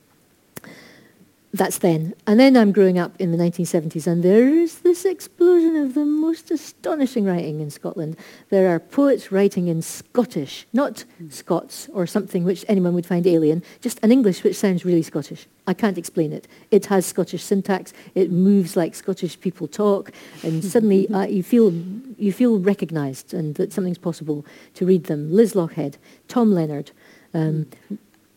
that's 1.55 1.79
then. 1.79 2.15
And 2.27 2.41
then 2.41 2.57
I'm 2.57 2.73
growing 2.73 2.99
up 2.99 3.13
in 3.21 3.31
the 3.31 3.39
1970s, 3.39 4.09
and 4.09 4.25
there 4.25 4.49
is 4.49 4.81
this 4.81 5.05
explosion 5.05 5.77
of 5.77 5.95
the 5.95 6.05
most 6.05 6.51
astonishing 6.51 7.25
writing 7.25 7.61
in 7.61 7.71
Scotland. 7.71 8.17
There 8.51 8.75
are 8.75 8.81
poets 8.81 9.31
writing 9.31 9.69
in 9.69 9.81
Scottish, 9.81 10.67
not 10.73 11.05
Scots 11.31 11.89
or 11.93 12.09
something 12.09 12.43
which 12.43 12.65
anyone 12.67 12.93
would 12.95 13.07
find 13.07 13.25
alien, 13.25 13.63
just 13.81 14.01
an 14.03 14.11
English 14.11 14.43
which 14.43 14.57
sounds 14.57 14.85
really 14.85 15.03
Scottish. 15.03 15.47
I 15.69 15.75
can't 15.75 15.97
explain 15.97 16.33
it. 16.33 16.49
It 16.73 16.87
has 16.87 17.07
Scottish 17.07 17.45
syntax. 17.45 17.93
It 18.17 18.33
moves 18.33 18.77
like 18.77 18.97
Scottish 18.97 19.39
people 19.41 19.69
talk, 19.69 20.11
and 20.43 20.65
suddenly 20.75 21.09
uh, 21.11 21.27
you 21.27 21.45
feel 21.45 21.73
you 22.19 22.33
feel 22.33 22.59
recognised 22.59 23.33
and 23.33 23.55
that 23.55 23.73
something's 23.73 23.99
possible 23.99 24.45
to 24.75 24.85
read 24.85 25.05
them. 25.05 25.33
Liz 25.33 25.55
Lochhead, 25.55 25.99
Tom 26.27 26.53
Leonard, 26.53 26.91
um, 27.33 27.67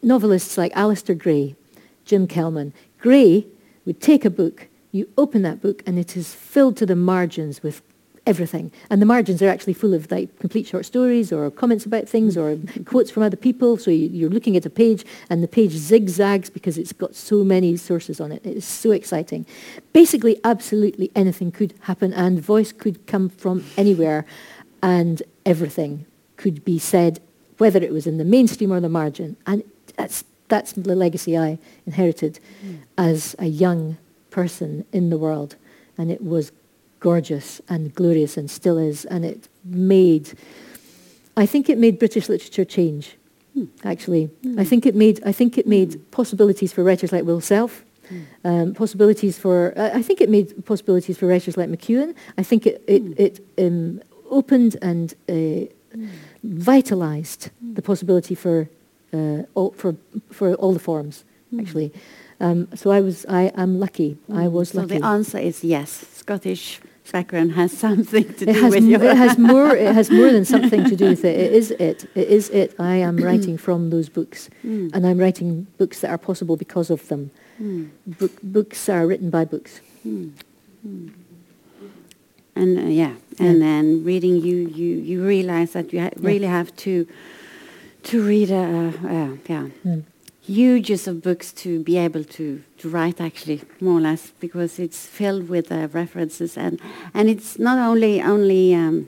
novelists 0.03 0.55
like 0.55 0.71
Alasdair 0.73 1.17
Gray, 1.17 1.55
Jim 2.05 2.27
Kelman. 2.27 2.73
Gray 2.99 3.45
would 3.85 4.01
take 4.01 4.25
a 4.25 4.29
book, 4.29 4.67
you 4.91 5.09
open 5.17 5.41
that 5.43 5.61
book, 5.61 5.83
and 5.85 5.97
it 5.99 6.17
is 6.17 6.33
filled 6.33 6.77
to 6.77 6.85
the 6.85 6.95
margins 6.95 7.63
with 7.63 7.81
everything. 8.27 8.71
And 8.89 9.01
the 9.01 9.05
margins 9.05 9.41
are 9.41 9.47
actually 9.47 9.73
full 9.73 9.93
of 9.93 10.11
like 10.11 10.37
complete 10.39 10.67
short 10.67 10.85
stories 10.85 11.31
or 11.31 11.49
comments 11.49 11.85
about 11.85 12.07
things 12.09 12.37
or 12.37 12.57
quotes 12.85 13.09
from 13.09 13.23
other 13.23 13.37
people. 13.37 13.77
So 13.77 13.89
you, 13.89 14.09
you're 14.09 14.29
looking 14.29 14.57
at 14.57 14.65
a 14.65 14.69
page 14.69 15.05
and 15.29 15.41
the 15.41 15.47
page 15.47 15.71
zigzags 15.71 16.49
because 16.49 16.77
it's 16.77 16.91
got 16.91 17.15
so 17.15 17.43
many 17.43 17.77
sources 17.77 18.19
on 18.19 18.31
it. 18.31 18.45
It 18.45 18.57
is 18.57 18.65
so 18.65 18.91
exciting. 18.91 19.45
Basically, 19.93 20.39
absolutely 20.43 21.09
anything 21.15 21.51
could 21.51 21.73
happen 21.81 22.13
and 22.13 22.41
voice 22.41 22.73
could 22.73 23.07
come 23.07 23.29
from 23.29 23.63
anywhere 23.77 24.25
and 24.83 25.23
everything 25.45 26.05
could 26.35 26.63
be 26.65 26.77
said, 26.77 27.19
whether 27.57 27.79
it 27.79 27.91
was 27.91 28.05
in 28.05 28.17
the 28.17 28.25
mainstream 28.25 28.71
or 28.71 28.79
the 28.79 28.89
margin. 28.89 29.37
And 29.47 29.63
that's, 29.95 30.25
that's 30.47 30.73
the 30.73 30.95
legacy 30.95 31.37
I 31.37 31.59
inherited 31.85 32.39
mm. 32.65 32.79
as 32.97 33.35
a 33.39 33.47
young 33.47 33.97
person 34.29 34.85
in 34.91 35.09
the 35.09 35.17
world. 35.17 35.55
And 35.97 36.11
it 36.11 36.23
was 36.23 36.51
gorgeous 36.99 37.61
and 37.69 37.93
glorious 37.93 38.37
and 38.37 38.49
still 38.49 38.77
is. 38.77 39.05
And 39.05 39.25
it 39.25 39.47
made, 39.63 40.33
I 41.35 41.45
think 41.45 41.69
it 41.69 41.77
made 41.77 41.99
British 41.99 42.29
literature 42.29 42.65
change, 42.65 43.15
hmm. 43.53 43.65
actually. 43.83 44.25
Hmm. 44.43 44.59
I 44.59 44.63
think 44.63 44.85
it 44.85 44.95
made, 44.95 45.21
I 45.25 45.31
think 45.31 45.57
it 45.57 45.65
hmm. 45.65 45.69
made 45.71 46.11
possibilities 46.11 46.73
for 46.73 46.83
writers 46.83 47.11
like 47.11 47.23
Will 47.25 47.41
Self, 47.41 47.83
um, 48.43 48.73
possibilities 48.73 49.37
for, 49.37 49.73
I 49.75 49.99
I 49.99 50.01
think 50.01 50.21
it 50.21 50.29
made 50.29 50.65
possibilities 50.65 51.17
for 51.17 51.27
writers 51.27 51.57
like 51.57 51.69
McEwan. 51.69 52.15
I 52.37 52.43
think 52.43 52.65
it, 52.65 52.83
it, 52.87 53.01
it 53.19 53.35
um, 53.57 54.01
opened 54.29 54.77
and 54.81 55.13
uh, 55.29 55.65
vitalized 56.43 57.49
the 57.73 57.81
possibility 57.81 58.35
for, 58.35 58.69
uh, 59.13 59.43
all, 59.55 59.71
for, 59.71 59.95
for 60.31 60.53
all 60.55 60.73
the 60.73 60.79
forms, 60.79 61.23
actually. 61.59 61.91
Um, 62.39 62.67
so 62.75 62.91
I 62.91 63.01
was, 63.01 63.25
I 63.29 63.51
am 63.55 63.79
lucky. 63.79 64.17
I 64.33 64.47
was 64.47 64.69
so 64.69 64.81
lucky. 64.81 64.99
the 64.99 65.05
answer 65.05 65.37
is 65.39 65.63
yes, 65.63 65.89
Scottish. 66.13 66.79
background 67.11 67.53
has 67.53 67.71
something 67.85 68.25
to 68.33 68.45
do 68.45 68.69
with 68.69 68.83
your... 68.83 69.01
it 69.03 69.17
has 69.17 69.37
more. 69.51 69.75
It 69.75 69.93
has 69.95 70.11
more 70.11 70.29
than 70.31 70.45
something 70.45 70.83
to 70.85 70.95
do 70.95 71.09
with 71.09 71.23
it. 71.25 71.39
It 71.39 71.53
is 71.53 71.71
it. 71.71 72.05
It 72.15 72.27
is 72.27 72.49
it. 72.49 72.75
I 72.79 72.97
am 72.97 73.17
writing 73.17 73.57
from 73.57 73.89
those 73.89 74.09
books, 74.09 74.49
Mm, 74.65 74.91
and 74.93 75.07
I'm 75.07 75.17
writing 75.17 75.65
books 75.77 76.01
that 76.01 76.09
are 76.11 76.17
possible 76.19 76.57
because 76.57 76.89
of 76.91 77.07
them. 77.07 77.31
mm, 77.61 77.89
Book, 78.05 78.33
books 78.43 78.89
are 78.89 79.07
written 79.07 79.29
by 79.31 79.45
books. 79.45 79.79
mm, 80.05 80.31
mm. 80.85 81.11
And 82.55 82.77
uh, 82.79 82.81
yeah, 82.89 83.13
and 83.39 83.61
then 83.61 84.03
reading, 84.03 84.35
you 84.41 84.57
you 84.67 84.97
you 84.97 85.23
realize 85.25 85.71
that 85.73 85.93
you 85.93 85.99
ha- 86.01 86.09
Yeah. 86.17 86.27
really 86.27 86.47
have 86.47 86.75
to 86.85 87.05
to 88.09 88.17
read 88.27 88.49
a 88.51 88.63
uh, 89.03 89.37
yeah 89.49 89.67
Mm. 89.85 90.03
huges 90.41 91.07
of 91.07 91.21
books 91.21 91.51
to 91.63 91.69
be 91.83 91.97
able 91.97 92.23
to, 92.23 92.43
to 92.81 92.89
write 92.89 93.19
actually 93.21 93.59
more 93.81 93.97
or 93.99 94.01
less 94.01 94.31
because 94.39 94.79
it's 94.85 95.05
filled 95.05 95.49
with 95.49 95.71
uh, 95.71 95.87
references 95.93 96.57
and 96.57 96.79
and 97.13 97.29
it's 97.29 97.59
not 97.59 97.77
only 97.89 98.21
only 98.21 98.73
um, 98.75 99.07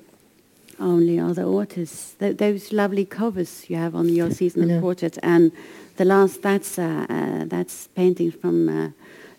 only 0.79 1.19
other 1.19 1.43
authors 1.43 2.13
th- 2.19 2.37
those 2.37 2.73
lovely 2.73 3.05
covers 3.05 3.69
you 3.69 3.77
have 3.77 3.95
on 3.95 4.07
your 4.09 4.31
seasonal 4.31 4.67
know. 4.69 4.81
portrait 4.81 5.17
and 5.23 5.51
the 5.97 6.05
last 6.05 6.41
that's 6.41 6.77
uh, 6.79 7.05
uh, 7.09 7.45
that's 7.47 7.87
painting 7.95 8.31
from 8.31 8.67
uh, 8.69 8.89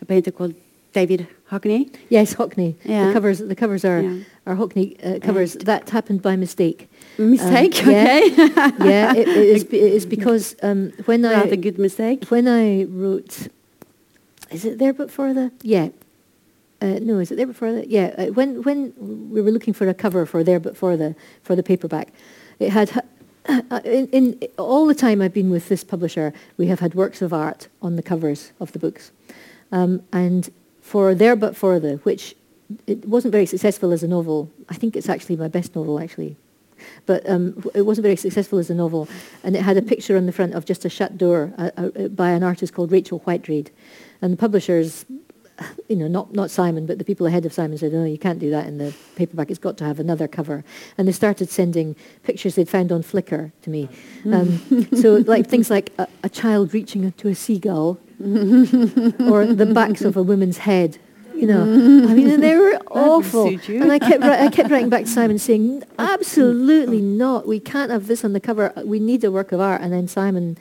a 0.03 0.05
painter 0.07 0.31
called 0.33 0.55
David 0.93 1.27
Hockney 1.51 1.93
Yes, 2.09 2.35
Hockney. 2.35 2.77
Yeah. 2.85 3.09
The 3.09 3.13
covers. 3.13 3.39
The 3.39 3.57
covers 3.57 3.85
are 3.85 4.01
Yeah. 4.01 4.19
are 4.47 4.57
Hockney 4.57 4.97
uh, 5.05 5.19
covers. 5.19 5.55
that 5.55 5.91
happened 5.91 6.23
by 6.23 6.37
mistake. 6.37 6.89
mistake 7.19 7.83
Um, 7.83 7.91
yeah. 7.91 8.03
okay 8.03 8.29
yeah, 8.91 9.15
it, 9.15 9.29
it, 9.29 9.49
is, 9.57 9.63
it 9.65 9.75
is 9.75 10.07
because 10.17 10.57
um, 10.63 10.93
when 11.07 11.23
rather 11.23 11.53
I 11.53 11.57
good 11.57 11.79
mistake 11.79 12.25
when 12.27 12.47
I 12.47 12.85
wrote, 12.85 13.49
is 14.51 14.65
it 14.65 14.79
there 14.79 14.93
but 14.93 15.11
for 15.11 15.35
the 15.35 15.51
yeah. 15.63 15.89
Uh, 16.83 16.99
no, 17.03 17.19
is 17.19 17.31
it 17.31 17.37
there 17.37 17.47
before 17.47 17.73
the 17.73 17.87
yeah? 17.87 18.15
Uh, 18.17 18.27
when 18.29 18.63
when 18.63 18.95
we 19.31 19.43
were 19.43 19.51
looking 19.51 19.75
for 19.75 19.87
a 19.89 19.93
cover 19.95 20.25
for 20.25 20.43
there 20.43 20.59
but 20.61 20.77
for 20.77 20.97
the 20.97 21.15
for 21.43 21.55
the 21.55 21.63
paperback, 21.63 22.09
it 22.59 22.71
had 22.71 23.03
uh, 23.47 23.81
in, 23.85 24.07
in 24.09 24.49
all 24.57 24.87
the 24.87 24.95
time 24.95 25.21
I've 25.21 25.35
been 25.35 25.51
with 25.51 25.69
this 25.69 25.85
publisher, 25.85 26.33
we 26.57 26.69
have 26.69 26.81
had 26.81 26.95
works 26.95 27.21
of 27.21 27.33
art 27.33 27.69
on 27.83 27.97
the 27.97 28.03
covers 28.03 28.53
of 28.61 28.73
the 28.73 28.79
books, 28.79 29.13
um, 29.73 30.03
and 30.13 30.49
for 30.81 31.15
there 31.15 31.37
but 31.37 31.57
for 31.57 31.79
the 31.79 31.97
which 31.99 32.35
it 32.87 33.07
wasn't 33.07 33.33
very 33.33 33.47
successful 33.47 33.93
as 33.93 34.03
a 34.03 34.09
novel. 34.09 34.51
I 34.69 34.75
think 34.75 34.97
it's 34.97 35.09
actually 35.09 35.37
my 35.37 35.49
best 35.49 35.75
novel 35.75 36.01
actually, 36.01 36.37
but 37.07 37.29
um, 37.29 37.65
it 37.75 37.83
wasn't 37.83 38.05
very 38.05 38.17
successful 38.17 38.59
as 38.59 38.71
a 38.71 38.75
novel, 38.75 39.09
and 39.43 39.57
it 39.57 39.63
had 39.63 39.77
a 39.77 39.83
picture 39.83 40.17
on 40.17 40.27
the 40.27 40.33
front 40.33 40.55
of 40.55 40.65
just 40.65 40.85
a 40.85 40.89
shut 40.89 41.19
door 41.19 41.53
uh, 41.59 41.71
uh, 41.77 42.09
by 42.09 42.31
an 42.31 42.43
artist 42.43 42.75
called 42.75 42.93
Rachel 42.93 43.21
Whiteread, 43.21 43.71
and 44.23 44.33
the 44.33 44.37
publishers, 44.37 45.05
you 45.89 45.97
know, 45.97 46.09
not 46.09 46.33
not 46.33 46.51
Simon, 46.51 46.87
but 46.87 46.99
the 46.99 47.05
people 47.05 47.27
ahead 47.27 47.45
of 47.45 47.53
Simon 47.53 47.77
said, 47.77 47.93
"No, 47.93 48.05
you 48.05 48.19
can't 48.19 48.39
do 48.39 48.51
that 48.51 48.67
in 48.67 48.79
the 48.79 48.95
paperback. 49.17 49.51
It's 49.51 49.59
got 49.59 49.77
to 49.79 49.85
have 49.85 49.99
another 49.99 50.29
cover," 50.29 50.65
and 50.97 51.09
they 51.09 51.13
started 51.13 51.51
sending 51.51 51.97
pictures 52.23 52.55
they'd 52.55 52.69
found 52.69 52.93
on 52.93 53.03
Flickr 53.03 53.53
to 53.63 53.71
me. 53.71 53.89
Um, 54.33 54.87
so 54.95 55.17
like 55.27 55.49
things 55.49 55.71
like 55.71 55.93
a, 55.99 56.07
a 56.23 56.29
child 56.29 56.73
reaching 56.73 57.05
into 57.05 57.29
a 57.29 57.35
seagull, 57.35 57.99
or 59.31 59.47
the 59.47 59.71
backs 59.73 60.03
of 60.03 60.17
a 60.17 60.23
woman's 60.23 60.59
head. 60.59 60.99
You 61.35 61.47
know, 61.47 61.63
I 61.63 62.13
mean, 62.13 62.29
and 62.29 62.43
they 62.43 62.55
were 62.55 62.79
awful. 62.91 63.47
And 63.47 63.91
I 63.91 63.99
kept, 63.99 64.23
I 64.23 64.51
kept 64.51 64.71
writing 64.71 64.91
back 64.91 65.05
to 65.05 65.11
Simon 65.11 65.39
saying, 65.39 65.83
absolutely 65.99 67.01
not. 67.01 67.47
We 67.47 67.61
can't 67.61 67.91
have 67.91 68.09
this 68.09 68.27
on 68.27 68.35
the 68.35 68.41
cover. 68.41 68.75
We 68.85 69.01
need 69.01 69.25
a 69.25 69.31
work 69.31 69.53
of 69.53 69.61
art. 69.61 69.81
And 69.81 69.91
then 69.91 70.07
Simon 70.07 70.59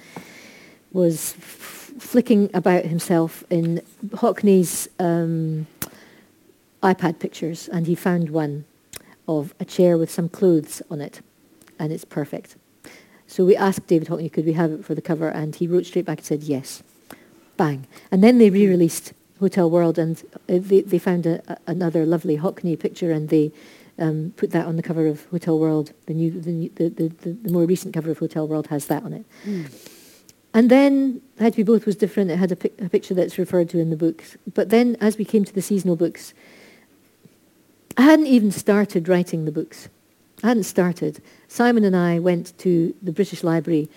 was 0.93 1.34
f- 1.38 1.91
flicking 1.99 2.49
about 2.53 2.86
himself 2.86 3.43
in 3.49 3.82
Hockney's 4.07 4.88
um, 4.99 5.68
iPad 6.82 7.20
pictures, 7.20 7.68
and 7.68 7.86
he 7.86 7.93
found 7.93 8.30
one 8.30 8.64
of 9.28 9.53
a 9.60 9.66
chair 9.66 9.97
with 9.97 10.10
some 10.10 10.30
clothes 10.30 10.82
on 10.89 11.01
it, 11.01 11.20
and 11.78 11.91
it's 11.91 12.05
perfect. 12.05 12.55
So 13.28 13.45
we 13.45 13.55
asked 13.55 13.86
David 13.86 14.07
Hockney, 14.07 14.32
could 14.32 14.45
we 14.45 14.53
have 14.53 14.72
it 14.72 14.86
for 14.86 14.95
the 14.95 15.01
cover, 15.01 15.28
and 15.28 15.55
he 15.55 15.68
wrote 15.68 15.86
straight 15.86 16.05
back 16.05 16.20
and 16.20 16.26
said 16.26 16.43
yes. 16.43 16.84
Bang. 17.60 17.86
And 18.10 18.24
then 18.24 18.38
they 18.38 18.49
re-released 18.49 19.14
Hotel 19.39 19.70
World, 19.70 19.99
and 19.99 20.24
uh, 20.34 20.60
they, 20.70 20.82
they 20.82 20.97
found 20.97 21.26
a, 21.26 21.36
a, 21.51 21.57
another 21.68 22.05
lovely 22.05 22.38
Hockney 22.38 22.80
picture, 22.80 23.12
and 23.12 23.28
they 23.28 23.51
um, 23.97 24.34
put 24.38 24.51
that 24.51 24.66
on 24.66 24.78
the 24.78 24.82
cover 24.82 25.05
of 25.07 25.26
Hotel 25.26 25.60
World. 25.60 25.91
The, 26.05 26.14
new, 26.14 26.32
the, 26.32 26.51
new- 26.51 26.72
the, 26.76 26.89
the, 26.89 27.07
the, 27.10 27.32
the 27.34 27.51
more 27.51 27.66
recent 27.66 27.93
cover 27.93 28.12
of 28.12 28.18
Hotel 28.18 28.47
World 28.47 28.68
has 28.68 28.88
that 28.88 29.03
on 29.03 29.12
it. 29.14 29.26
And 30.53 30.72
then 30.72 31.22
How 31.38 31.49
to 31.49 31.55
Be 31.55 31.64
Both 31.64 31.86
was 31.86 31.97
different. 31.97 32.32
It 32.32 32.38
had 32.38 32.51
a, 32.51 32.55
pic- 32.55 32.80
a 32.82 32.89
picture 32.89 33.14
that's 33.14 33.38
referred 33.38 33.70
to 33.72 33.78
in 33.80 33.89
the 33.89 33.97
books. 33.97 34.38
But 34.53 34.70
then 34.70 34.95
as 35.01 35.18
we 35.18 35.26
came 35.26 35.43
to 35.43 35.53
the 35.53 35.62
seasonal 35.62 35.97
books, 35.97 36.34
I 37.97 38.03
hadn't 38.03 38.28
even 38.28 38.51
started 38.51 39.10
writing 39.10 39.43
the 39.43 39.51
books. 39.51 39.89
I 40.43 40.47
hadn't 40.47 40.64
started. 40.64 41.22
Simon 41.49 41.84
and 41.84 41.95
I 41.95 42.20
went 42.20 42.57
to 42.60 42.95
the 43.03 43.12
British 43.12 43.43
Library 43.43 43.89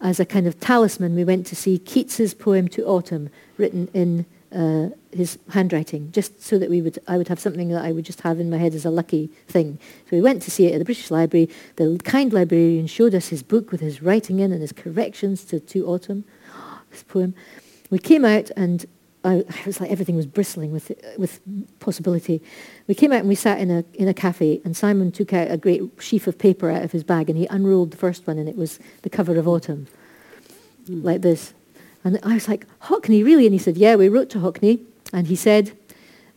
as 0.00 0.20
a 0.20 0.24
kind 0.24 0.46
of 0.46 0.58
talisman. 0.60 1.14
We 1.14 1.24
went 1.24 1.46
to 1.48 1.56
see 1.56 1.78
Keats's 1.78 2.34
poem 2.34 2.68
To 2.68 2.84
Autumn, 2.86 3.30
written 3.56 3.88
in 3.92 4.26
uh, 4.52 4.88
his 5.12 5.38
handwriting, 5.50 6.10
just 6.12 6.42
so 6.42 6.58
that 6.58 6.70
we 6.70 6.82
would, 6.82 6.98
I 7.06 7.16
would 7.16 7.28
have 7.28 7.38
something 7.38 7.68
that 7.68 7.84
I 7.84 7.92
would 7.92 8.04
just 8.04 8.22
have 8.22 8.40
in 8.40 8.50
my 8.50 8.58
head 8.58 8.74
as 8.74 8.84
a 8.84 8.90
lucky 8.90 9.28
thing. 9.46 9.78
So 10.08 10.16
we 10.16 10.22
went 10.22 10.42
to 10.42 10.50
see 10.50 10.66
it 10.66 10.72
at 10.72 10.78
the 10.78 10.84
British 10.84 11.10
Library. 11.10 11.48
The 11.76 12.00
kind 12.04 12.32
librarian 12.32 12.86
showed 12.86 13.14
us 13.14 13.28
his 13.28 13.42
book 13.42 13.70
with 13.70 13.80
his 13.80 14.02
writing 14.02 14.40
in 14.40 14.52
and 14.52 14.60
his 14.60 14.72
corrections 14.72 15.44
to 15.44 15.60
To 15.60 15.86
Autumn, 15.86 16.24
this 16.90 17.02
poem. 17.02 17.34
We 17.90 17.98
came 17.98 18.24
out 18.24 18.50
and 18.56 18.86
I, 19.22 19.44
I 19.48 19.66
was 19.66 19.80
like 19.80 19.90
everything 19.90 20.16
was 20.16 20.26
bristling 20.26 20.72
with 20.72 20.92
with 21.18 21.40
possibility. 21.78 22.40
We 22.86 22.94
came 22.94 23.12
out 23.12 23.20
and 23.20 23.28
we 23.28 23.34
sat 23.34 23.58
in 23.58 23.70
a 23.70 23.84
in 23.94 24.08
a 24.08 24.14
cafe, 24.14 24.60
and 24.64 24.76
Simon 24.76 25.12
took 25.12 25.32
out 25.32 25.50
a 25.50 25.56
great 25.56 25.82
sheaf 25.98 26.26
of 26.26 26.38
paper 26.38 26.70
out 26.70 26.82
of 26.82 26.92
his 26.92 27.04
bag, 27.04 27.28
and 27.28 27.38
he 27.38 27.46
unrolled 27.46 27.90
the 27.90 27.96
first 27.96 28.26
one, 28.26 28.38
and 28.38 28.48
it 28.48 28.56
was 28.56 28.78
the 29.02 29.10
cover 29.10 29.36
of 29.38 29.46
Autumn, 29.46 29.86
like 30.88 31.22
this. 31.22 31.52
And 32.02 32.18
I 32.22 32.34
was 32.34 32.48
like, 32.48 32.66
Hockney, 32.84 33.22
really? 33.22 33.44
And 33.44 33.52
he 33.52 33.58
said, 33.58 33.76
Yeah, 33.76 33.96
we 33.96 34.08
wrote 34.08 34.30
to 34.30 34.38
Hockney, 34.38 34.80
and 35.12 35.26
he 35.26 35.36
said, 35.36 35.76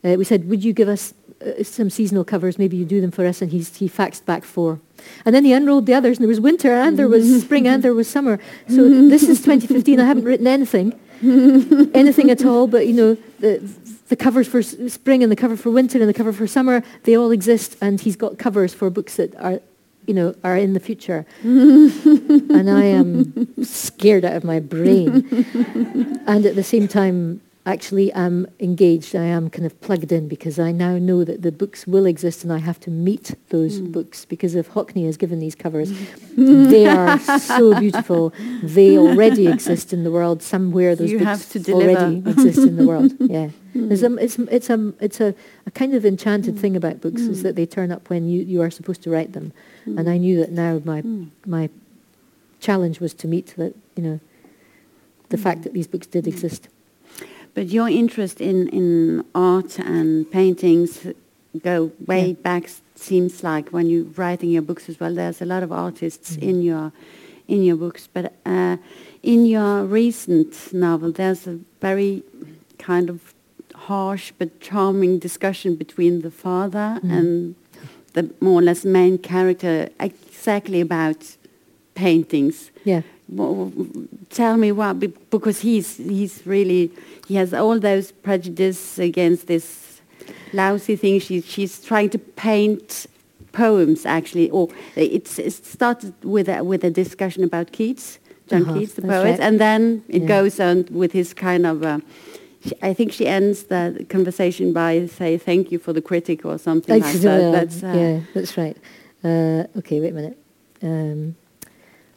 uh, 0.04 0.16
we 0.18 0.26
said, 0.26 0.50
would 0.50 0.64
you 0.64 0.74
give 0.74 0.90
us 0.90 1.14
uh, 1.46 1.64
some 1.64 1.90
seasonal 1.90 2.26
covers? 2.26 2.60
Maybe 2.60 2.76
you 2.76 2.84
do 2.84 3.00
them 3.00 3.12
for 3.12 3.26
us. 3.26 3.42
And 3.42 3.52
he's, 3.52 3.78
he 3.78 3.88
faxed 3.88 4.26
back 4.26 4.44
four. 4.44 4.82
And 5.26 5.34
then 5.34 5.46
he 5.46 5.54
unrolled 5.54 5.86
the 5.86 5.94
others, 5.94 6.18
and 6.18 6.24
there 6.24 6.30
was 6.30 6.42
winter, 6.42 6.74
and 6.74 7.00
there 7.00 7.08
was 7.08 7.42
spring, 7.42 7.68
and 7.68 7.84
there 7.84 7.94
was 7.94 8.10
summer. 8.10 8.40
So 8.68 8.88
this 8.90 9.24
is 9.24 9.40
2015. 9.40 10.00
I 10.00 10.06
haven't 10.06 10.24
written 10.24 10.48
anything 10.48 11.00
anything 11.94 12.30
at 12.30 12.46
all, 12.46 12.68
but 12.68 12.88
you 12.88 12.94
know, 12.94 13.18
the, 13.40 13.58
the 14.10 14.16
covers 14.16 14.48
for 14.48 14.62
spring 14.62 15.24
and 15.24 15.32
the 15.32 15.36
cover 15.36 15.56
for 15.58 15.72
winter 15.72 16.00
and 16.00 16.10
the 16.10 16.14
cover 16.14 16.34
for 16.34 16.48
summer, 16.48 16.84
they 17.04 17.16
all 17.16 17.32
exist, 17.32 17.78
and 17.82 18.02
he's 18.02 18.16
got 18.16 18.38
covers 18.38 18.74
for 18.74 18.90
books 18.90 19.16
that 19.16 19.36
are, 19.36 19.60
you 20.06 20.14
know, 20.14 20.36
are 20.44 20.58
in 20.58 20.74
the 20.74 20.80
future. 20.80 21.26
and 21.44 22.70
I 22.70 22.86
am 22.86 23.48
scared 23.64 24.26
out 24.26 24.36
of 24.36 24.44
my 24.44 24.60
brain. 24.60 25.46
and 26.28 26.46
at 26.46 26.56
the 26.56 26.64
same 26.64 26.88
time, 26.88 27.42
actually 27.66 28.12
am 28.12 28.48
engaged. 28.60 29.16
I 29.16 29.24
am 29.24 29.50
kind 29.50 29.66
of 29.66 29.80
plugged 29.80 30.12
in 30.12 30.28
because 30.28 30.60
I 30.60 30.72
now 30.72 30.98
know 30.98 31.24
that 31.24 31.44
the 31.44 31.52
books 31.52 31.88
will 31.88 32.06
exist 32.06 32.44
and 32.44 32.52
I 32.52 32.58
have 32.58 32.80
to 32.82 32.92
meet 32.92 33.36
those 33.50 33.80
mm. 33.80 33.92
books 33.92 34.26
because 34.26 34.56
if 34.56 34.72
Hockney 34.72 35.06
has 35.06 35.16
given 35.16 35.40
these 35.40 35.56
covers, 35.56 35.92
mm. 35.92 36.70
they 36.70 36.86
are 36.88 37.18
so 37.40 37.80
beautiful. 37.80 38.34
They 38.62 38.98
already 39.06 39.48
exist 39.48 39.94
in 39.94 40.04
the 40.04 40.12
world 40.12 40.44
somewhere. 40.44 40.96
Those 40.96 41.12
You 41.12 41.20
books 41.20 41.54
have 41.54 41.64
to 41.64 41.74
already 41.74 42.18
exist 42.30 42.60
in 42.60 42.76
the 42.76 42.86
world. 42.92 43.14
Yeah, 43.20 43.50
it's 43.74 44.04
a, 44.04 44.16
it's, 44.18 44.38
it's 44.40 44.70
a, 44.70 44.94
it's 45.00 45.22
a, 45.22 45.34
a 45.66 45.72
kind 45.72 45.94
of 45.94 46.06
enchanted 46.06 46.56
mm. 46.56 46.60
thing 46.60 46.76
about 46.76 47.00
books 47.00 47.22
is 47.22 47.44
that 47.44 47.56
they 47.56 47.66
turn 47.66 47.92
up 47.92 48.10
when 48.10 48.28
you, 48.28 48.44
you 48.44 48.62
are 48.62 48.70
supposed 48.70 49.02
to 49.04 49.10
write 49.10 49.32
them, 49.32 49.54
and 49.86 50.10
I 50.10 50.18
knew 50.18 50.38
that 50.40 50.52
now 50.52 50.82
my 50.84 51.02
my 51.46 51.70
challenge 52.60 53.00
was 53.00 53.14
to 53.14 53.28
meet 53.28 53.54
that 53.58 53.74
you 53.96 54.04
know 54.04 54.20
the 55.30 55.38
fact 55.38 55.64
that 55.64 55.74
these 55.74 55.88
books 55.88 56.08
did 56.08 56.28
exist. 56.28 56.68
But 57.54 57.68
your 57.68 57.88
interest 57.90 58.42
in, 58.42 58.68
in 58.70 59.24
art 59.36 59.80
and 59.80 60.30
paintings 60.32 61.06
go 61.64 61.92
way 62.08 62.28
Yeah. 62.30 62.34
back. 62.42 62.70
Seems 62.96 63.44
like 63.44 63.70
when 63.70 63.88
you're 63.90 64.06
writing 64.18 64.50
your 64.50 64.62
books 64.62 64.90
as 64.90 65.00
well. 65.00 65.14
There's 65.14 65.42
a 65.42 65.46
lot 65.46 65.64
of 65.64 65.72
artists 65.72 66.32
Mm-hmm. 66.38 66.50
in 66.50 66.62
your 66.62 66.92
in 67.48 67.64
your 67.64 67.76
books. 67.76 68.08
But 68.14 68.34
uh, 68.46 68.78
in 69.22 69.46
your 69.46 69.84
recent 69.84 70.74
novel, 70.74 71.12
there's 71.12 71.46
a 71.48 71.60
very 71.82 72.24
kind 72.80 73.10
of 73.10 73.34
harsh 73.76 74.32
but 74.38 74.60
charming 74.62 75.20
discussion 75.20 75.76
between 75.76 76.22
the 76.22 76.32
father 76.32 77.00
Mhm. 77.04 77.18
and 77.18 77.56
the 78.14 78.30
more 78.40 78.60
or 78.60 78.64
less 78.64 78.86
main 78.86 79.18
character, 79.18 79.90
exactly 80.00 80.80
about 80.82 81.38
paintings. 81.96 82.72
Yeah. 82.86 83.02
Tell 84.30 84.58
me 84.58 84.72
why, 84.72 84.94
because 84.94 85.62
he's 85.62 85.98
he's 85.98 86.46
really 86.46 86.92
he 87.28 87.36
has 87.36 87.54
all 87.54 87.80
those 87.80 88.12
prejudice 88.12 89.00
against 89.00 89.48
this 89.48 90.02
lousy 90.54 90.96
thing. 90.96 91.20
She 91.20 91.42
she's 91.42 91.84
trying 91.84 92.10
to 92.12 92.20
paint 92.20 93.08
poems 93.52 94.06
actually, 94.06 94.50
or 94.50 94.68
it's 94.96 95.40
it 95.40 95.52
started 95.54 96.14
with 96.24 96.50
a, 96.50 96.64
with 96.64 96.84
a 96.84 96.90
discussion 96.90 97.44
about 97.44 97.72
Keats, 97.72 98.20
John 98.50 98.64
Uh-huh, 98.64 98.74
Keats, 98.80 98.94
the 98.94 99.02
poet, 99.04 99.24
right. 99.24 99.40
and 99.40 99.60
then 99.60 100.04
it 100.08 100.22
Yeah. 100.24 100.28
goes 100.42 100.60
on 100.60 100.86
with 100.92 101.12
his 101.14 101.34
kind 101.34 101.66
of. 101.66 101.84
Uh, 101.84 102.00
she, 102.66 102.72
I 102.82 102.94
think 102.94 103.12
she 103.12 103.26
ends 103.28 103.64
the 103.64 104.06
conversation 104.10 104.74
by 104.74 105.08
say 105.08 105.38
thank 105.38 105.72
you 105.72 105.80
for 105.80 105.94
the 105.94 106.02
critic 106.02 106.46
or 106.46 106.58
something 106.58 107.02
like 107.02 107.22
that. 107.22 107.52
That's, 107.52 107.84
uh, 107.84 107.94
yeah, 107.98 108.20
that's 108.34 108.58
right. 108.58 108.78
Uh, 109.24 109.68
okay, 109.80 110.00
wait 110.00 110.12
a 110.12 110.16
minute. 110.16 110.38
Um, 110.82 111.36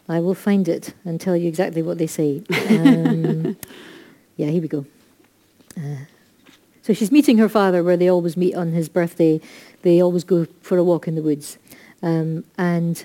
I 0.08 0.20
will 0.20 0.34
find 0.34 0.68
it 0.68 0.94
and 1.04 1.20
tell 1.20 1.36
you 1.36 1.48
exactly 1.48 1.82
what 1.82 1.98
they 1.98 2.06
say. 2.06 2.42
Um, 2.70 3.56
yeah, 4.36 4.46
here 4.48 4.62
we 4.62 4.68
go. 4.68 4.86
Uh, 5.76 6.04
so 6.82 6.92
she's 6.92 7.10
meeting 7.10 7.38
her 7.38 7.48
father 7.48 7.82
where 7.82 7.96
they 7.96 8.08
always 8.08 8.36
meet 8.36 8.54
on 8.54 8.70
his 8.70 8.88
birthday. 8.88 9.40
They 9.82 10.00
always 10.00 10.22
go 10.22 10.46
for 10.62 10.78
a 10.78 10.84
walk 10.84 11.08
in 11.08 11.16
the 11.16 11.22
woods. 11.22 11.58
Um, 12.02 12.44
and 12.56 13.04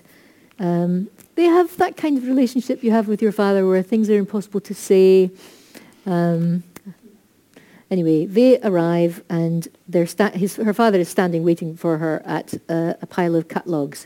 um, 0.60 1.10
they 1.36 1.46
have 1.46 1.76
that 1.78 1.98
kind 1.98 2.18
of 2.18 2.28
relationship 2.28 2.84
you 2.84 2.92
have 2.92 3.08
with 3.08 3.22
your 3.22 3.32
father 3.32 3.68
where 3.68 3.82
things 3.82 4.10
are 4.10 4.18
impossible 4.18 4.62
to 4.62 4.76
say. 4.76 5.32
Um, 6.06 6.64
anyway, 7.90 8.28
they 8.28 8.60
arrive 8.62 9.24
and 9.30 9.68
sta- 10.06 10.32
his, 10.32 10.58
her 10.58 10.74
father 10.74 11.00
is 11.00 11.10
standing 11.10 11.44
waiting 11.44 11.76
for 11.76 11.98
her 11.98 12.22
at 12.26 12.54
uh, 12.70 12.94
a 13.02 13.08
pile 13.08 13.36
of 13.36 13.48
cut 13.48 13.66
logs. 13.66 14.06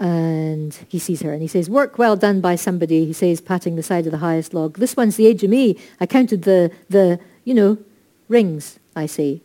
And 0.00 0.72
he 0.88 1.00
sees 1.00 1.22
her 1.22 1.32
and 1.32 1.42
he 1.42 1.48
says, 1.48 1.68
work 1.68 1.98
well 1.98 2.14
done 2.14 2.40
by 2.40 2.54
somebody, 2.54 3.04
he 3.04 3.12
says, 3.12 3.40
patting 3.40 3.74
the 3.74 3.82
side 3.82 4.06
of 4.06 4.12
the 4.12 4.18
highest 4.18 4.54
log. 4.54 4.78
This 4.78 4.96
one's 4.96 5.16
the 5.16 5.26
age 5.26 5.42
of 5.42 5.50
me. 5.50 5.76
I 5.98 6.06
counted 6.06 6.42
the, 6.42 6.70
the 6.88 7.18
you 7.42 7.52
know, 7.52 7.78
rings, 8.28 8.78
I 8.94 9.06
say. 9.06 9.40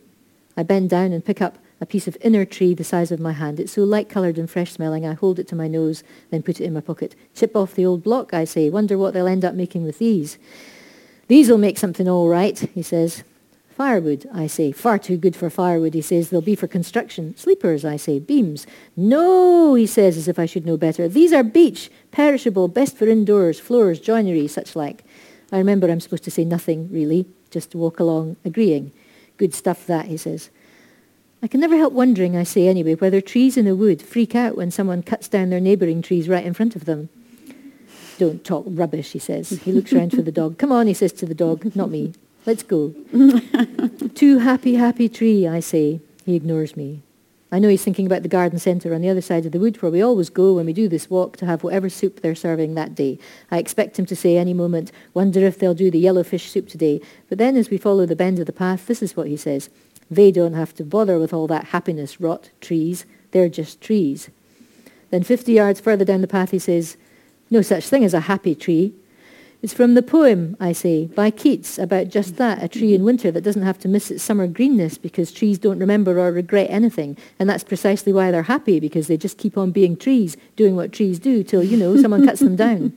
I 0.56 0.62
bend 0.62 0.92
down 0.92 1.12
and 1.12 1.26
pick 1.26 1.42
up 1.42 1.58
a 1.82 1.88
piece 1.88 2.08
of 2.08 2.16
inner 2.22 2.46
tree 2.46 2.76
the 2.76 2.84
size 2.84 3.12
of 3.12 3.20
my 3.20 3.32
hand. 3.32 3.60
It's 3.60 3.74
so 3.74 3.84
light-coloured 3.84 4.38
and 4.38 4.48
fresh-smelling. 4.48 5.08
I 5.08 5.14
hold 5.14 5.40
it 5.40 5.48
to 5.48 5.56
my 5.56 5.68
nose, 5.68 6.04
then 6.30 6.44
put 6.44 6.62
it 6.62 6.66
in 6.66 6.74
my 6.74 6.82
pocket. 6.82 7.16
Chip 7.34 7.56
off 7.56 7.74
the 7.74 7.86
old 7.86 8.04
block, 8.04 8.34
I 8.34 8.46
say. 8.46 8.70
Wonder 8.70 8.98
what 8.98 9.16
they'll 9.16 9.28
end 9.28 9.44
up 9.44 9.56
making 9.56 9.84
with 9.84 9.98
these. 9.98 10.38
These'll 11.28 11.58
make 11.58 11.80
something 11.80 12.08
all 12.08 12.30
right, 12.30 12.60
he 12.60 12.84
says. 12.84 13.24
Firewood, 13.76 14.30
I 14.32 14.46
say. 14.46 14.72
Far 14.72 15.00
too 15.00 15.18
good 15.18 15.36
for 15.36 15.50
firewood, 15.50 15.96
he 15.96 16.02
says. 16.02 16.30
They'll 16.30 16.42
be 16.42 16.56
for 16.56 16.68
construction. 16.68 17.36
Sleepers, 17.38 17.84
I 17.84 17.98
say. 17.98 18.20
Beams. 18.20 18.68
No, 18.96 19.74
he 19.74 19.88
says, 19.88 20.16
as 20.16 20.28
if 20.28 20.38
I 20.38 20.46
should 20.46 20.66
know 20.66 20.78
better. 20.78 21.08
These 21.08 21.34
are 21.34 21.44
beech, 21.44 21.90
perishable, 22.12 22.68
best 22.68 22.96
for 22.96 23.08
indoors, 23.08 23.60
floors, 23.60 24.00
joinery, 24.00 24.48
such 24.48 24.76
like. 24.76 25.04
I 25.52 25.58
remember 25.58 25.90
I'm 25.90 26.00
supposed 26.00 26.24
to 26.26 26.32
say 26.32 26.46
nothing, 26.46 26.88
really, 26.92 27.26
just 27.50 27.72
to 27.72 27.80
walk 27.80 28.00
along, 28.00 28.36
agreeing. 28.46 28.92
Good 29.38 29.56
stuff, 29.56 29.88
that, 29.88 30.06
he 30.06 30.18
says. 30.18 30.52
I 31.42 31.48
can 31.48 31.60
never 31.60 31.76
help 31.76 31.94
wondering, 31.94 32.38
I 32.38 32.44
say 32.44 32.68
anyway, 32.68 32.94
whether 32.94 33.22
trees 33.22 33.58
in 33.58 33.66
the 33.66 33.76
wood 33.76 34.04
freak 34.04 34.36
out 34.36 34.56
when 34.56 34.70
someone 34.70 35.02
cuts 35.02 35.28
down 35.28 35.50
their 35.50 35.60
neighbouring 35.60 36.04
trees 36.04 36.30
right 36.30 36.46
in 36.46 36.54
front 36.54 36.76
of 36.76 36.86
them. 36.86 37.10
Don't 38.20 38.46
talk 38.46 38.66
rubbish, 38.68 39.12
he 39.12 39.20
says. 39.20 39.50
He 39.50 39.72
looks 39.72 39.92
round 39.92 40.12
for 40.12 40.22
the 40.22 40.32
dog. 40.32 40.60
Come 40.60 40.72
on, 40.72 40.86
he 40.86 40.94
says 40.94 41.12
to 41.14 41.26
the 41.26 41.34
dog, 41.34 41.76
not 41.76 41.90
me. 41.90 42.14
Let's 42.46 42.64
go. 42.64 42.94
Too 44.16 44.40
happy, 44.40 44.76
happy 44.76 45.08
tree, 45.08 45.48
I 45.48 45.62
say. 45.62 46.02
He 46.26 46.36
ignores 46.36 46.76
me. 46.76 47.02
I 47.54 47.60
know 47.60 47.70
he's 47.70 47.84
thinking 47.84 48.08
about 48.08 48.24
the 48.24 48.30
garden 48.30 48.58
centre 48.58 48.96
on 48.96 49.02
the 49.02 49.10
other 49.10 49.22
side 49.22 49.46
of 49.46 49.52
the 49.52 49.60
wood 49.60 49.80
where 49.82 49.92
we 49.92 50.02
always 50.02 50.32
go 50.32 50.54
when 50.54 50.66
we 50.66 50.74
do 50.74 50.88
this 50.90 51.10
walk 51.10 51.38
to 51.38 51.46
have 51.46 51.64
whatever 51.64 51.88
soup 51.88 52.22
they're 52.22 52.34
serving 52.34 52.74
that 52.74 52.96
day. 52.96 53.20
I 53.52 53.60
expect 53.60 54.00
him 54.00 54.08
to 54.08 54.16
say 54.16 54.38
any 54.38 54.54
moment, 54.54 54.92
wonder 55.14 55.46
if 55.46 55.60
they'll 55.60 55.76
do 55.76 55.92
the 55.92 56.04
yellowfish 56.04 56.50
soup 56.50 56.68
today. 56.68 57.00
But 57.30 57.38
then 57.38 57.56
as 57.56 57.70
we 57.70 57.78
follow 57.78 58.08
the 58.08 58.16
bend 58.16 58.40
of 58.40 58.48
the 58.48 58.54
path, 58.54 58.88
this 58.88 59.04
is 59.04 59.16
what 59.16 59.28
he 59.28 59.38
says. 59.38 59.70
They 60.10 60.32
don't 60.32 60.56
have 60.56 60.74
to 60.76 60.84
bother 60.84 61.20
with 61.20 61.32
all 61.32 61.46
that 61.48 61.66
happiness 61.66 62.20
rot 62.20 62.50
trees. 62.60 63.06
They're 63.32 63.50
just 63.50 63.80
trees. 63.82 64.32
Then 65.12 65.24
50 65.24 65.52
yards 65.54 65.80
further 65.80 66.06
down 66.06 66.22
the 66.22 66.28
path 66.28 66.52
he 66.52 66.60
says, 66.60 66.98
no 67.52 67.62
such 67.62 67.88
thing 67.88 68.04
as 68.04 68.16
a 68.16 68.22
happy 68.22 68.56
tree. 68.56 68.96
It's 69.64 69.74
from 69.74 69.94
the 69.94 70.04
poem, 70.04 70.58
I 70.60 70.74
say, 70.74 71.06
by 71.06 71.32
Keats 71.32 71.80
about 71.80 72.10
just 72.10 72.36
that, 72.36 72.62
a 72.62 72.68
tree 72.68 72.94
in 72.94 73.06
winter 73.06 73.32
that 73.32 73.46
doesn't 73.46 73.62
have 73.62 73.80
to 73.80 73.88
miss 73.88 74.12
its 74.12 74.22
summer 74.22 74.46
greenness 74.46 74.98
because 74.98 75.32
trees 75.32 75.58
don't 75.58 75.80
remember 75.80 76.20
or 76.20 76.34
regret 76.34 76.70
anything. 76.70 77.16
And 77.40 77.50
that's 77.50 77.64
precisely 77.64 78.12
why 78.12 78.30
they're 78.30 78.44
happy, 78.44 78.82
because 78.82 79.08
they 79.08 79.16
just 79.16 79.38
keep 79.38 79.58
on 79.58 79.72
being 79.72 79.96
trees, 79.96 80.36
doing 80.58 80.76
what 80.76 80.92
trees 80.92 81.18
do 81.18 81.44
till, 81.44 81.64
you 81.64 81.78
know, 81.78 81.96
someone 81.96 82.26
cuts 82.26 82.42
them 82.42 82.58
down. 82.58 82.92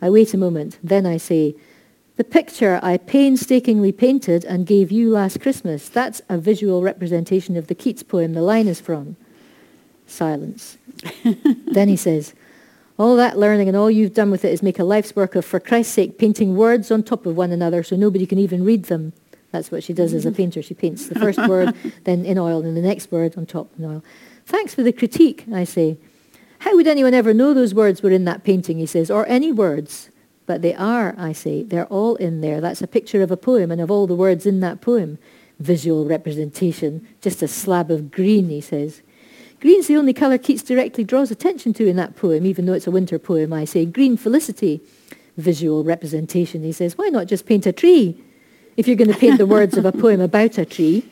I 0.00 0.08
wait 0.08 0.32
a 0.32 0.38
moment. 0.38 0.78
Then 0.84 1.04
I 1.04 1.16
say, 1.16 1.56
the 2.14 2.22
picture 2.22 2.78
I 2.80 2.96
painstakingly 2.96 3.90
painted 3.90 4.44
and 4.44 4.68
gave 4.68 4.92
you 4.92 5.10
last 5.10 5.40
Christmas, 5.40 5.88
that's 5.88 6.22
a 6.28 6.38
visual 6.38 6.80
representation 6.80 7.56
of 7.56 7.66
the 7.66 7.74
Keats 7.74 8.04
poem 8.04 8.34
the 8.34 8.40
line 8.40 8.68
is 8.68 8.80
from. 8.80 9.16
Silence. 10.06 10.78
then 11.66 11.88
he 11.88 11.96
says, 11.96 12.34
all 12.98 13.16
that 13.16 13.38
learning 13.38 13.68
and 13.68 13.76
all 13.76 13.90
you've 13.90 14.14
done 14.14 14.30
with 14.30 14.44
it 14.44 14.52
is 14.52 14.62
make 14.62 14.78
a 14.78 14.84
life's 14.84 15.14
work 15.14 15.34
of, 15.34 15.44
for 15.44 15.60
Christ's 15.60 15.92
sake, 15.92 16.18
painting 16.18 16.56
words 16.56 16.90
on 16.90 17.02
top 17.02 17.26
of 17.26 17.36
one 17.36 17.52
another 17.52 17.82
so 17.82 17.96
nobody 17.96 18.26
can 18.26 18.38
even 18.38 18.64
read 18.64 18.84
them. 18.84 19.12
That's 19.52 19.70
what 19.70 19.84
she 19.84 19.92
does 19.92 20.12
as 20.12 20.24
a 20.24 20.28
mm-hmm. 20.28 20.36
painter. 20.36 20.62
She 20.62 20.74
paints 20.74 21.06
the 21.06 21.18
first 21.18 21.38
word, 21.46 21.74
then 22.04 22.24
in 22.24 22.38
oil, 22.38 22.64
and 22.64 22.76
the 22.76 22.82
next 22.82 23.12
word 23.12 23.36
on 23.36 23.46
top 23.46 23.70
in 23.78 23.84
oil. 23.84 24.04
Thanks 24.44 24.74
for 24.74 24.82
the 24.82 24.92
critique, 24.92 25.44
I 25.52 25.64
say. 25.64 25.98
How 26.60 26.74
would 26.74 26.86
anyone 26.86 27.14
ever 27.14 27.34
know 27.34 27.52
those 27.52 27.74
words 27.74 28.02
were 28.02 28.10
in 28.10 28.24
that 28.24 28.44
painting, 28.44 28.78
he 28.78 28.86
says, 28.86 29.10
or 29.10 29.26
any 29.28 29.52
words? 29.52 30.10
But 30.46 30.62
they 30.62 30.74
are, 30.74 31.14
I 31.18 31.32
say. 31.32 31.64
They're 31.64 31.86
all 31.86 32.16
in 32.16 32.40
there. 32.40 32.60
That's 32.60 32.82
a 32.82 32.86
picture 32.86 33.22
of 33.22 33.30
a 33.30 33.36
poem 33.36 33.70
and 33.70 33.80
of 33.80 33.90
all 33.90 34.06
the 34.06 34.14
words 34.14 34.46
in 34.46 34.60
that 34.60 34.80
poem. 34.80 35.18
Visual 35.58 36.06
representation. 36.06 37.06
Just 37.20 37.42
a 37.42 37.48
slab 37.48 37.90
of 37.90 38.10
green, 38.10 38.48
he 38.48 38.60
says. 38.60 39.02
Green's 39.66 39.88
the 39.88 39.96
only 39.96 40.12
colour 40.12 40.38
Keats 40.38 40.62
directly 40.62 41.02
draws 41.02 41.32
attention 41.32 41.72
to 41.72 41.88
in 41.88 41.96
that 41.96 42.14
poem, 42.14 42.46
even 42.46 42.66
though 42.66 42.72
it's 42.72 42.86
a 42.86 42.90
winter 42.92 43.18
poem, 43.18 43.52
I 43.52 43.64
say. 43.64 43.84
Green 43.84 44.16
felicity, 44.16 44.80
visual 45.36 45.82
representation. 45.82 46.62
He 46.62 46.70
says, 46.70 46.96
why 46.96 47.08
not 47.08 47.26
just 47.26 47.46
paint 47.46 47.66
a 47.66 47.72
tree? 47.72 48.22
If 48.76 48.86
you're 48.86 48.94
going 48.94 49.12
to 49.12 49.18
paint 49.18 49.38
the 49.38 49.44
words 49.44 49.76
of 49.76 49.84
a 49.84 49.90
poem 49.90 50.20
about 50.20 50.56
a 50.56 50.64
tree, 50.64 51.10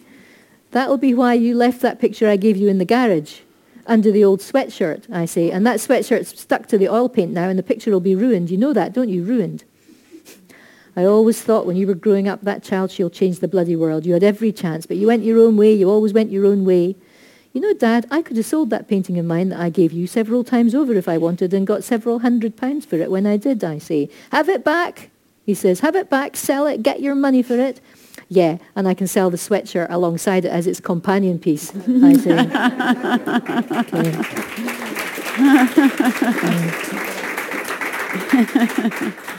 that'll 0.71 0.99
be 0.99 1.15
why 1.15 1.35
you 1.35 1.57
left 1.57 1.81
that 1.81 1.99
picture 1.99 2.29
I 2.29 2.37
gave 2.37 2.57
you 2.57 2.69
in 2.69 2.79
the 2.79 2.85
garage 2.85 3.41
under 3.89 4.13
the 4.13 4.23
old 4.23 4.39
sweatshirt, 4.39 5.13
I 5.13 5.25
say. 5.25 5.51
And 5.51 5.67
that 5.67 5.81
sweatshirt's 5.81 6.39
stuck 6.39 6.69
to 6.69 6.79
the 6.79 6.89
oil 6.89 7.09
paint 7.09 7.33
now 7.33 7.49
and 7.49 7.59
the 7.59 7.65
picture 7.65 7.91
will 7.91 7.99
be 7.99 8.15
ruined. 8.15 8.51
You 8.51 8.59
know 8.59 8.73
that, 8.73 8.93
don't 8.93 9.09
you? 9.09 9.25
Ruined. 9.25 9.65
I 10.95 11.05
always 11.05 11.43
thought 11.43 11.67
when 11.67 11.75
you 11.75 11.89
were 11.89 11.95
growing 11.95 12.29
up, 12.29 12.43
that 12.43 12.63
child, 12.63 12.93
she'll 12.93 13.11
change 13.11 13.41
the 13.41 13.49
bloody 13.49 13.75
world. 13.75 14.07
You 14.07 14.13
had 14.13 14.23
every 14.23 14.53
chance, 14.53 14.87
but 14.87 14.97
you 14.97 15.09
went 15.09 15.25
your 15.25 15.41
own 15.41 15.57
way. 15.57 15.75
You 15.75 15.91
always 15.91 16.13
went 16.13 16.31
your 16.31 16.47
own 16.47 16.65
way. 16.65 16.95
You 17.55 17.61
know, 17.61 17.73
Dad, 17.73 18.07
I 18.11 18.21
could 18.21 18.37
have 18.37 18.47
sold 18.47 18.71
that 18.71 18.89
painting 18.89 19.17
of 19.17 19.25
mine 19.25 19.51
that 19.51 19.61
I 19.61 19.71
gave 19.71 19.93
you 19.93 20.09
several 20.09 20.43
times 20.43 20.75
over 20.75 20.93
if 20.95 21.07
I 21.07 21.19
wanted 21.19 21.55
and 21.55 21.65
got 21.65 21.85
several 21.85 22.19
hundred 22.19 22.57
pounds 22.57 22.85
for 22.85 22.97
it 22.97 23.13
when 23.13 23.27
I 23.27 23.37
did, 23.37 23.63
I 23.63 23.79
say. 23.79 24.11
Have 24.33 24.49
it 24.49 24.65
back, 24.65 25.11
he 25.47 25.55
says. 25.55 25.79
Have 25.79 25.95
it 25.95 26.11
back, 26.11 26.37
sell 26.37 26.67
it, 26.67 26.83
get 26.83 27.01
your 27.01 27.15
money 27.15 27.45
for 27.45 27.57
it. 27.57 27.81
Yeah, 28.29 28.59
and 28.75 28.89
I 28.89 28.95
can 28.95 29.07
sell 29.07 29.31
the 29.31 29.37
sweatshirt 29.37 29.87
alongside 29.89 30.45
it 30.45 30.49
as 30.49 30.67
its 30.67 30.81
companion 30.81 31.39
piece, 31.39 31.73
I 32.03 32.15
say. 32.15 32.41
okay. 39.15 39.21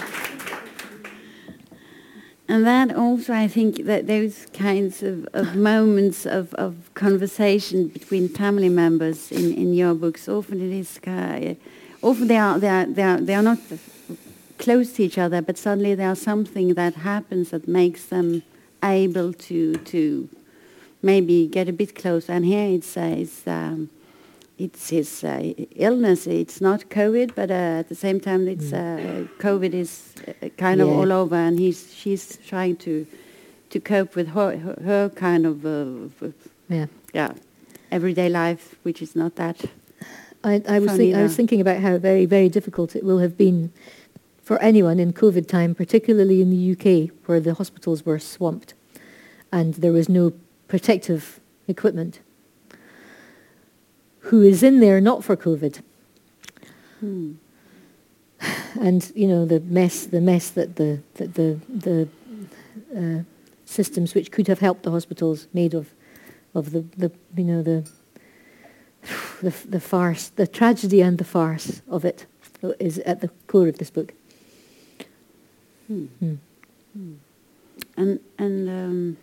And 2.55 2.65
that 2.65 2.95
also, 2.95 3.33
I 3.33 3.49
think, 3.49 3.83
that 3.83 4.07
those 4.07 4.45
kinds 4.53 5.03
of, 5.03 5.27
of 5.33 5.57
moments 5.57 6.25
of, 6.25 6.53
of 6.53 6.89
conversation 6.93 7.89
between 7.89 8.29
family 8.29 8.69
members 8.69 9.29
in, 9.29 9.53
in 9.53 9.73
your 9.73 9.93
books, 9.93 10.29
often 10.29 10.61
it 10.61 10.73
is, 10.73 10.97
uh, 11.05 11.55
often 12.01 12.27
they 12.29 12.37
are, 12.37 12.57
they, 12.57 12.69
are, 12.69 12.85
they, 12.85 13.03
are, 13.03 13.19
they 13.19 13.35
are 13.35 13.41
not 13.41 13.57
close 14.57 14.93
to 14.93 15.03
each 15.03 15.17
other, 15.17 15.41
but 15.41 15.57
suddenly 15.57 15.95
there's 15.95 16.21
something 16.21 16.75
that 16.75 16.93
happens 16.95 17.49
that 17.49 17.67
makes 17.67 18.05
them 18.05 18.41
able 18.81 19.33
to, 19.33 19.75
to 19.75 20.29
maybe 21.01 21.47
get 21.47 21.67
a 21.67 21.73
bit 21.73 21.93
closer. 21.93 22.31
And 22.31 22.45
here 22.45 22.69
it 22.69 22.85
says, 22.85 23.43
um, 23.47 23.89
it's 24.57 24.89
his 24.89 25.23
uh, 25.23 25.53
illness. 25.75 26.27
It's 26.27 26.61
not 26.61 26.89
COVID, 26.89 27.35
but 27.35 27.51
uh, 27.51 27.79
at 27.79 27.89
the 27.89 27.95
same 27.95 28.19
time, 28.19 28.47
it's 28.47 28.71
mm. 28.71 29.25
uh, 29.25 29.27
COVID 29.41 29.73
is 29.73 30.13
uh, 30.27 30.49
kind 30.57 30.81
of 30.81 30.89
all 30.89 31.11
over, 31.11 31.35
and 31.35 31.59
he's 31.59 31.93
she's 31.93 32.37
trying 32.47 32.77
to 32.77 33.05
to 33.69 33.79
cope 33.79 34.15
with 34.15 34.29
her 34.29 34.57
her, 34.57 34.81
her 34.83 35.09
kind 35.09 35.45
of 35.45 35.65
uh, 35.65 36.29
yeah 36.69 36.87
yeah 37.13 37.33
everyday 37.91 38.29
life, 38.29 38.75
which 38.83 39.01
is 39.01 39.15
not 39.15 39.35
that. 39.35 39.65
I, 40.43 40.61
I 40.67 40.79
was 40.79 40.91
think, 40.91 41.15
I 41.15 41.23
was 41.23 41.35
thinking 41.35 41.59
about 41.59 41.79
how 41.81 41.97
very 41.97 42.25
very 42.25 42.49
difficult 42.49 42.95
it 42.95 43.03
will 43.03 43.19
have 43.19 43.37
been 43.37 43.71
for 44.41 44.61
anyone 44.61 44.99
in 44.99 45.11
COVID 45.11 45.47
time, 45.47 45.73
particularly 45.73 46.39
in 46.41 46.51
the 46.51 46.71
UK, 46.73 47.11
where 47.25 47.39
the 47.39 47.55
hospitals 47.55 48.05
were 48.05 48.19
swamped, 48.19 48.73
and 49.51 49.73
there 49.75 49.91
was 49.91 50.07
no 50.07 50.33
protective 50.67 51.39
equipment 51.67 52.19
who 54.25 54.41
is 54.41 54.63
in 54.63 54.79
there 54.79 54.99
not 54.99 55.23
for 55.23 55.37
COVID. 55.37 55.81
Hmm. 56.99 57.33
And 58.79 59.11
you 59.15 59.27
know 59.27 59.45
the 59.45 59.59
mess, 59.61 60.05
the 60.05 60.21
mess 60.21 60.49
that 60.49 60.75
the 60.75 60.99
that 61.15 61.35
the 61.35 61.59
the 61.69 62.07
uh, 62.95 63.23
systems 63.65 64.13
which 64.13 64.31
could 64.31 64.47
have 64.47 64.59
helped 64.59 64.83
the 64.83 64.91
hospitals 64.91 65.47
made 65.53 65.73
of 65.73 65.93
of 66.53 66.71
the, 66.71 66.81
the 66.97 67.11
you 67.35 67.43
know 67.43 67.63
the, 67.63 67.89
the 69.41 69.53
the 69.67 69.79
farce, 69.79 70.29
the 70.35 70.47
tragedy 70.47 71.01
and 71.01 71.17
the 71.17 71.23
farce 71.23 71.81
of 71.87 72.03
it 72.03 72.25
is 72.79 72.99
at 72.99 73.21
the 73.21 73.29
core 73.47 73.69
of 73.69 73.77
this 73.77 73.91
book. 73.91 74.13
Hmm. 75.87 76.05
Hmm. 76.19 76.35
hmm. 76.93 77.13
and 77.95 78.19
and 78.37 78.69
um, 78.69 79.17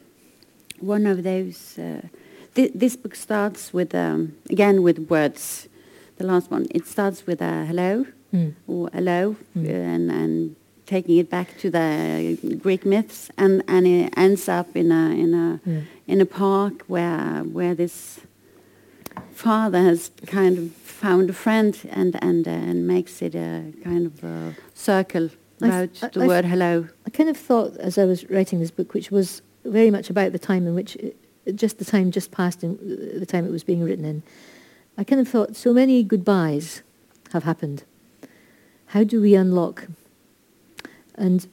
one 0.80 1.06
of 1.06 1.22
those. 1.22 1.78
Uh, 1.78 2.08
th 2.54 2.70
this 2.74 2.96
book 2.96 3.14
starts 3.14 3.72
with 3.72 3.94
um, 3.94 4.20
again 4.50 4.82
with 4.82 4.98
words. 5.10 5.68
The 6.18 6.26
last 6.26 6.50
one. 6.50 6.66
It 6.70 6.86
starts 6.86 7.26
with 7.26 7.40
a 7.40 7.64
hello 7.66 8.06
Mm. 8.34 8.52
or 8.66 8.88
hello, 8.94 9.36
Mm. 9.56 9.68
and 9.94 10.10
and 10.10 10.56
taking 10.86 11.18
it 11.18 11.28
back 11.30 11.48
to 11.62 11.70
the 11.70 12.38
Greek 12.62 12.84
myths, 12.86 13.30
and 13.36 13.62
and 13.68 13.86
it 13.86 14.12
ends 14.16 14.48
up 14.48 14.68
in 14.76 14.90
a 14.92 15.04
in 15.24 15.34
a 15.34 15.60
Yeah. 15.66 15.80
in 16.06 16.20
a 16.20 16.24
park 16.26 16.74
where 16.88 17.42
where 17.56 17.74
this 17.74 18.20
father 19.32 19.78
has 19.82 20.10
kind 20.26 20.58
of 20.58 20.70
found 20.72 21.30
a 21.30 21.32
friend 21.32 21.78
and 21.90 22.16
and 22.22 22.46
uh, 22.48 22.50
and 22.70 22.86
makes 22.86 23.20
it 23.22 23.34
a 23.34 23.72
kind 23.84 24.06
of 24.06 24.24
a 24.24 24.54
circle 24.74 25.28
about 25.60 25.92
the 26.12 26.22
I 26.24 26.26
word 26.26 26.44
hello. 26.44 26.86
I 27.06 27.10
kind 27.10 27.28
of 27.28 27.36
thought 27.36 27.76
as 27.78 27.98
I 27.98 28.04
was 28.04 28.28
writing 28.30 28.60
this 28.60 28.70
book, 28.70 28.94
which 28.94 29.10
was 29.10 29.42
very 29.64 29.90
much 29.90 30.10
about 30.10 30.32
the 30.32 30.38
time 30.38 30.66
in 30.66 30.74
which, 30.74 30.96
it, 30.96 31.16
just 31.54 31.78
the 31.78 31.84
time 31.84 32.10
just 32.10 32.30
past 32.30 32.62
in 32.62 32.74
uh, 32.74 33.18
the 33.18 33.26
time 33.26 33.44
it 33.44 33.50
was 33.50 33.64
being 33.64 33.82
written 33.82 34.04
in, 34.04 34.22
I 34.96 35.04
kind 35.04 35.20
of 35.20 35.28
thought 35.28 35.56
so 35.56 35.72
many 35.72 36.02
goodbyes 36.02 36.82
have 37.32 37.44
happened. 37.44 37.84
How 38.86 39.04
do 39.04 39.20
we 39.20 39.34
unlock? 39.34 39.86
And 41.14 41.46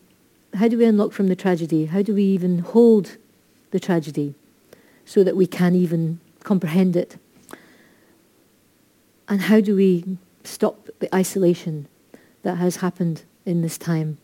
how 0.56 0.68
do 0.68 0.78
we 0.78 0.86
unlock 0.86 1.12
from 1.12 1.28
the 1.28 1.36
tragedy? 1.36 1.86
How 1.86 2.02
do 2.02 2.14
we 2.14 2.24
even 2.24 2.60
hold 2.60 3.18
the 3.72 3.80
tragedy 3.80 4.36
so 5.06 5.24
that 5.24 5.36
we 5.36 5.48
can 5.48 5.76
even 5.76 6.20
comprehend 6.44 6.96
it? 6.96 7.18
And 9.28 9.42
how 9.42 9.62
do 9.62 9.76
we 9.76 10.18
stop 10.44 10.90
the 11.00 11.14
isolation 11.14 11.88
that 12.44 12.56
has 12.56 12.78
happened 12.78 13.24
in 13.46 13.62
this 13.62 13.78
time? 13.78 14.18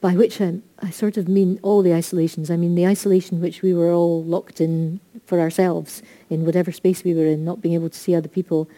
By 0.00 0.14
which 0.14 0.40
I, 0.40 0.60
I 0.80 0.90
sort 0.90 1.16
of 1.16 1.28
mean 1.28 1.58
all 1.62 1.82
the 1.82 1.92
isolations. 1.92 2.50
I 2.50 2.56
mean 2.56 2.74
the 2.74 2.86
isolation 2.86 3.40
which 3.40 3.62
we 3.62 3.74
were 3.74 3.90
all 3.92 4.22
locked 4.22 4.60
in 4.60 5.00
for 5.26 5.40
ourselves, 5.40 6.02
in 6.30 6.44
whatever 6.44 6.70
space 6.72 7.02
we 7.04 7.14
were 7.14 7.26
in, 7.26 7.44
not 7.44 7.60
being 7.60 7.74
able 7.74 7.90
to 7.90 7.98
see 7.98 8.14
other 8.14 8.28
people, 8.28 8.68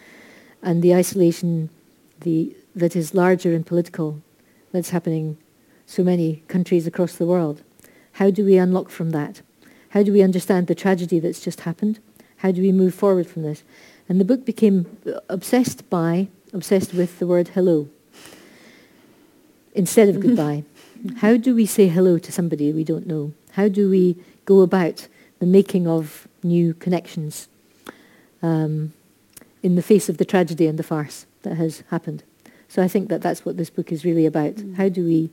and 0.63 0.83
the 0.83 0.95
isolation 0.95 1.69
the, 2.21 2.55
that 2.75 2.97
is 2.97 3.15
larger 3.15 3.55
and 3.55 3.67
political 3.67 4.23
that's 4.73 4.91
happening 4.91 5.37
so 5.87 6.03
many 6.05 6.43
countries 6.49 6.87
across 6.87 7.17
the 7.17 7.27
world. 7.27 7.63
How 8.13 8.31
do 8.31 8.45
we 8.45 8.57
unlock 8.57 8.91
from 8.91 9.11
that? 9.11 9.43
How 9.91 10.03
do 10.03 10.13
we 10.13 10.23
understand 10.23 10.67
the 10.67 10.75
tragedy 10.75 11.19
that's 11.19 11.41
just 11.41 11.63
happened? 11.63 11.99
How 12.39 12.53
do 12.53 12.63
we 12.63 12.73
move 12.73 12.95
forward 12.95 13.27
from 13.27 13.43
this? 13.43 13.63
And 14.09 14.21
the 14.21 14.25
book 14.25 14.45
became 14.45 14.99
obsessed 15.29 15.89
by, 15.91 16.29
obsessed 16.53 16.95
with 16.95 17.19
the 17.19 17.27
word 17.27 17.49
hello 17.49 17.89
instead 19.75 20.09
of 20.09 20.21
goodbye. 20.21 20.65
How 21.17 21.39
do 21.39 21.55
we 21.55 21.65
say 21.65 21.89
hello 21.89 22.19
to 22.19 22.31
somebody 22.31 22.73
we 22.73 22.85
don't 22.85 23.07
know? 23.07 23.33
How 23.53 23.69
do 23.69 23.89
we 23.89 24.17
go 24.45 24.61
about 24.61 25.09
the 25.39 25.47
making 25.47 25.87
of 25.87 26.29
new 26.43 26.75
connections 26.75 27.49
um, 28.43 28.93
in 29.63 29.77
the 29.77 29.83
face 29.83 30.11
of 30.11 30.19
the 30.19 30.27
tragedy 30.27 30.67
and 30.67 30.79
the 30.79 30.83
farce 30.83 31.25
that 31.43 31.55
has 31.55 31.83
happened? 31.89 32.23
So 32.69 32.83
I 32.83 32.89
think 32.89 33.09
that 33.09 33.23
that's 33.23 33.47
what 33.47 33.57
this 33.57 33.71
book 33.71 33.91
is 33.91 34.05
really 34.05 34.27
about. 34.27 34.57
Mm. 34.57 34.77
How 34.77 34.89
do 34.91 35.05
we, 35.05 35.31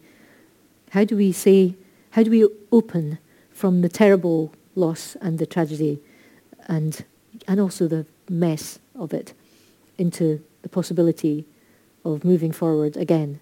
how 0.91 1.03
do 1.03 1.17
we 1.17 1.33
say, 1.33 1.75
how 2.11 2.23
do 2.23 2.31
we 2.31 2.47
open 2.71 3.17
from 3.51 3.81
the 3.81 3.89
terrible 3.89 4.53
loss 4.75 5.17
and 5.19 5.37
the 5.37 5.45
tragedy, 5.45 5.99
and 6.67 7.03
and 7.47 7.59
also 7.59 7.87
the 7.87 8.05
mess 8.29 8.79
of 8.95 9.13
it, 9.13 9.33
into 9.97 10.41
the 10.61 10.69
possibility 10.69 11.45
of 12.05 12.23
moving 12.23 12.53
forward 12.53 12.95
again? 12.95 13.39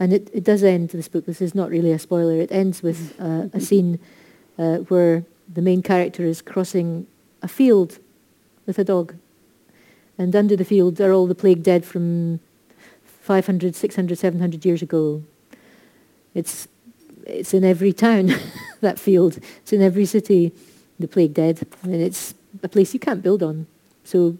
And 0.00 0.12
it, 0.12 0.28
it 0.32 0.44
does 0.44 0.64
end, 0.64 0.90
this 0.90 1.08
book, 1.08 1.26
this 1.26 1.40
is 1.40 1.54
not 1.54 1.70
really 1.70 1.92
a 1.92 1.98
spoiler, 1.98 2.36
it 2.36 2.50
ends 2.50 2.82
with 2.82 3.14
uh, 3.20 3.46
a 3.52 3.60
scene 3.60 3.98
uh, 4.58 4.78
where 4.88 5.24
the 5.52 5.62
main 5.62 5.82
character 5.82 6.24
is 6.24 6.42
crossing 6.42 7.06
a 7.42 7.48
field 7.48 7.98
with 8.66 8.78
a 8.78 8.84
dog. 8.84 9.14
And 10.18 10.34
under 10.34 10.56
the 10.56 10.64
field 10.64 11.00
are 11.00 11.12
all 11.12 11.26
the 11.26 11.34
plague 11.34 11.62
dead 11.62 11.84
from 11.84 12.40
500, 13.04 13.74
600, 13.74 14.18
700 14.18 14.64
years 14.64 14.82
ago. 14.82 15.22
It's, 16.34 16.68
it's 17.26 17.54
in 17.54 17.64
every 17.64 17.92
town, 17.92 18.32
that 18.80 18.98
field. 18.98 19.38
It's 19.62 19.72
in 19.72 19.82
every 19.82 20.06
city, 20.06 20.52
the 20.98 21.08
plague 21.08 21.34
dead. 21.34 21.66
And 21.82 21.94
it's 21.94 22.34
a 22.62 22.68
place 22.68 22.94
you 22.94 23.00
can't 23.00 23.22
build 23.22 23.42
on. 23.42 23.66
So, 24.04 24.36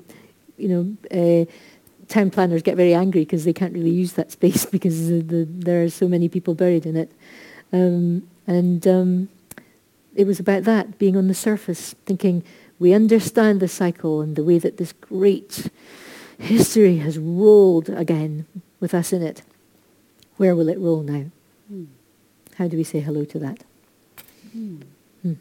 you 0.57 0.69
know, 0.69 0.97
uh, 1.11 1.51
town 2.09 2.31
planners 2.31 2.63
get 2.63 2.77
very 2.77 2.95
angry 2.95 3.23
because 3.23 3.45
they 3.45 3.53
can't 3.53 3.73
really 3.73 3.91
use 3.91 4.15
that 4.15 4.31
space 4.39 4.67
because 4.67 5.09
the, 5.09 5.21
the, 5.21 5.45
there 5.49 5.83
are 5.85 5.91
so 5.91 6.09
many 6.09 6.29
people 6.29 6.55
buried 6.55 6.87
in 6.87 6.97
it. 6.97 7.13
Um, 7.73 8.29
and 8.47 8.87
um, 8.87 9.29
it 10.15 10.27
was 10.27 10.39
about 10.39 10.65
that, 10.65 10.99
being 10.99 11.17
on 11.17 11.29
the 11.29 11.35
surface, 11.35 11.95
thinking 12.07 12.45
we 12.79 12.93
understand 12.93 13.61
the 13.61 13.69
cycle 13.69 14.21
and 14.21 14.37
the 14.37 14.45
way 14.45 14.59
that 14.59 14.77
this 14.77 14.93
great 14.93 15.71
history 16.39 16.99
has 16.99 17.19
rolled 17.19 17.89
again 17.89 18.47
with 18.81 18.95
us 18.95 19.13
in 19.13 19.23
it. 19.23 19.43
Where 20.37 20.55
will 20.55 20.69
it 20.69 20.79
roll 20.79 21.03
now? 21.03 21.27
Mm. 21.73 21.87
How 22.57 22.69
do 22.69 22.77
we 22.77 22.85
say 22.85 23.01
hello 23.01 23.25
to 23.25 23.39
that? 23.39 23.65
Mm. 24.57 24.83
Mm. 25.25 25.37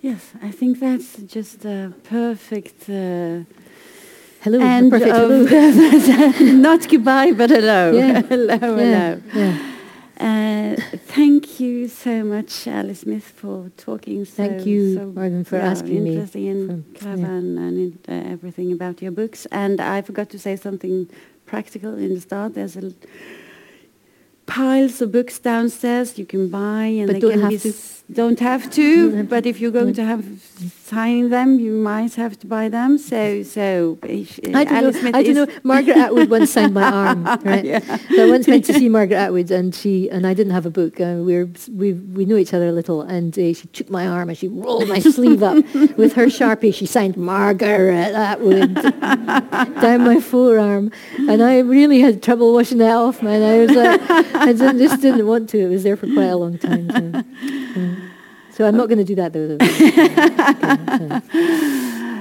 Yes, 0.00 0.32
I 0.42 0.50
think 0.50 0.80
that's 0.80 1.16
just 1.18 1.64
a 1.64 1.92
perfect 2.04 2.88
uh, 2.90 3.40
Hello, 4.46 4.60
a 4.60 4.62
end 4.62 4.92
perfect 4.92 5.12
of 5.12 6.40
not 6.40 6.88
goodbye, 6.88 7.32
but 7.32 7.50
hello, 7.50 7.90
Yeah. 7.90 8.22
hello, 8.28 8.54
yeah, 8.54 8.58
hello. 8.58 9.22
yeah. 9.34 9.56
Uh, 10.28 10.76
thank 11.16 11.58
you 11.58 11.88
so 11.88 12.22
much, 12.22 12.68
Ali 12.68 12.94
Smith, 12.94 13.24
for 13.24 13.70
talking 13.76 14.24
so. 14.24 14.46
Thank 14.46 14.64
you, 14.64 14.94
so, 14.94 15.06
Morgan, 15.06 15.42
for 15.42 15.56
asking 15.56 16.04
me. 16.04 16.10
Interesting 16.12 16.48
and 16.48 16.84
from- 16.84 16.94
clever 16.94 17.22
yeah. 17.22 17.38
and, 17.38 17.58
and 17.58 17.76
in, 17.84 17.98
uh, 18.08 18.32
everything 18.34 18.70
about 18.70 19.02
your 19.02 19.10
books. 19.10 19.46
And 19.50 19.80
I 19.80 20.00
forgot 20.02 20.30
to 20.30 20.38
say 20.38 20.54
something 20.54 21.10
practical 21.44 21.94
in 21.98 22.14
the 22.14 22.20
start. 22.20 22.54
There's 22.54 22.76
a 22.76 22.92
piles 24.46 25.02
of 25.02 25.10
books 25.10 25.40
downstairs 25.40 26.18
you 26.20 26.24
can 26.24 26.48
buy, 26.48 26.84
and 26.84 27.08
But 27.08 27.20
they 27.20 27.32
can 27.32 27.48
be 27.48 27.58
don't 28.12 28.38
have 28.38 28.70
to. 28.72 29.24
But 29.24 29.46
if 29.46 29.60
you're 29.60 29.72
going 29.72 29.94
to 29.94 30.04
have 30.04 30.24
signing 30.84 31.30
them, 31.30 31.58
you 31.58 31.72
might 31.72 32.14
have 32.14 32.38
to 32.38 32.46
buy 32.46 32.68
them. 32.68 32.98
So 32.98 33.42
so. 33.42 33.98
if- 34.04 34.38
I 34.54 34.64
don't 34.64 34.76
Ali 34.76 34.82
know. 34.82 34.90
Smith 34.92 35.14
I 35.14 35.22
don't 35.22 35.34
know. 35.34 35.48
Margaret 35.64 35.96
Atwood 35.96 36.30
once 36.30 36.52
signed 36.52 36.74
my 36.74 36.82
arm. 37.02 37.24
Right? 37.24 37.64
Yeah. 37.64 37.80
So 37.80 38.26
I 38.26 38.30
once 38.30 38.46
went 38.46 38.64
to 38.66 38.74
see 38.74 38.88
Margaret 38.88 39.16
Atwood, 39.16 39.50
and 39.50 39.74
she 39.74 40.08
and 40.08 40.26
I 40.26 40.34
didn't 40.34 40.52
have 40.52 40.66
a 40.66 40.70
book. 40.70 41.00
Uh, 41.00 41.16
we 41.26 41.36
were, 41.36 41.48
we 41.72 41.94
we 41.94 42.24
knew 42.24 42.36
each 42.36 42.54
other 42.54 42.68
a 42.68 42.72
little, 42.72 43.02
and 43.02 43.36
uh, 43.36 43.52
she 43.52 43.66
took 43.72 43.90
my 43.90 44.06
arm 44.06 44.28
and 44.28 44.38
she 44.38 44.48
rolled 44.48 44.88
my 44.88 45.00
sleeve 45.00 45.42
up 45.42 45.56
with 45.96 46.12
her 46.14 46.26
sharpie. 46.26 46.72
She 46.72 46.86
signed 46.86 47.16
Margaret 47.16 48.14
Atwood 48.14 48.74
down 48.74 50.04
my 50.04 50.20
forearm, 50.20 50.92
and 51.28 51.42
I 51.42 51.58
really 51.58 52.00
had 52.00 52.22
trouble 52.22 52.54
washing 52.54 52.78
that 52.78 52.94
off, 52.94 53.22
man. 53.22 53.42
I 53.42 53.58
was 53.58 53.72
like, 53.72 54.00
I 54.34 54.52
just 54.52 55.02
didn't 55.02 55.26
want 55.26 55.48
to. 55.50 55.58
It 55.58 55.68
was 55.68 55.82
there 55.82 55.96
for 55.96 56.06
quite 56.06 56.30
a 56.30 56.36
long 56.36 56.58
time. 56.58 56.90
So, 56.90 57.00
mm. 57.00 57.95
So 58.56 58.64
I'm 58.66 58.76
not 58.76 58.88
going 58.88 58.98
to 58.98 59.04
do 59.04 59.14
that 59.16 59.32
though. 59.34 59.48
though. 59.48 59.58
Okay, 59.66 61.20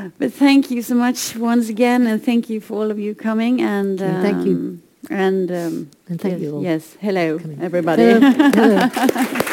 so. 0.03 0.11
But 0.19 0.33
thank 0.33 0.69
you 0.69 0.81
so 0.81 0.95
much 0.95 1.35
once 1.35 1.67
again, 1.69 2.05
and 2.07 2.21
thank 2.23 2.49
you 2.49 2.59
for 2.61 2.73
all 2.75 2.91
of 2.91 2.99
you 2.99 3.15
coming. 3.15 3.61
And 3.61 3.99
And 4.01 4.21
thank 4.21 4.45
you. 4.45 4.53
um, 4.55 4.81
And 5.09 5.49
um, 5.51 5.89
And 6.09 6.19
thank 6.21 6.33
yes, 6.33 6.41
you 6.41 6.55
all 6.55 6.61
Yes, 6.63 6.97
hello, 7.01 7.39
everybody. 7.61 8.01
Hello. 8.03 8.19
Hello. 8.53 9.51